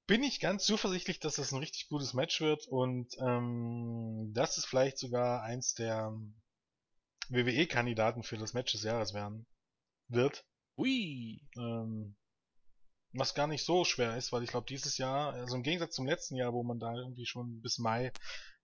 bin 0.06 0.22
ich 0.22 0.40
ganz 0.40 0.64
zuversichtlich, 0.64 1.20
dass 1.20 1.36
das 1.36 1.52
ein 1.52 1.58
richtig 1.58 1.88
gutes 1.88 2.12
Match 2.12 2.40
wird 2.40 2.66
und 2.66 3.16
ähm, 3.20 4.32
dass 4.34 4.58
es 4.58 4.64
vielleicht 4.64 4.98
sogar 4.98 5.42
eins 5.42 5.74
der 5.74 6.12
WWE-Kandidaten 7.28 8.22
für 8.22 8.36
das 8.36 8.52
Match 8.52 8.72
des 8.72 8.82
Jahres 8.82 9.14
werden 9.14 9.46
wird. 10.08 10.44
Ui. 10.76 11.40
Ähm, 11.56 12.16
was 13.14 13.34
gar 13.34 13.46
nicht 13.46 13.64
so 13.64 13.84
schwer 13.84 14.16
ist, 14.16 14.32
weil 14.32 14.42
ich 14.42 14.50
glaube, 14.50 14.66
dieses 14.68 14.96
Jahr, 14.96 15.34
also 15.34 15.54
im 15.56 15.62
Gegensatz 15.62 15.94
zum 15.94 16.06
letzten 16.06 16.36
Jahr, 16.36 16.52
wo 16.52 16.62
man 16.62 16.78
da 16.78 16.94
irgendwie 16.94 17.26
schon 17.26 17.60
bis 17.60 17.78
Mai 17.78 18.12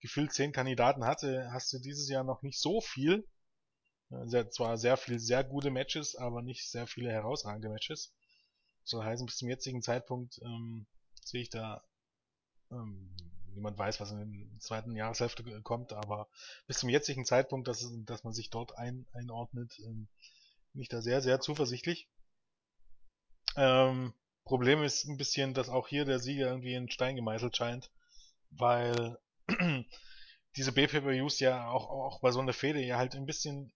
gefühlt 0.01 0.33
zehn 0.33 0.53
Kandidaten 0.53 1.05
hatte, 1.05 1.51
hast 1.53 1.73
du 1.73 1.79
dieses 1.79 2.09
Jahr 2.09 2.25
noch 2.25 2.43
nicht 2.43 2.59
so 2.59 2.81
viel. 2.81 3.27
Sehr, 4.11 4.51
zwar 4.51 4.79
sehr 4.79 4.97
viele 4.97 5.19
sehr 5.19 5.45
gute 5.45 5.71
Matches, 5.71 6.17
aber 6.17 6.41
nicht 6.43 6.69
sehr 6.71 6.87
viele 6.87 7.11
herausragende 7.11 7.69
Matches. 7.69 8.15
Soll 8.85 9.05
heißen, 9.05 9.27
bis 9.27 9.37
zum 9.37 9.51
jetzigen 9.51 9.83
Zeitpunkt 9.83 10.41
ähm, 10.43 10.87
sehe 11.25 11.43
ich 11.43 11.51
da 11.51 11.83
ähm, 12.71 13.15
niemand 13.55 13.77
weiß, 13.77 14.01
was 14.01 14.13
in 14.13 14.51
der 14.51 14.61
zweiten 14.61 14.97
Jahreshälfte 14.97 15.63
kommt, 15.63 15.93
aber 15.93 16.29
bis 16.67 16.79
zum 16.79 16.89
jetzigen 16.89 17.25
Zeitpunkt, 17.27 17.69
dass, 17.69 17.87
dass 18.07 18.25
man 18.25 18.33
sich 18.33 18.51
dort 18.51 18.79
ein, 18.79 19.07
einordnet, 19.13 19.79
ähm, 19.81 20.09
bin 20.73 20.83
ich 20.83 20.89
da 20.89 21.03
sehr, 21.03 21.21
sehr 21.21 21.41
zuversichtlich. 21.41 22.09
Ähm, 23.57 24.15
Problem 24.45 24.83
ist 24.83 25.05
ein 25.05 25.19
bisschen, 25.19 25.53
dass 25.53 25.69
auch 25.69 25.89
hier 25.89 26.07
der 26.07 26.19
Sieger 26.21 26.47
irgendwie 26.49 26.75
in 26.75 26.91
Stein 26.91 27.17
gemeißelt 27.17 27.57
scheint, 27.57 27.91
weil 28.51 29.19
diese 30.57 30.73
BPVs 30.73 31.41
ja 31.41 31.69
auch, 31.69 31.91
auch 31.91 32.21
bei 32.21 32.31
so 32.31 32.41
einer 32.41 32.55
Fehde 32.55 32.81
ja 32.81 32.97
halt 32.97 33.15
ein 33.15 33.27
bisschen 33.27 33.73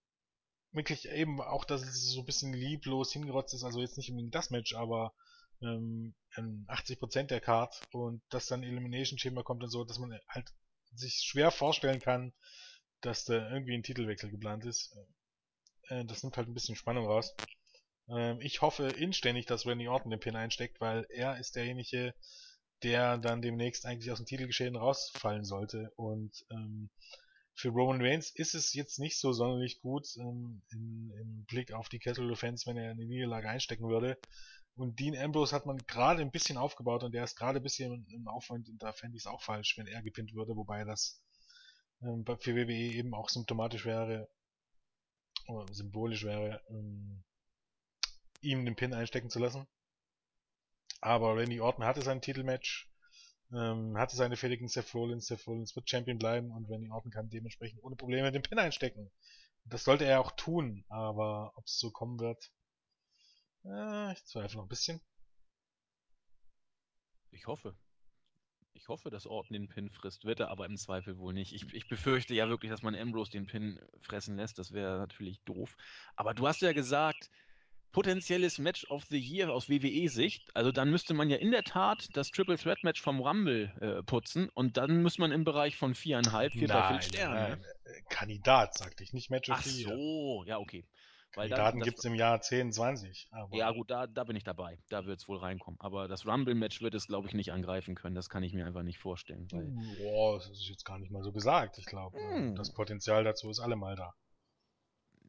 wirklich 0.72 1.08
eben 1.08 1.40
auch, 1.40 1.64
dass 1.64 1.82
es 1.82 2.10
so 2.12 2.20
ein 2.20 2.26
bisschen 2.26 2.52
lieblos 2.52 3.12
hingerotzt 3.12 3.54
ist, 3.54 3.64
also 3.64 3.80
jetzt 3.80 3.96
nicht 3.96 4.10
unbedingt 4.10 4.34
das 4.34 4.50
Match, 4.50 4.74
aber 4.74 5.14
ähm, 5.60 6.14
80% 6.36 7.24
der 7.24 7.40
Card 7.40 7.80
und 7.92 8.22
dass 8.30 8.46
dann 8.46 8.62
Elimination 8.62 9.18
Chamber 9.18 9.44
kommt 9.44 9.62
und 9.62 9.70
so, 9.70 9.84
dass 9.84 9.98
man 9.98 10.18
halt 10.28 10.48
sich 10.94 11.22
schwer 11.24 11.50
vorstellen 11.50 12.00
kann, 12.00 12.32
dass 13.00 13.24
da 13.24 13.50
irgendwie 13.50 13.74
ein 13.74 13.82
Titelwechsel 13.82 14.30
geplant 14.30 14.64
ist. 14.64 14.96
Äh, 15.88 16.04
das 16.04 16.22
nimmt 16.22 16.36
halt 16.36 16.48
ein 16.48 16.54
bisschen 16.54 16.76
Spannung 16.76 17.06
raus. 17.06 17.34
Ähm, 18.08 18.40
ich 18.40 18.62
hoffe 18.62 18.88
inständig, 18.88 19.46
dass 19.46 19.66
Randy 19.66 19.88
Orton 19.88 20.10
den 20.10 20.20
Pin 20.20 20.36
einsteckt, 20.36 20.80
weil 20.80 21.06
er 21.10 21.38
ist 21.38 21.56
derjenige, 21.56 22.14
der 22.82 23.18
dann 23.18 23.42
demnächst 23.42 23.86
eigentlich 23.86 24.10
aus 24.10 24.18
dem 24.18 24.26
Titelgeschehen 24.26 24.76
rausfallen 24.76 25.44
sollte 25.44 25.92
und 25.96 26.44
ähm, 26.50 26.90
für 27.54 27.68
Roman 27.68 28.00
Reigns 28.00 28.30
ist 28.30 28.54
es 28.54 28.72
jetzt 28.72 28.98
nicht 28.98 29.18
so 29.18 29.32
sonderlich 29.32 29.80
gut 29.80 30.06
ähm, 30.16 30.62
in, 30.70 31.12
im 31.20 31.44
Blick 31.44 31.72
auf 31.72 31.88
die 31.88 31.98
Kettle 31.98 32.34
Fans, 32.36 32.66
wenn 32.66 32.76
er 32.76 32.90
eine 32.90 33.04
Niederlage 33.04 33.48
einstecken 33.48 33.88
würde. 33.88 34.18
Und 34.74 34.98
Dean 34.98 35.16
Ambrose 35.16 35.54
hat 35.54 35.66
man 35.66 35.78
gerade 35.86 36.22
ein 36.22 36.30
bisschen 36.30 36.56
aufgebaut 36.56 37.02
und 37.02 37.12
der 37.12 37.24
ist 37.24 37.36
gerade 37.36 37.60
ein 37.60 37.62
bisschen 37.62 38.06
im 38.06 38.26
Aufwand 38.26 38.68
und 38.68 38.82
da 38.82 38.92
fände 38.92 39.16
ich 39.16 39.24
es 39.24 39.26
auch 39.26 39.42
falsch, 39.42 39.76
wenn 39.76 39.86
er 39.86 40.02
gepinnt 40.02 40.34
würde, 40.34 40.56
wobei 40.56 40.84
das 40.84 41.22
ähm, 42.02 42.24
für 42.24 42.56
WWE 42.56 42.72
eben 42.72 43.14
auch 43.14 43.28
symptomatisch 43.28 43.84
wäre 43.84 44.28
oder 45.46 45.72
symbolisch 45.74 46.24
wäre, 46.24 46.62
ähm, 46.70 47.22
ihm 48.40 48.64
den 48.64 48.76
Pin 48.76 48.94
einstecken 48.94 49.30
zu 49.30 49.38
lassen. 49.38 49.66
Aber 51.00 51.36
Randy 51.36 51.60
Orton 51.60 51.84
hatte 51.84 52.02
sein 52.02 52.22
Titelmatch 52.22 52.91
ähm, 53.54 53.96
hatte 53.98 54.16
seine 54.16 54.36
gegen 54.36 54.68
Seth 54.68 54.94
Rollins. 54.94 55.26
Seth 55.26 55.46
Rollins 55.46 55.74
wird 55.76 55.88
Champion 55.88 56.18
bleiben 56.18 56.50
und 56.50 56.68
Randy 56.70 56.90
Orton 56.90 57.10
kann 57.10 57.30
dementsprechend 57.30 57.82
ohne 57.82 57.96
Probleme 57.96 58.32
den 58.32 58.42
Pin 58.42 58.58
einstecken. 58.58 59.10
Das 59.64 59.84
sollte 59.84 60.04
er 60.04 60.20
auch 60.20 60.32
tun, 60.32 60.84
aber 60.88 61.52
ob 61.56 61.66
es 61.66 61.78
so 61.78 61.90
kommen 61.90 62.18
wird, 62.18 62.50
äh, 63.64 64.12
ich 64.12 64.24
zweifle 64.24 64.56
noch 64.56 64.64
ein 64.64 64.68
bisschen. 64.68 65.00
Ich 67.30 67.46
hoffe. 67.46 67.76
Ich 68.74 68.88
hoffe, 68.88 69.10
dass 69.10 69.26
Orton 69.26 69.52
den 69.54 69.68
Pin 69.68 69.90
frisst, 69.90 70.24
wird 70.24 70.40
er 70.40 70.48
aber 70.50 70.66
im 70.66 70.76
Zweifel 70.76 71.18
wohl 71.18 71.32
nicht. 71.32 71.52
Ich, 71.52 71.72
ich 71.72 71.88
befürchte 71.88 72.34
ja 72.34 72.48
wirklich, 72.48 72.70
dass 72.70 72.82
man 72.82 72.94
Ambrose 72.94 73.30
den 73.30 73.46
Pin 73.46 73.78
fressen 74.00 74.36
lässt. 74.36 74.58
Das 74.58 74.72
wäre 74.72 74.98
natürlich 74.98 75.40
doof. 75.42 75.76
Aber 76.16 76.34
du 76.34 76.48
hast 76.48 76.62
ja 76.62 76.72
gesagt, 76.72 77.30
potenzielles 77.92 78.58
Match 78.58 78.84
of 78.90 79.04
the 79.04 79.18
Year 79.18 79.52
aus 79.52 79.68
WWE-Sicht. 79.68 80.50
Also 80.54 80.72
dann 80.72 80.90
müsste 80.90 81.14
man 81.14 81.30
ja 81.30 81.36
in 81.36 81.50
der 81.50 81.62
Tat 81.64 82.08
das 82.14 82.30
Triple 82.30 82.56
Threat 82.58 82.82
Match 82.82 83.00
vom 83.00 83.20
Rumble 83.20 83.72
äh, 83.80 84.02
putzen 84.02 84.48
und 84.54 84.76
dann 84.76 85.02
müsste 85.02 85.20
man 85.20 85.30
im 85.32 85.44
Bereich 85.44 85.76
von 85.76 85.94
viereinhalb, 85.94 86.52
vier, 86.52 86.68
dreiviertel 86.68 86.94
Nein, 86.94 87.02
Sternen. 87.02 87.34
nein, 87.34 87.50
Ne? 87.60 87.66
äh, 87.92 88.02
Kandidat, 88.08 88.74
sagte 88.76 89.04
ich, 89.04 89.12
nicht 89.12 89.30
Match 89.30 89.48
of 89.50 89.56
Ach 89.58 89.62
the 89.64 89.82
Year. 89.82 89.88
so, 89.90 90.44
ja, 90.46 90.58
okay. 90.58 90.84
Weil 91.34 91.48
Kandidaten 91.48 91.78
das, 91.80 91.86
gibt's 91.88 92.04
im 92.04 92.14
Jahr 92.14 92.42
10, 92.42 92.72
20. 92.72 93.28
Aber 93.30 93.56
ja 93.56 93.70
gut, 93.70 93.90
da, 93.90 94.06
da 94.06 94.24
bin 94.24 94.36
ich 94.36 94.44
dabei. 94.44 94.78
Da 94.90 95.06
wird 95.06 95.18
es 95.18 95.28
wohl 95.28 95.38
reinkommen. 95.38 95.80
Aber 95.80 96.06
das 96.06 96.26
Rumble-Match 96.26 96.82
wird 96.82 96.92
es, 96.94 97.06
glaube 97.06 97.26
ich, 97.26 97.32
nicht 97.32 97.52
angreifen 97.52 97.94
können. 97.94 98.14
Das 98.14 98.28
kann 98.28 98.42
ich 98.42 98.52
mir 98.52 98.66
einfach 98.66 98.82
nicht 98.82 98.98
vorstellen. 98.98 99.48
Boah, 99.98 100.36
das 100.36 100.50
ist 100.50 100.68
jetzt 100.68 100.84
gar 100.84 100.98
nicht 100.98 101.10
mal 101.10 101.22
so 101.22 101.32
gesagt. 101.32 101.78
Ich 101.78 101.86
glaube, 101.86 102.18
Hm. 102.18 102.54
das 102.54 102.74
Potenzial 102.74 103.24
dazu 103.24 103.48
ist 103.48 103.60
allemal 103.60 103.96
da. 103.96 104.12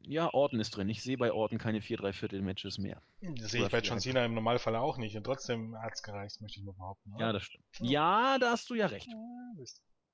Ja, 0.06 0.32
Orton 0.32 0.60
ist 0.60 0.76
drin. 0.76 0.88
Ich 0.88 1.02
sehe 1.02 1.16
bei 1.16 1.32
Orton 1.32 1.58
keine 1.58 1.80
vier, 1.80 1.96
dreiviertel 1.96 2.42
Matches 2.42 2.78
mehr. 2.78 3.02
Das 3.20 3.50
sehe 3.50 3.64
ich 3.64 3.70
bei 3.70 3.80
John 3.80 4.00
Cena 4.00 4.24
im 4.24 4.34
Normalfall 4.34 4.76
auch 4.76 4.98
nicht. 4.98 5.16
Und 5.16 5.24
trotzdem 5.24 5.76
hat's 5.80 6.02
gereicht, 6.02 6.40
möchte 6.40 6.60
ich 6.60 6.64
mal 6.64 6.72
behaupten. 6.72 7.10
Ja, 7.18 7.26
oder? 7.26 7.32
das 7.34 7.44
stimmt. 7.44 7.64
Ja, 7.80 8.38
da 8.38 8.52
hast 8.52 8.68
du 8.70 8.74
ja 8.74 8.86
recht. 8.86 9.06
Ja. 9.06 9.64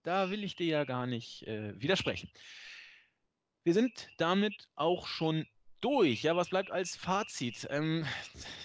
Da 0.02 0.30
will 0.30 0.44
ich 0.44 0.56
dir 0.56 0.66
ja 0.66 0.84
gar 0.84 1.06
nicht 1.06 1.46
äh, 1.46 1.78
widersprechen. 1.80 2.30
Wir 3.64 3.74
sind 3.74 4.08
damit 4.16 4.68
auch 4.74 5.06
schon 5.06 5.46
durch. 5.80 6.22
Ja, 6.22 6.36
was 6.36 6.48
bleibt 6.48 6.70
als 6.70 6.96
Fazit? 6.96 7.66
Ähm, 7.70 8.06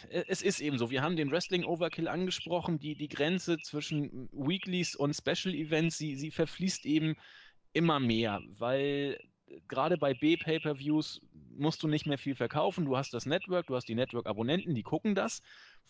es 0.10 0.42
ist 0.42 0.62
eben 0.62 0.78
so, 0.78 0.90
wir 0.90 1.02
haben 1.02 1.16
den 1.16 1.32
Wrestling-Overkill 1.32 2.08
angesprochen, 2.08 2.80
die, 2.80 2.96
die 2.96 3.10
Grenze 3.10 3.58
zwischen 3.58 4.30
Weeklies 4.32 4.96
und 4.96 5.14
Special 5.14 5.54
Events, 5.54 5.98
sie, 5.98 6.16
sie 6.16 6.32
verfließt 6.32 6.86
eben 6.86 7.16
immer 7.74 8.00
mehr, 8.00 8.42
weil 8.58 9.20
gerade 9.68 9.98
bei 9.98 10.14
B-Pay-Per-Views 10.14 11.22
musst 11.58 11.84
du 11.84 11.88
nicht 11.88 12.06
mehr 12.06 12.18
viel 12.18 12.36
verkaufen. 12.36 12.86
Du 12.86 12.98
hast 12.98 13.14
das 13.14 13.26
Network, 13.26 13.68
du 13.68 13.76
hast 13.76 13.88
die 13.88 13.96
Network-Abonnenten, 13.96 14.76
die 14.76 14.84
gucken 14.84 15.16
das. 15.16 15.42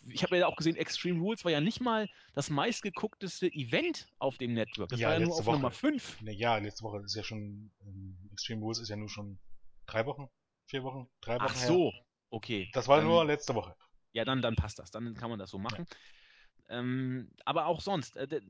Ich 0.08 0.24
habe 0.24 0.38
ja 0.38 0.48
auch 0.48 0.56
gesehen, 0.56 0.76
Extreme 0.76 1.20
Rules 1.20 1.44
war 1.46 1.52
ja 1.52 1.62
nicht 1.62 1.82
mal 1.82 2.08
das 2.34 2.50
meistgeguckteste 2.50 3.48
Event 3.48 4.08
auf 4.20 4.38
dem 4.38 4.54
Network. 4.54 4.90
Das 4.90 5.00
Ja, 5.00 5.10
war 5.10 5.20
ja 5.20 5.26
nur 5.26 5.36
auf 5.36 5.46
Woche. 5.46 5.56
Nummer 5.56 5.72
5. 5.72 6.22
Ne, 6.22 6.34
ja, 6.34 6.58
letzte 6.58 6.84
Woche 6.84 7.02
ist 7.04 7.16
ja 7.16 7.24
schon, 7.24 7.72
ähm, 7.82 8.30
Extreme 8.32 8.62
Rules 8.62 8.80
ist 8.80 8.90
ja 8.90 8.96
nur 8.96 9.10
schon 9.10 9.40
drei 9.88 10.06
Wochen, 10.06 10.30
vier 10.68 10.84
Wochen, 10.84 11.08
drei 11.22 11.36
Wochen 11.36 11.46
Ach 11.46 11.56
her. 11.56 11.68
so, 11.68 11.94
okay. 12.30 12.70
Das 12.74 12.88
war 12.88 13.02
Ähm, 13.02 13.08
nur 13.08 13.26
letzte 13.26 13.56
Woche. 13.56 13.76
Ja, 14.14 14.26
dann, 14.26 14.42
dann 14.42 14.56
passt 14.56 14.80
das. 14.80 14.92
Dann 14.92 15.14
kann 15.16 15.30
man 15.30 15.40
das 15.40 15.50
so 15.50 15.58
machen. 15.58 15.86
Ähm, 16.70 17.32
aber 17.46 17.66
auch 17.66 17.82
sonst, 17.82 18.16
äh, 18.18 18.42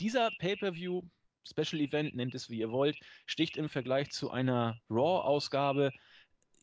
dieser 0.00 0.30
Pay-Per-View, 0.38 1.02
Special 1.46 1.80
Event, 1.80 2.14
nennt 2.14 2.34
es 2.34 2.50
wie 2.50 2.58
ihr 2.58 2.70
wollt, 2.70 2.98
sticht 3.26 3.56
im 3.56 3.68
Vergleich 3.68 4.10
zu 4.10 4.30
einer 4.30 4.78
Raw-Ausgabe 4.90 5.92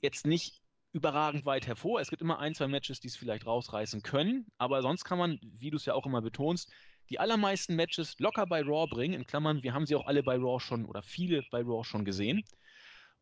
jetzt 0.01 0.27
nicht 0.27 0.61
überragend 0.91 1.45
weit 1.45 1.65
hervor. 1.65 1.99
Es 1.99 2.09
gibt 2.09 2.21
immer 2.21 2.39
ein, 2.39 2.53
zwei 2.53 2.67
Matches, 2.67 2.99
die 2.99 3.07
es 3.07 3.15
vielleicht 3.15 3.45
rausreißen 3.45 4.03
können, 4.03 4.45
aber 4.57 4.81
sonst 4.81 5.03
kann 5.05 5.17
man, 5.17 5.39
wie 5.41 5.71
du 5.71 5.77
es 5.77 5.85
ja 5.85 5.93
auch 5.93 6.05
immer 6.05 6.21
betonst, 6.21 6.71
die 7.09 7.19
allermeisten 7.19 7.75
Matches 7.75 8.17
locker 8.19 8.45
bei 8.45 8.61
Raw 8.61 8.87
bringen. 8.87 9.13
In 9.13 9.25
Klammern, 9.25 9.63
wir 9.63 9.73
haben 9.73 9.85
sie 9.85 9.95
auch 9.95 10.05
alle 10.05 10.23
bei 10.23 10.35
Raw 10.35 10.59
schon 10.59 10.85
oder 10.85 11.01
viele 11.01 11.43
bei 11.51 11.61
Raw 11.61 11.83
schon 11.83 12.05
gesehen. 12.05 12.43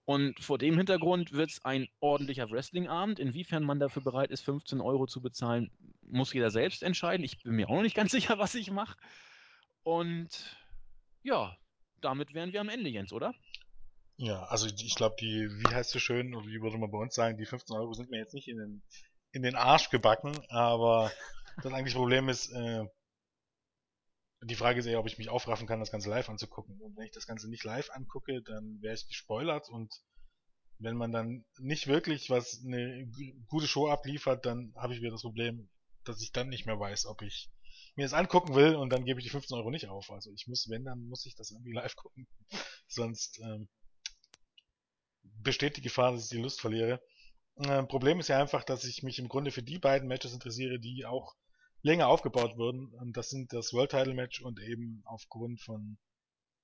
Und 0.05 0.39
vor 0.39 0.57
dem 0.57 0.77
Hintergrund 0.77 1.31
wird 1.31 1.51
es 1.51 1.63
ein 1.63 1.87
ordentlicher 1.99 2.49
Wrestling-Abend. 2.49 3.19
Inwiefern 3.19 3.63
man 3.63 3.79
dafür 3.79 4.01
bereit 4.01 4.31
ist, 4.31 4.41
15 4.41 4.81
Euro 4.81 5.07
zu 5.07 5.21
bezahlen, 5.21 5.71
muss 6.01 6.33
jeder 6.33 6.51
selbst 6.51 6.83
entscheiden. 6.83 7.23
Ich 7.23 7.41
bin 7.43 7.53
mir 7.53 7.69
auch 7.69 7.75
noch 7.75 7.83
nicht 7.83 7.95
ganz 7.95 8.11
sicher, 8.11 8.37
was 8.37 8.55
ich 8.55 8.71
mache. 8.71 8.97
Und 9.83 10.60
ja, 11.23 11.57
damit 12.01 12.33
wären 12.33 12.53
wir 12.53 12.61
am 12.61 12.69
Ende, 12.69 12.89
Jens, 12.89 13.13
oder? 13.13 13.33
Ja, 14.17 14.43
also 14.43 14.67
ich 14.67 14.95
glaube, 14.95 15.15
die, 15.19 15.49
wie 15.49 15.73
heißt 15.73 15.95
es 15.95 16.01
schön, 16.01 16.33
oder 16.35 16.45
wie 16.47 16.61
würde 16.61 16.77
man 16.77 16.91
bei 16.91 16.97
uns 16.99 17.15
sagen, 17.15 17.37
die 17.37 17.45
15 17.45 17.75
Euro 17.75 17.93
sind 17.93 18.09
mir 18.09 18.19
jetzt 18.19 18.33
nicht 18.33 18.47
in 18.47 18.57
den, 18.57 18.83
in 19.31 19.41
den 19.43 19.55
Arsch 19.55 19.89
gebacken, 19.89 20.33
aber 20.49 21.11
das 21.61 21.73
eigentliche 21.73 21.97
Problem 21.97 22.29
ist, 22.29 22.49
äh, 22.51 22.85
die 24.43 24.55
Frage 24.55 24.79
ist 24.79 24.85
eher, 24.85 24.99
ob 24.99 25.07
ich 25.07 25.17
mich 25.17 25.29
aufraffen 25.29 25.67
kann, 25.67 25.79
das 25.79 25.91
Ganze 25.91 26.09
live 26.09 26.29
anzugucken. 26.29 26.79
Und 26.81 26.97
wenn 26.97 27.05
ich 27.05 27.11
das 27.11 27.27
Ganze 27.27 27.49
nicht 27.49 27.63
live 27.63 27.89
angucke, 27.91 28.41
dann 28.41 28.81
wäre 28.81 28.93
ich 28.95 29.07
gespoilert 29.07 29.69
und 29.69 29.93
wenn 30.79 30.95
man 30.97 31.11
dann 31.11 31.45
nicht 31.59 31.87
wirklich 31.87 32.29
was 32.29 32.61
eine 32.65 33.07
gu- 33.07 33.33
gute 33.47 33.67
Show 33.67 33.89
abliefert, 33.89 34.45
dann 34.45 34.73
habe 34.75 34.93
ich 34.93 35.01
wieder 35.01 35.11
das 35.11 35.21
Problem, 35.21 35.69
dass 36.05 36.21
ich 36.21 36.31
dann 36.31 36.49
nicht 36.49 36.65
mehr 36.65 36.79
weiß, 36.79 37.05
ob 37.05 37.21
ich 37.21 37.51
mir 37.95 38.03
das 38.03 38.13
angucken 38.13 38.55
will 38.55 38.75
und 38.75 38.89
dann 38.89 39.05
gebe 39.05 39.19
ich 39.19 39.25
die 39.25 39.31
15 39.31 39.57
Euro 39.57 39.69
nicht 39.69 39.87
auf. 39.87 40.09
Also 40.11 40.31
ich 40.31 40.47
muss, 40.47 40.67
wenn, 40.69 40.85
dann 40.85 41.07
muss 41.07 41.25
ich 41.25 41.35
das 41.35 41.51
irgendwie 41.51 41.73
live 41.75 41.95
gucken. 41.95 42.27
Sonst 42.87 43.39
ähm, 43.39 43.69
besteht 45.23 45.77
die 45.77 45.81
Gefahr, 45.81 46.11
dass 46.11 46.25
ich 46.25 46.29
die 46.29 46.41
Lust 46.41 46.61
verliere. 46.61 47.01
Äh, 47.57 47.83
Problem 47.83 48.19
ist 48.19 48.29
ja 48.29 48.39
einfach, 48.39 48.63
dass 48.63 48.85
ich 48.85 49.03
mich 49.03 49.19
im 49.19 49.27
Grunde 49.27 49.51
für 49.51 49.63
die 49.63 49.79
beiden 49.79 50.07
Matches 50.07 50.33
interessiere, 50.33 50.79
die 50.79 51.05
auch 51.05 51.35
länger 51.81 52.07
aufgebaut 52.07 52.57
wurden. 52.57 52.93
Und 52.95 53.17
das 53.17 53.29
sind 53.29 53.53
das 53.53 53.73
World 53.73 53.91
Title 53.91 54.13
Match 54.13 54.41
und 54.41 54.59
eben 54.59 55.01
aufgrund 55.05 55.61
von 55.61 55.97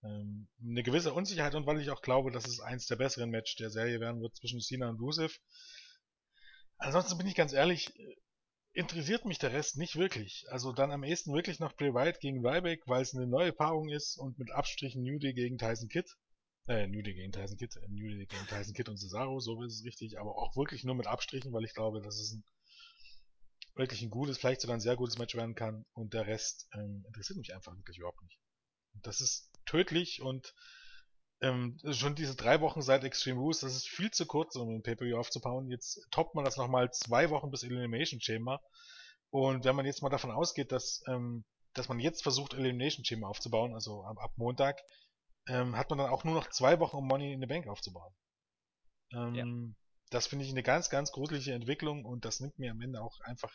ähm, 0.03 0.47
eine 0.61 0.83
gewisse 0.83 1.13
Unsicherheit 1.13 1.55
und 1.55 1.65
weil 1.65 1.79
ich 1.81 1.89
auch 1.89 2.01
glaube, 2.01 2.31
dass 2.31 2.47
es 2.47 2.59
eins 2.59 2.85
der 2.85 2.97
besseren 2.97 3.29
Match 3.29 3.55
der 3.55 3.69
Serie 3.69 3.99
werden 3.99 4.21
wird 4.21 4.35
zwischen 4.35 4.61
Cena 4.61 4.89
und 4.89 4.99
Rusev. 4.99 5.39
Ansonsten 6.77 7.17
bin 7.17 7.27
ich 7.27 7.35
ganz 7.35 7.53
ehrlich, 7.53 7.97
äh, 7.99 8.15
interessiert 8.73 9.25
mich 9.25 9.39
der 9.39 9.53
Rest 9.53 9.77
nicht 9.77 9.95
wirklich. 9.95 10.45
Also 10.49 10.71
dann 10.71 10.91
am 10.91 11.03
ehesten 11.03 11.33
wirklich 11.33 11.59
noch 11.59 11.75
Bray 11.75 11.93
Wyatt 11.93 12.19
gegen 12.19 12.45
Ryback, 12.45 12.83
weil 12.87 13.01
es 13.01 13.13
eine 13.13 13.27
neue 13.27 13.53
Paarung 13.53 13.89
ist 13.89 14.17
und 14.17 14.37
mit 14.37 14.51
Abstrichen 14.51 15.03
New 15.03 15.19
Day 15.19 15.33
gegen 15.33 15.57
Tyson 15.57 15.89
Kidd. 15.89 16.09
Äh, 16.67 16.87
New 16.87 17.01
Day 17.01 17.13
gegen 17.13 17.31
Tyson 17.31 17.57
Kidd, 17.57 17.75
äh, 17.77 17.87
New 17.87 18.09
Day 18.09 18.25
gegen 18.25 18.47
Tyson 18.47 18.73
Kidd 18.73 18.89
und 18.89 18.97
Cesaro, 18.97 19.39
so 19.39 19.63
ist 19.63 19.79
es 19.79 19.85
richtig, 19.85 20.19
aber 20.19 20.35
auch 20.35 20.55
wirklich 20.57 20.83
nur 20.83 20.95
mit 20.95 21.07
Abstrichen, 21.07 21.53
weil 21.53 21.63
ich 21.63 21.73
glaube, 21.73 22.01
dass 22.01 22.19
es 22.19 22.33
ein 22.33 22.43
wirklich 23.77 24.01
ein 24.01 24.09
gutes, 24.09 24.37
vielleicht 24.37 24.61
sogar 24.61 24.75
ein 24.75 24.81
sehr 24.81 24.95
gutes 24.95 25.17
Match 25.17 25.35
werden 25.35 25.55
kann 25.55 25.85
und 25.93 26.13
der 26.13 26.27
Rest 26.27 26.67
ähm, 26.73 27.03
interessiert 27.07 27.37
mich 27.37 27.53
einfach 27.53 27.75
wirklich 27.75 27.99
überhaupt 27.99 28.21
nicht. 28.23 28.39
Und 28.93 29.05
das 29.05 29.21
ist 29.21 29.51
tödlich 29.65 30.21
und 30.21 30.53
ähm, 31.41 31.77
schon 31.91 32.15
diese 32.15 32.35
drei 32.35 32.61
Wochen 32.61 32.81
seit 32.81 33.03
Extreme 33.03 33.39
Rules, 33.39 33.59
das 33.59 33.75
ist 33.75 33.87
viel 33.87 34.11
zu 34.11 34.25
kurz, 34.25 34.55
um 34.55 34.69
ein 34.69 34.83
Pay-Per-View 34.83 35.17
aufzubauen. 35.17 35.69
Jetzt 35.69 36.07
toppt 36.11 36.35
man 36.35 36.45
das 36.45 36.57
nochmal 36.57 36.91
zwei 36.91 37.29
Wochen 37.29 37.51
bis 37.51 37.63
Elimination 37.63 38.21
Chamber. 38.21 38.61
Und 39.29 39.65
wenn 39.65 39.75
man 39.75 39.85
jetzt 39.85 40.01
mal 40.01 40.09
davon 40.09 40.31
ausgeht, 40.31 40.71
dass, 40.71 41.03
ähm, 41.07 41.43
dass 41.73 41.89
man 41.89 41.99
jetzt 41.99 42.23
versucht, 42.23 42.53
Elimination 42.53 43.05
Chamber 43.05 43.27
aufzubauen, 43.27 43.73
also 43.73 44.03
ab, 44.03 44.17
ab 44.19 44.31
Montag, 44.37 44.79
ähm, 45.47 45.77
hat 45.77 45.89
man 45.89 45.99
dann 45.99 46.09
auch 46.09 46.23
nur 46.23 46.33
noch 46.35 46.49
zwei 46.49 46.79
Wochen, 46.79 46.97
um 46.97 47.07
Money 47.07 47.33
in 47.33 47.41
the 47.41 47.47
Bank 47.47 47.67
aufzubauen. 47.67 48.13
Ähm, 49.11 49.35
Das 50.09 50.27
finde 50.27 50.45
ich 50.45 50.51
eine 50.51 50.63
ganz, 50.63 50.89
ganz 50.89 51.11
gruselige 51.11 51.53
Entwicklung 51.53 52.05
und 52.05 52.23
das 52.23 52.39
nimmt 52.39 52.57
mir 52.59 52.71
am 52.71 52.81
Ende 52.81 53.01
auch 53.01 53.19
einfach 53.21 53.53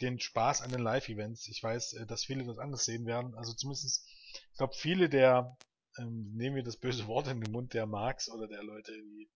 den 0.00 0.20
Spaß 0.20 0.62
an 0.62 0.70
den 0.70 0.80
Live-Events. 0.80 1.48
Ich 1.48 1.62
weiß, 1.62 1.94
äh, 1.94 2.06
dass 2.06 2.24
viele 2.24 2.44
das 2.44 2.58
anders 2.58 2.84
sehen 2.84 3.06
werden. 3.06 3.34
Also 3.34 3.54
zumindest, 3.54 4.06
ich 4.52 4.56
glaube, 4.56 4.74
viele 4.76 5.08
der, 5.08 5.56
ähm, 5.98 6.32
nehmen 6.34 6.56
wir 6.56 6.62
das 6.62 6.76
böse 6.76 7.06
Wort 7.06 7.28
in 7.28 7.40
den 7.40 7.52
Mund, 7.52 7.74
der 7.74 7.86
Marks 7.86 8.28
oder 8.30 8.48
der 8.48 8.62
Leute, 8.62 8.92
die 8.92 9.30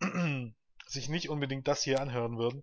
sich 0.86 1.08
nicht 1.08 1.28
unbedingt 1.28 1.68
das 1.68 1.82
hier 1.82 2.00
anhören 2.00 2.38
würden, 2.38 2.62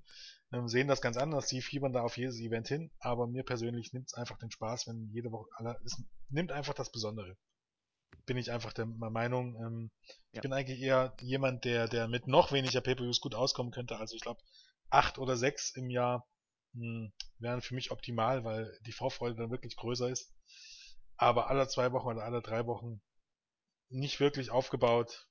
ähm, 0.54 0.68
sehen 0.68 0.88
das 0.88 1.02
ganz 1.02 1.18
anders. 1.18 1.48
Die 1.48 1.62
fiebern 1.62 1.94
da 1.94 2.02
auf 2.02 2.18
jedes 2.18 2.40
Event 2.40 2.68
hin, 2.68 2.92
aber 3.00 3.28
mir 3.28 3.44
persönlich 3.44 3.94
nimmt 3.94 4.08
es 4.08 4.14
einfach 4.14 4.38
den 4.38 4.52
Spaß, 4.52 4.88
wenn 4.88 5.10
jede 5.12 5.32
Woche 5.32 5.50
alle, 5.56 5.80
es 5.86 6.02
nimmt 6.30 6.52
einfach 6.52 6.74
das 6.74 6.92
Besondere. 6.92 7.38
Bin 8.26 8.38
ich 8.38 8.52
einfach 8.52 8.74
der 8.74 8.86
Meinung. 8.86 9.56
Ähm, 9.58 9.92
ich 10.32 10.38
Ja. 10.38 10.42
bin 10.42 10.54
eigentlich 10.54 10.80
eher 10.80 11.16
jemand, 11.22 11.66
der, 11.66 11.88
der 11.88 12.08
mit 12.08 12.28
noch 12.28 12.52
weniger 12.52 12.82
Pay-Per-Views 12.82 13.22
gut 13.22 13.36
auskommen 13.36 13.72
könnte. 13.72 13.98
Also 13.98 14.16
ich 14.16 14.22
glaube, 14.22 14.42
acht 14.90 15.18
oder 15.18 15.38
sechs 15.38 15.72
im 15.76 15.90
Jahr 15.90 16.28
mh, 16.74 17.12
wären 17.40 17.62
für 17.62 17.76
mich 17.76 17.92
optimal, 17.92 18.44
weil 18.44 18.78
die 18.86 18.92
Vorfreude 18.92 19.36
dann 19.36 19.52
wirklich 19.52 19.76
größer 19.76 20.10
ist. 20.10 20.34
Aber 21.18 21.50
alle 21.50 21.68
zwei 21.68 21.92
Wochen 21.94 22.08
oder 22.08 22.24
alle 22.24 22.42
drei 22.42 22.66
Wochen 22.66 23.02
nicht 23.92 24.20
wirklich 24.20 24.50
aufgebaut. 24.50 25.28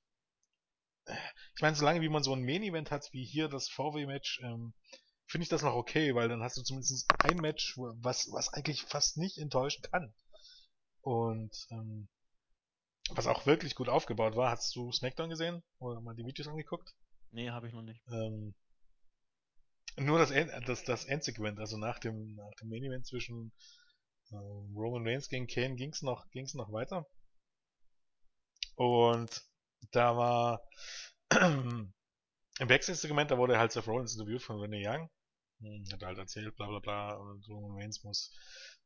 Ich 1.55 1.61
meine, 1.61 1.75
solange 1.75 2.01
wie 2.01 2.09
man 2.09 2.23
so 2.23 2.33
ein 2.33 2.43
Main-Event 2.43 2.91
hat, 2.91 3.09
wie 3.11 3.25
hier 3.25 3.47
das 3.47 3.69
VW-Match, 3.69 4.41
ähm, 4.43 4.73
finde 5.25 5.43
ich 5.43 5.49
das 5.49 5.63
noch 5.63 5.73
okay, 5.73 6.13
weil 6.13 6.29
dann 6.29 6.43
hast 6.43 6.57
du 6.57 6.61
zumindest 6.61 7.05
ein 7.23 7.37
Match, 7.37 7.75
was, 7.77 8.29
was 8.31 8.53
eigentlich 8.53 8.83
fast 8.83 9.17
nicht 9.17 9.37
enttäuschen 9.37 9.83
kann. 9.83 10.13
Und 11.01 11.55
ähm, 11.71 12.07
was 13.09 13.27
auch 13.27 13.45
wirklich 13.45 13.75
gut 13.75 13.89
aufgebaut 13.89 14.35
war, 14.35 14.51
hast 14.51 14.75
du 14.75 14.91
SmackDown 14.91 15.29
gesehen? 15.29 15.63
Oder 15.79 16.01
mal 16.01 16.15
die 16.15 16.25
Videos 16.25 16.47
angeguckt? 16.47 16.93
Nee, 17.31 17.49
habe 17.49 17.67
ich 17.67 17.73
noch 17.73 17.81
nicht. 17.81 18.01
Ähm, 18.11 18.53
nur 19.97 20.19
das, 20.19 20.31
End, 20.31 20.51
das, 20.67 20.83
das 20.83 21.05
Endsegment, 21.05 21.59
also 21.59 21.77
nach 21.77 21.99
dem, 21.99 22.35
nach 22.35 22.53
dem 22.61 22.69
Main 22.69 22.83
Event 22.83 23.05
zwischen 23.05 23.51
ähm, 24.31 24.73
Roman 24.75 25.05
Reigns 25.05 25.27
gegen 25.27 25.47
Kane 25.47 25.75
ging's 25.75 26.01
noch, 26.01 26.29
ging's 26.29 26.53
noch 26.53 26.71
weiter. 26.71 27.05
Und 28.75 29.43
da 29.91 30.15
war 30.17 30.61
im 31.31 31.93
Backstage-Segment, 32.59 33.31
da 33.31 33.37
wurde 33.37 33.57
halt 33.57 33.71
Seth 33.71 33.87
Rollins 33.87 34.13
interviewt 34.13 34.41
von 34.41 34.59
Renee 34.59 34.87
Young. 34.87 35.09
Hm, 35.61 35.85
hat 35.91 36.03
halt 36.03 36.17
erzählt, 36.17 36.55
bla 36.55 36.67
bla 36.67 36.79
bla, 36.79 37.13
und 37.15 37.47
Roman 37.47 37.81
Reigns 37.81 38.03
muss 38.03 38.33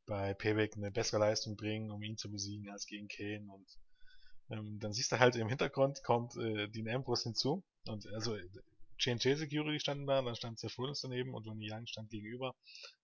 bei 0.06 0.34
Payback 0.34 0.76
eine 0.76 0.90
bessere 0.90 1.20
Leistung 1.20 1.56
bringen, 1.56 1.90
um 1.90 2.02
ihn 2.02 2.16
zu 2.16 2.30
besiegen 2.30 2.70
als 2.70 2.86
gegen 2.86 3.08
Kane 3.08 3.46
und 3.52 3.66
ähm, 4.48 4.78
dann 4.78 4.92
siehst 4.92 5.10
du 5.10 5.18
halt 5.18 5.34
im 5.36 5.48
Hintergrund 5.48 6.02
kommt 6.04 6.36
äh, 6.36 6.68
Dean 6.68 6.88
Ambrose 6.88 7.24
hinzu 7.24 7.64
und 7.86 8.06
also 8.14 8.36
J&J 8.98 9.36
Security 9.36 9.78
standen 9.80 10.06
da, 10.06 10.22
dann 10.22 10.34
stand 10.34 10.60
Rollins 10.78 11.00
daneben 11.00 11.34
und 11.34 11.46
Ronnie 11.46 11.70
Young 11.70 11.86
stand 11.86 12.10
gegenüber 12.10 12.54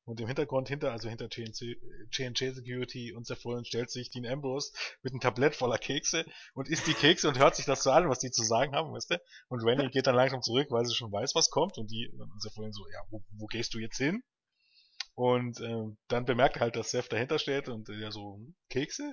und 0.04 0.20
im 0.20 0.26
Hintergrund 0.26 0.68
hinter, 0.68 0.92
also 0.92 1.08
hinter 1.08 1.28
J&J 1.30 2.54
Security 2.54 3.12
und 3.12 3.28
Rollins 3.44 3.68
stellt 3.68 3.90
sich 3.90 4.10
Dean 4.10 4.26
Ambrose 4.26 4.72
mit 5.02 5.12
einem 5.12 5.20
Tablett 5.20 5.54
voller 5.54 5.78
Kekse 5.78 6.24
und 6.54 6.68
isst 6.68 6.86
die 6.86 6.94
Kekse 6.94 7.28
und 7.28 7.38
hört 7.38 7.56
sich 7.56 7.66
das 7.66 7.82
so 7.82 7.90
an, 7.90 8.08
was 8.08 8.18
die 8.18 8.30
zu 8.30 8.42
sagen 8.42 8.74
haben, 8.74 8.92
weißt 8.92 9.10
du? 9.10 9.20
Und 9.48 9.64
Rennie 9.64 9.90
geht 9.90 10.06
dann 10.06 10.16
langsam 10.16 10.42
zurück, 10.42 10.68
weil 10.70 10.84
sie 10.86 10.94
schon 10.94 11.12
weiß, 11.12 11.34
was 11.34 11.50
kommt 11.50 11.78
und 11.78 11.90
die 11.90 12.08
und 12.08 12.56
Rollins 12.56 12.76
so, 12.76 12.88
ja, 12.88 13.00
wo, 13.10 13.22
wo 13.30 13.46
gehst 13.46 13.74
du 13.74 13.78
jetzt 13.78 13.98
hin? 13.98 14.22
Und 15.14 15.60
äh, 15.60 15.84
dann 16.08 16.24
bemerkt 16.24 16.60
halt, 16.60 16.74
dass 16.76 16.90
Seth 16.90 17.12
dahinter 17.12 17.38
steht 17.38 17.68
und 17.68 17.88
äh, 17.88 18.10
so, 18.10 18.36
hm, 18.36 18.54
Kekse? 18.70 19.12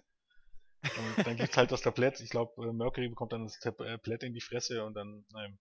Und 0.82 1.28
dann 1.28 1.36
gibt's 1.36 1.58
halt 1.58 1.72
das 1.72 1.82
Tablett. 1.82 2.22
Ich 2.22 2.30
glaube, 2.30 2.66
äh, 2.66 2.72
Mercury 2.72 3.10
bekommt 3.10 3.34
dann 3.34 3.44
das 3.44 3.60
Tablett 3.60 4.24
in 4.24 4.34
die 4.34 4.42
Fresse 4.42 4.86
und 4.86 4.94
dann 4.94 5.26
ähm, 5.38 5.60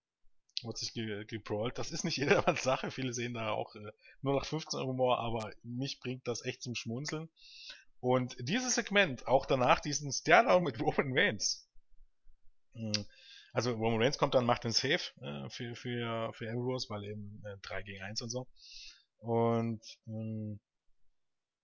wird 0.65 0.79
sich 0.79 0.93
ge 0.93 1.25
gebrawlt. 1.25 1.79
Das 1.79 1.91
ist 1.91 2.05
nicht 2.05 2.17
jedermanns 2.19 2.63
Sache. 2.63 2.91
Viele 2.91 3.13
sehen 3.13 3.35
da 3.35 3.51
auch 3.51 3.75
äh, 3.75 3.93
nur 4.23 4.35
nach 4.35 4.47
15 4.47 4.79
Euro 4.79 4.91
Humor, 4.91 5.19
aber 5.19 5.53
mich 5.63 6.01
bringt 6.01 6.27
das 6.27 6.45
echt 6.45 6.63
zum 6.63 6.75
Schmunzeln. 6.75 7.29
Und 8.01 8.37
dieses 8.41 8.77
Segment, 8.77 9.27
auch 9.27 9.47
danach 9.47 9.81
diesen 9.81 10.13
Stairdown 10.13 10.63
mit 10.63 10.81
Roman 10.81 11.13
Reigns. 11.17 11.69
Hm, 12.75 12.93
also 13.53 13.73
Roman 13.73 14.03
Reigns 14.03 14.19
kommt 14.19 14.35
dann, 14.35 14.47
macht 14.47 14.65
den 14.65 14.73
Save 14.73 15.01
äh, 15.21 15.49
für, 15.51 15.75
für, 15.75 16.33
für 16.33 16.51
Ambrose, 16.51 16.89
weil 16.91 17.05
eben 17.05 17.43
äh, 17.45 17.57
3 17.63 17.83
gegen 17.83 18.03
1 18.03 18.23
und 18.23 18.31
so. 18.31 18.47
Und 19.19 19.81
ähm, 20.07 20.61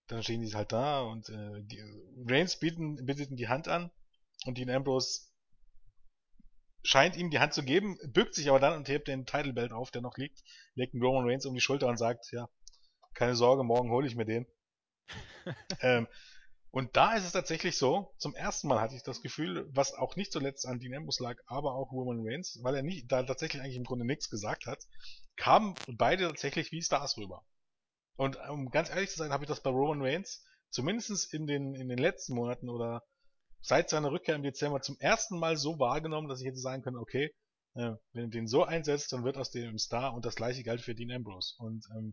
dann 0.09 0.23
stehen 0.23 0.43
die 0.43 0.55
halt 0.55 0.73
da 0.73 1.03
und 1.03 1.29
äh, 1.29 1.63
Reigns 2.27 2.59
bieten, 2.59 3.05
bietet 3.07 3.31
die 3.39 3.49
Hand 3.49 3.69
an 3.69 3.91
und 4.45 4.59
Dean 4.59 4.71
Ambrose 4.71 5.23
scheint 6.85 7.17
ihm 7.17 7.31
die 7.31 7.41
Hand 7.41 7.55
zu 7.55 7.65
geben, 7.65 7.99
bückt 8.13 8.35
sich 8.35 8.49
aber 8.49 8.61
dann 8.61 8.75
und 8.75 8.89
hebt 8.89 9.09
den 9.09 9.27
Title 9.27 9.53
Belt 9.53 9.73
auf, 9.73 9.91
der 9.91 10.03
noch 10.03 10.17
liegt, 10.17 10.43
legt 10.75 10.95
einen 10.95 11.03
Roman 11.03 11.29
Reigns 11.29 11.47
um 11.47 11.55
die 11.55 11.61
Schulter 11.61 11.89
und 11.89 11.97
sagt, 11.97 12.31
ja, 12.31 12.49
keine 13.15 13.35
Sorge, 13.35 13.65
morgen 13.65 13.91
hole 13.91 14.07
ich 14.07 14.15
mir 14.15 14.27
den. 14.27 14.47
ähm, 15.81 16.07
und 16.71 16.97
da 16.97 17.15
ist 17.15 17.25
es 17.25 17.33
tatsächlich 17.33 17.79
so, 17.79 18.13
zum 18.19 18.35
ersten 18.35 18.69
Mal 18.69 18.81
hatte 18.81 18.97
ich 18.97 19.03
das 19.03 19.23
Gefühl, 19.23 19.69
was 19.71 19.95
auch 19.95 20.17
nicht 20.17 20.33
zuletzt 20.33 20.67
an 20.67 20.81
Dean 20.81 20.95
Ambrose 20.95 21.23
lag, 21.23 21.37
aber 21.47 21.75
auch 21.75 21.93
Roman 21.93 22.27
Reigns, 22.27 22.59
weil 22.63 22.75
er 22.75 22.83
nicht, 22.83 23.11
da 23.11 23.23
tatsächlich 23.23 23.63
eigentlich 23.63 23.77
im 23.77 23.85
Grunde 23.85 24.05
nichts 24.05 24.29
gesagt 24.29 24.67
hat, 24.67 24.85
kamen 25.37 25.75
beide 25.87 26.27
tatsächlich 26.27 26.73
wie 26.73 26.83
Stars 26.83 27.17
rüber. 27.17 27.45
Und 28.17 28.39
um 28.51 28.71
ganz 28.71 28.91
ehrlich 28.91 29.11
zu 29.11 29.17
sein, 29.17 29.33
habe 29.33 29.45
ich 29.45 29.49
das 29.49 29.63
bei 29.63 29.71
Roman 29.71 30.03
Reigns 30.03 30.45
zumindest 30.71 31.33
in 31.33 31.47
den, 31.47 31.75
in 31.75 31.89
den 31.89 31.99
letzten 31.99 32.35
Monaten 32.35 32.69
oder 32.69 33.05
seit 33.65 33.89
seiner 33.89 34.13
Rückkehr 34.13 34.35
im 34.35 34.43
Dezember 34.43 34.83
zum 34.83 34.99
ersten 35.01 35.39
Mal 35.39 35.57
so 35.57 35.79
wahrgenommen, 35.79 36.29
dass 36.29 36.41
ich 36.41 36.47
hätte 36.47 36.59
sagen 36.59 36.83
können, 36.83 36.99
okay, 36.99 37.35
äh, 37.75 37.93
wenn 38.13 38.25
er 38.25 38.29
den 38.29 38.47
so 38.47 38.63
einsetzt, 38.65 39.11
dann 39.13 39.25
wird 39.25 39.39
aus 39.39 39.51
dem 39.51 39.71
ein 39.71 39.79
Star 39.79 40.15
und 40.15 40.27
das 40.27 40.37
gleiche 40.37 40.63
galt 40.63 40.83
für 40.83 40.95
Dean 40.95 41.11
Ambrose. 41.11 41.55
Und 41.59 41.87
ähm, 41.97 42.13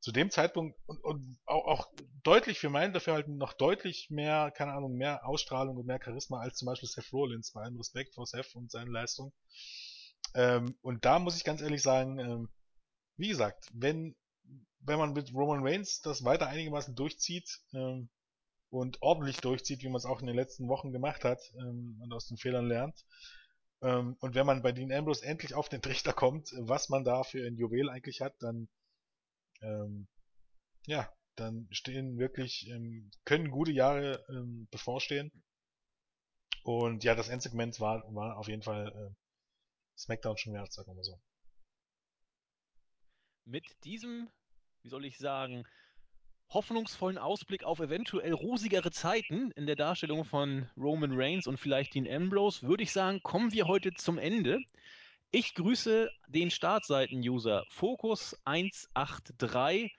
zu 0.00 0.12
dem 0.12 0.30
Zeitpunkt 0.30 0.78
und, 0.86 1.04
und 1.04 1.38
auch, 1.44 1.66
auch 1.66 1.92
deutlich 2.22 2.58
für 2.58 2.70
meinen 2.70 2.94
Dafürhalten 2.94 3.36
noch 3.36 3.52
deutlich 3.52 4.08
mehr, 4.08 4.50
keine 4.50 4.72
Ahnung, 4.72 4.94
mehr 4.94 5.26
Ausstrahlung 5.26 5.76
und 5.76 5.86
mehr 5.86 6.00
Charisma 6.02 6.40
als 6.40 6.56
zum 6.56 6.66
Beispiel 6.66 6.88
Seth 6.88 7.12
Rollins, 7.12 7.52
bei 7.52 7.62
allem 7.62 7.76
Respekt 7.76 8.14
vor 8.14 8.26
Seth 8.26 8.54
und 8.54 8.70
seine 8.70 8.90
Leistung. 8.90 9.34
Ähm, 10.34 10.74
und 10.80 11.04
da 11.04 11.18
muss 11.18 11.36
ich 11.36 11.44
ganz 11.44 11.60
ehrlich 11.60 11.82
sagen, 11.82 12.18
ähm, 12.18 12.48
wie 13.18 13.28
gesagt, 13.28 13.68
wenn 13.74 14.16
wenn 14.80 14.98
man 14.98 15.12
mit 15.12 15.34
Roman 15.34 15.60
Reigns 15.62 16.00
das 16.00 16.24
weiter 16.24 16.46
einigermaßen 16.46 16.94
durchzieht 16.94 17.60
ähm, 17.74 18.08
und 18.70 19.02
ordentlich 19.02 19.38
durchzieht, 19.38 19.82
wie 19.82 19.88
man 19.88 19.96
es 19.96 20.04
auch 20.04 20.20
in 20.20 20.26
den 20.26 20.36
letzten 20.36 20.68
Wochen 20.68 20.92
gemacht 20.92 21.24
hat 21.24 21.40
ähm, 21.58 21.98
und 22.02 22.12
aus 22.12 22.28
den 22.28 22.36
Fehlern 22.36 22.66
lernt, 22.66 23.04
ähm, 23.80 24.16
und 24.20 24.34
wenn 24.34 24.46
man 24.46 24.62
bei 24.62 24.72
Dean 24.72 24.92
Ambrose 24.92 25.24
endlich 25.24 25.54
auf 25.54 25.68
den 25.68 25.82
Trichter 25.82 26.12
kommt, 26.12 26.52
was 26.58 26.88
man 26.88 27.04
da 27.04 27.22
für 27.22 27.46
ein 27.46 27.56
Juwel 27.56 27.90
eigentlich 27.90 28.20
hat, 28.20 28.34
dann 28.40 28.68
ähm, 29.60 30.08
ja, 30.86 31.12
dann 31.36 31.68
stehen 31.70 32.18
wirklich, 32.18 32.68
ähm, 32.68 33.10
können 33.24 33.50
gute 33.50 33.72
Jahre 33.72 34.24
ähm, 34.28 34.66
bevorstehen. 34.70 35.30
Und 36.64 37.04
ja, 37.04 37.14
das 37.14 37.28
Endsegment 37.28 37.78
war, 37.80 38.02
war 38.14 38.36
auf 38.36 38.48
jeden 38.48 38.62
Fall 38.62 38.88
äh, 38.88 39.98
SmackDown 39.98 40.36
schon 40.36 40.54
wert, 40.54 40.72
sagen 40.72 40.88
wir 40.88 40.94
mal 40.94 41.04
so. 41.04 41.20
Mit 43.44 43.64
diesem 43.84 44.28
wie 44.82 44.88
soll 44.88 45.04
ich 45.04 45.18
sagen, 45.18 45.66
hoffnungsvollen 46.50 47.18
Ausblick 47.18 47.64
auf 47.64 47.80
eventuell 47.80 48.32
rosigere 48.32 48.90
Zeiten 48.90 49.50
in 49.52 49.66
der 49.66 49.76
Darstellung 49.76 50.24
von 50.24 50.70
Roman 50.76 51.12
Reigns 51.12 51.46
und 51.46 51.58
vielleicht 51.58 51.94
Dean 51.94 52.08
Ambrose, 52.08 52.66
würde 52.66 52.82
ich 52.82 52.92
sagen, 52.92 53.22
kommen 53.22 53.52
wir 53.52 53.66
heute 53.66 53.92
zum 53.92 54.16
Ende. 54.18 54.60
Ich 55.30 55.54
grüße 55.54 56.10
den 56.28 56.50
Startseiten-User 56.50 57.66
Focus183, 57.70 59.90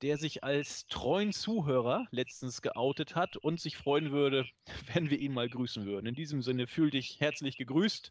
der 0.00 0.16
sich 0.16 0.42
als 0.42 0.86
treuen 0.86 1.32
Zuhörer 1.32 2.06
letztens 2.10 2.62
geoutet 2.62 3.14
hat 3.14 3.36
und 3.36 3.60
sich 3.60 3.76
freuen 3.76 4.10
würde, 4.10 4.46
wenn 4.94 5.10
wir 5.10 5.18
ihn 5.18 5.34
mal 5.34 5.50
grüßen 5.50 5.84
würden. 5.84 6.06
In 6.06 6.14
diesem 6.14 6.40
Sinne 6.40 6.66
fühl 6.66 6.90
dich 6.90 7.20
herzlich 7.20 7.58
gegrüßt 7.58 8.10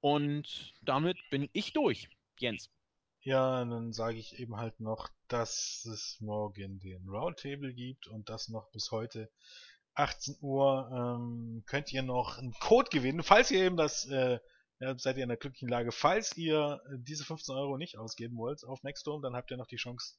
und 0.00 0.74
damit 0.82 1.16
bin 1.30 1.48
ich 1.54 1.72
durch. 1.72 2.10
Jens. 2.38 2.68
Ja, 3.26 3.64
dann 3.64 3.92
sage 3.92 4.18
ich 4.18 4.38
eben 4.38 4.56
halt 4.56 4.78
noch, 4.78 5.08
dass 5.26 5.84
es 5.92 6.16
morgen 6.20 6.78
den 6.78 7.08
Roundtable 7.08 7.74
gibt 7.74 8.06
und 8.06 8.28
das 8.28 8.46
noch 8.46 8.70
bis 8.70 8.92
heute 8.92 9.28
18 9.94 10.36
Uhr 10.42 10.88
ähm, 10.94 11.64
könnt 11.66 11.92
ihr 11.92 12.04
noch 12.04 12.38
einen 12.38 12.52
Code 12.52 12.88
gewinnen, 12.88 13.24
falls 13.24 13.50
ihr 13.50 13.64
eben 13.64 13.76
das, 13.76 14.04
äh, 14.04 14.38
ja, 14.78 14.96
seid 14.96 15.16
ihr 15.16 15.24
in 15.24 15.28
der 15.28 15.38
glücklichen 15.38 15.68
Lage, 15.68 15.90
falls 15.90 16.36
ihr 16.36 16.80
äh, 16.86 16.98
diese 17.00 17.24
15 17.24 17.56
Euro 17.56 17.76
nicht 17.76 17.98
ausgeben 17.98 18.36
wollt 18.36 18.62
auf 18.62 18.84
Nextdome, 18.84 19.22
dann 19.22 19.34
habt 19.34 19.50
ihr 19.50 19.56
noch 19.56 19.66
die 19.66 19.74
Chance, 19.74 20.14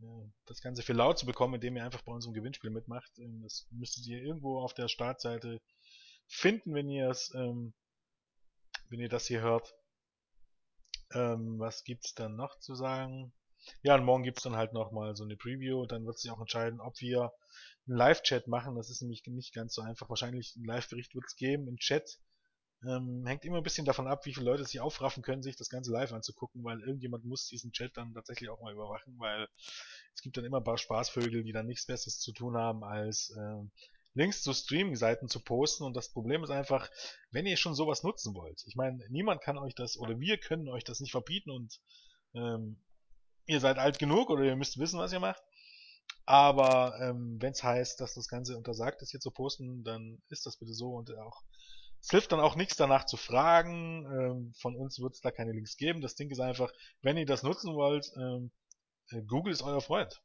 äh, 0.00 0.04
das 0.44 0.60
Ganze 0.60 0.82
für 0.82 0.92
laut 0.92 1.18
zu 1.18 1.24
bekommen, 1.24 1.54
indem 1.54 1.78
ihr 1.78 1.84
einfach 1.86 2.02
bei 2.02 2.12
unserem 2.12 2.34
Gewinnspiel 2.34 2.68
mitmacht. 2.68 3.18
Ähm, 3.18 3.40
das 3.44 3.66
müsstet 3.70 4.06
ihr 4.08 4.20
irgendwo 4.20 4.60
auf 4.60 4.74
der 4.74 4.88
Startseite 4.88 5.62
finden, 6.26 6.74
wenn 6.74 6.90
ihr 6.90 7.08
es, 7.08 7.32
ähm, 7.34 7.72
wenn 8.90 9.00
ihr 9.00 9.08
das 9.08 9.26
hier 9.26 9.40
hört. 9.40 9.74
Ähm, 11.12 11.58
was 11.58 11.84
gibt's 11.84 12.14
dann 12.14 12.36
noch 12.36 12.58
zu 12.58 12.74
sagen? 12.74 13.32
Ja, 13.82 13.94
und 13.96 14.04
morgen 14.04 14.22
gibt's 14.22 14.42
dann 14.42 14.56
halt 14.56 14.72
nochmal 14.72 15.16
so 15.16 15.24
eine 15.24 15.36
Preview. 15.36 15.86
Dann 15.86 16.06
wird 16.06 16.18
sich 16.18 16.30
auch 16.30 16.40
entscheiden, 16.40 16.80
ob 16.80 17.00
wir 17.00 17.32
einen 17.86 17.96
Live-Chat 17.96 18.46
machen. 18.48 18.76
Das 18.76 18.90
ist 18.90 19.02
nämlich 19.02 19.24
nicht 19.26 19.54
ganz 19.54 19.74
so 19.74 19.82
einfach. 19.82 20.08
Wahrscheinlich 20.08 20.54
einen 20.56 20.66
Live-Bericht 20.66 21.14
wird's 21.14 21.36
geben 21.36 21.68
im 21.68 21.76
Chat. 21.76 22.18
Ähm, 22.84 23.24
hängt 23.26 23.44
immer 23.44 23.56
ein 23.56 23.62
bisschen 23.62 23.86
davon 23.86 24.06
ab, 24.06 24.26
wie 24.26 24.34
viele 24.34 24.46
Leute 24.46 24.64
sich 24.64 24.80
aufraffen 24.80 25.22
können, 25.22 25.42
sich 25.42 25.56
das 25.56 25.70
Ganze 25.70 25.90
live 25.92 26.12
anzugucken, 26.12 26.62
weil 26.62 26.80
irgendjemand 26.80 27.24
muss 27.24 27.46
diesen 27.46 27.72
Chat 27.72 27.96
dann 27.96 28.12
tatsächlich 28.12 28.50
auch 28.50 28.60
mal 28.60 28.72
überwachen, 28.72 29.14
weil 29.18 29.48
es 30.14 30.20
gibt 30.20 30.36
dann 30.36 30.44
immer 30.44 30.58
ein 30.58 30.64
paar 30.64 30.78
Spaßvögel, 30.78 31.42
die 31.42 31.52
dann 31.52 31.66
nichts 31.66 31.86
Besseres 31.86 32.20
zu 32.20 32.32
tun 32.32 32.56
haben, 32.56 32.84
als 32.84 33.34
ähm, 33.38 33.70
Links 34.16 34.42
zu 34.42 34.54
Streaming-Seiten 34.54 35.28
zu 35.28 35.40
posten. 35.40 35.84
Und 35.84 35.94
das 35.94 36.10
Problem 36.10 36.42
ist 36.42 36.50
einfach, 36.50 36.90
wenn 37.30 37.46
ihr 37.46 37.58
schon 37.58 37.74
sowas 37.74 38.02
nutzen 38.02 38.34
wollt. 38.34 38.62
Ich 38.66 38.74
meine, 38.74 39.04
niemand 39.10 39.42
kann 39.42 39.58
euch 39.58 39.74
das 39.74 39.98
oder 39.98 40.18
wir 40.18 40.38
können 40.38 40.68
euch 40.68 40.84
das 40.84 41.00
nicht 41.00 41.12
verbieten 41.12 41.50
und 41.50 41.78
ähm, 42.34 42.82
ihr 43.44 43.60
seid 43.60 43.78
alt 43.78 43.98
genug 43.98 44.30
oder 44.30 44.42
ihr 44.42 44.56
müsst 44.56 44.78
wissen, 44.78 44.98
was 44.98 45.12
ihr 45.12 45.20
macht. 45.20 45.42
Aber 46.24 46.98
ähm, 47.00 47.36
wenn 47.40 47.52
es 47.52 47.62
heißt, 47.62 48.00
dass 48.00 48.14
das 48.14 48.28
Ganze 48.28 48.56
untersagt 48.56 49.02
ist, 49.02 49.10
hier 49.10 49.20
zu 49.20 49.30
posten, 49.30 49.84
dann 49.84 50.22
ist 50.28 50.46
das 50.46 50.56
bitte 50.56 50.72
so 50.72 50.94
und 50.94 51.14
auch 51.18 51.42
es 52.00 52.10
hilft 52.10 52.32
dann 52.32 52.40
auch 52.40 52.56
nichts 52.56 52.76
danach 52.76 53.04
zu 53.04 53.16
fragen. 53.16 54.06
Ähm, 54.06 54.54
von 54.58 54.76
uns 54.76 54.98
wird 54.98 55.14
es 55.14 55.20
da 55.20 55.30
keine 55.30 55.52
Links 55.52 55.76
geben. 55.76 56.00
Das 56.00 56.14
Ding 56.14 56.30
ist 56.30 56.40
einfach, 56.40 56.72
wenn 57.02 57.16
ihr 57.16 57.26
das 57.26 57.42
nutzen 57.42 57.74
wollt, 57.74 58.10
ähm, 58.16 58.50
äh, 59.10 59.22
Google 59.22 59.52
ist 59.52 59.62
euer 59.62 59.80
Freund. 59.80 60.22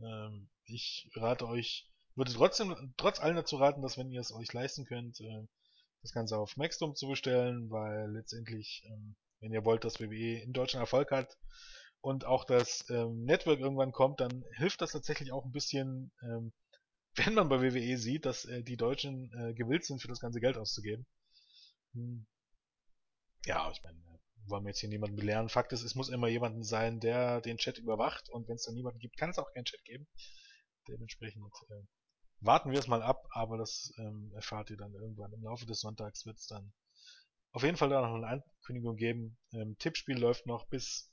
Ähm, 0.00 0.50
ich 0.64 1.08
rate 1.14 1.46
euch 1.46 1.88
würde 2.18 2.32
trotzdem, 2.32 2.94
trotz 2.96 3.20
allem 3.20 3.36
dazu 3.36 3.56
raten, 3.56 3.80
dass 3.80 3.96
wenn 3.96 4.10
ihr 4.10 4.20
es 4.20 4.32
euch 4.32 4.52
leisten 4.52 4.84
könnt, 4.84 5.20
äh, 5.20 5.46
das 6.02 6.12
Ganze 6.12 6.36
auf 6.36 6.56
Maxdom 6.56 6.94
zu 6.94 7.08
bestellen, 7.08 7.70
weil 7.70 8.10
letztendlich, 8.12 8.82
ähm, 8.86 9.16
wenn 9.40 9.52
ihr 9.52 9.64
wollt, 9.64 9.84
dass 9.84 10.00
WWE 10.00 10.40
in 10.40 10.52
Deutschland 10.52 10.82
Erfolg 10.82 11.10
hat 11.12 11.38
und 12.00 12.24
auch 12.24 12.44
das 12.44 12.84
ähm, 12.90 13.24
Network 13.24 13.60
irgendwann 13.60 13.92
kommt, 13.92 14.20
dann 14.20 14.44
hilft 14.56 14.80
das 14.82 14.92
tatsächlich 14.92 15.32
auch 15.32 15.44
ein 15.44 15.52
bisschen, 15.52 16.12
ähm, 16.22 16.52
wenn 17.14 17.34
man 17.34 17.48
bei 17.48 17.60
WWE 17.60 17.96
sieht, 17.96 18.26
dass 18.26 18.44
äh, 18.44 18.62
die 18.62 18.76
Deutschen 18.76 19.32
äh, 19.32 19.54
gewillt 19.54 19.84
sind, 19.84 20.02
für 20.02 20.08
das 20.08 20.20
ganze 20.20 20.40
Geld 20.40 20.56
auszugeben. 20.56 21.06
Hm. 21.94 22.26
Ja, 23.46 23.70
ich 23.70 23.82
meine, 23.82 23.98
wollen 24.46 24.64
wir 24.64 24.70
jetzt 24.70 24.80
hier 24.80 24.88
niemanden 24.88 25.16
belehren. 25.16 25.48
Fakt 25.48 25.72
ist, 25.72 25.82
es 25.82 25.94
muss 25.94 26.08
immer 26.08 26.28
jemanden 26.28 26.64
sein, 26.64 27.00
der 27.00 27.40
den 27.40 27.58
Chat 27.58 27.78
überwacht 27.78 28.28
und 28.28 28.48
wenn 28.48 28.56
es 28.56 28.64
dann 28.64 28.74
niemanden 28.74 28.98
gibt, 28.98 29.16
kann 29.16 29.30
es 29.30 29.38
auch 29.38 29.52
keinen 29.52 29.64
Chat 29.64 29.84
geben. 29.84 30.08
Dementsprechend 30.88 31.44
äh, 31.70 31.82
warten 32.40 32.70
wir 32.70 32.78
es 32.78 32.86
mal 32.86 33.02
ab, 33.02 33.26
aber 33.30 33.58
das 33.58 33.92
ähm, 33.98 34.32
erfahrt 34.34 34.70
ihr 34.70 34.76
dann 34.76 34.94
irgendwann. 34.94 35.32
Im 35.32 35.42
Laufe 35.42 35.66
des 35.66 35.80
Sonntags 35.80 36.26
wird 36.26 36.38
es 36.38 36.46
dann 36.46 36.72
auf 37.52 37.62
jeden 37.62 37.76
Fall 37.76 37.88
da 37.88 38.00
noch 38.06 38.14
eine 38.14 38.26
Ankündigung 38.26 38.96
geben. 38.96 39.38
Ähm, 39.52 39.76
Tippspiel 39.78 40.18
läuft 40.18 40.46
noch 40.46 40.66
bis 40.66 41.10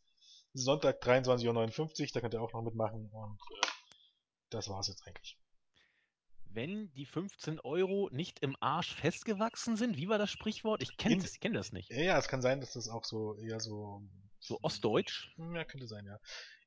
Sonntag 0.54 1.02
23.59 1.04 2.02
Uhr, 2.02 2.08
da 2.14 2.22
könnt 2.22 2.34
ihr 2.34 2.42
auch 2.42 2.54
noch 2.54 2.62
mitmachen 2.62 3.10
und 3.10 3.40
äh, 3.52 3.68
das 4.50 4.70
war's 4.70 4.88
jetzt 4.88 5.06
eigentlich. 5.08 5.38
Wenn 6.46 6.94
die 6.94 7.06
15 7.06 7.60
Euro 7.60 8.10
nicht 8.14 8.40
im 8.40 8.56
Arsch 8.62 8.96
festgewachsen 8.96 9.76
sind, 9.76 9.98
wie 9.98 10.08
war 10.08 10.18
das 10.18 10.32
Sprichwort? 10.32 10.82
Ich 10.82 10.96
kenne 10.96 11.18
das, 11.18 11.34
ich 11.34 11.40
kenn 11.42 11.54
das 11.54 11.74
nicht. 11.74 11.92
Ja, 11.92 12.18
es 12.18 12.30
kann 12.30 12.42
sein, 12.42 12.62
dass 12.62 12.74
das 12.74 12.88
auch 12.88 13.04
so 13.04 13.36
eher 13.36 13.60
so. 13.60 14.02
So 14.40 14.60
ostdeutsch? 14.62 15.34
Ja, 15.38 15.66
könnte 15.66 15.88
sein, 15.88 16.06
ja. 16.06 16.20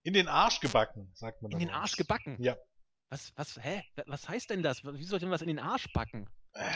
In 0.03 0.13
den 0.13 0.29
Arsch 0.29 0.61
gebacken, 0.61 1.11
sagt 1.15 1.41
man 1.43 1.53
In 1.53 1.59
den 1.59 1.71
Arsch 1.71 1.97
gebacken? 1.97 2.37
Ja. 2.43 2.57
Was, 3.11 3.33
was, 3.37 3.59
hä? 3.63 3.83
Was 4.07 4.29
heißt 4.29 4.51
denn 4.51 4.63
das? 4.63 4.85
Wie 4.85 5.05
soll 5.05 5.17
ich 5.17 5.23
denn 5.23 5.31
was 5.31 5.43
in 5.43 5.49
den 5.49 5.59
Arsch 5.59 5.91
backen? 5.93 6.29
Äh, 6.53 6.71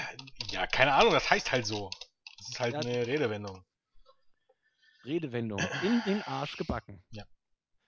ja, 0.51 0.67
keine 0.67 0.95
Ahnung, 0.95 1.13
das 1.13 1.29
heißt 1.31 1.53
halt 1.53 1.67
so. 1.67 1.91
Das 2.39 2.49
ist 2.49 2.61
halt 2.61 2.75
Ja. 2.75 2.81
eine 2.81 3.07
Redewendung. 3.07 3.65
Redewendung. 5.05 5.61
In 5.83 6.03
den 6.07 6.23
Arsch 6.23 6.57
gebacken. 6.57 7.03
Ja. 7.11 7.25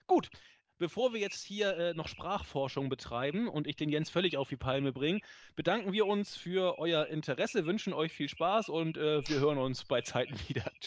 Gut. 0.07 0.29
Bevor 0.77 1.13
wir 1.13 1.21
jetzt 1.21 1.45
hier 1.45 1.77
äh, 1.77 1.93
noch 1.93 2.09
Sprachforschung 2.09 2.89
betreiben 2.89 3.47
und 3.47 3.65
ich 3.65 3.77
den 3.77 3.87
Jens 3.87 4.09
völlig 4.09 4.35
auf 4.35 4.49
die 4.49 4.57
Palme 4.57 4.91
bringe, 4.91 5.21
bedanken 5.55 5.93
wir 5.93 6.05
uns 6.05 6.35
für 6.35 6.77
euer 6.79 7.07
Interesse, 7.07 7.65
wünschen 7.65 7.93
euch 7.93 8.11
viel 8.11 8.27
Spaß 8.27 8.67
und 8.67 8.97
äh, 8.97 9.25
wir 9.25 9.39
hören 9.39 9.57
uns 9.57 9.85
bei 9.85 10.01
Zeiten 10.01 10.37
wieder. 10.49 10.63
Tschüss. 10.81 10.83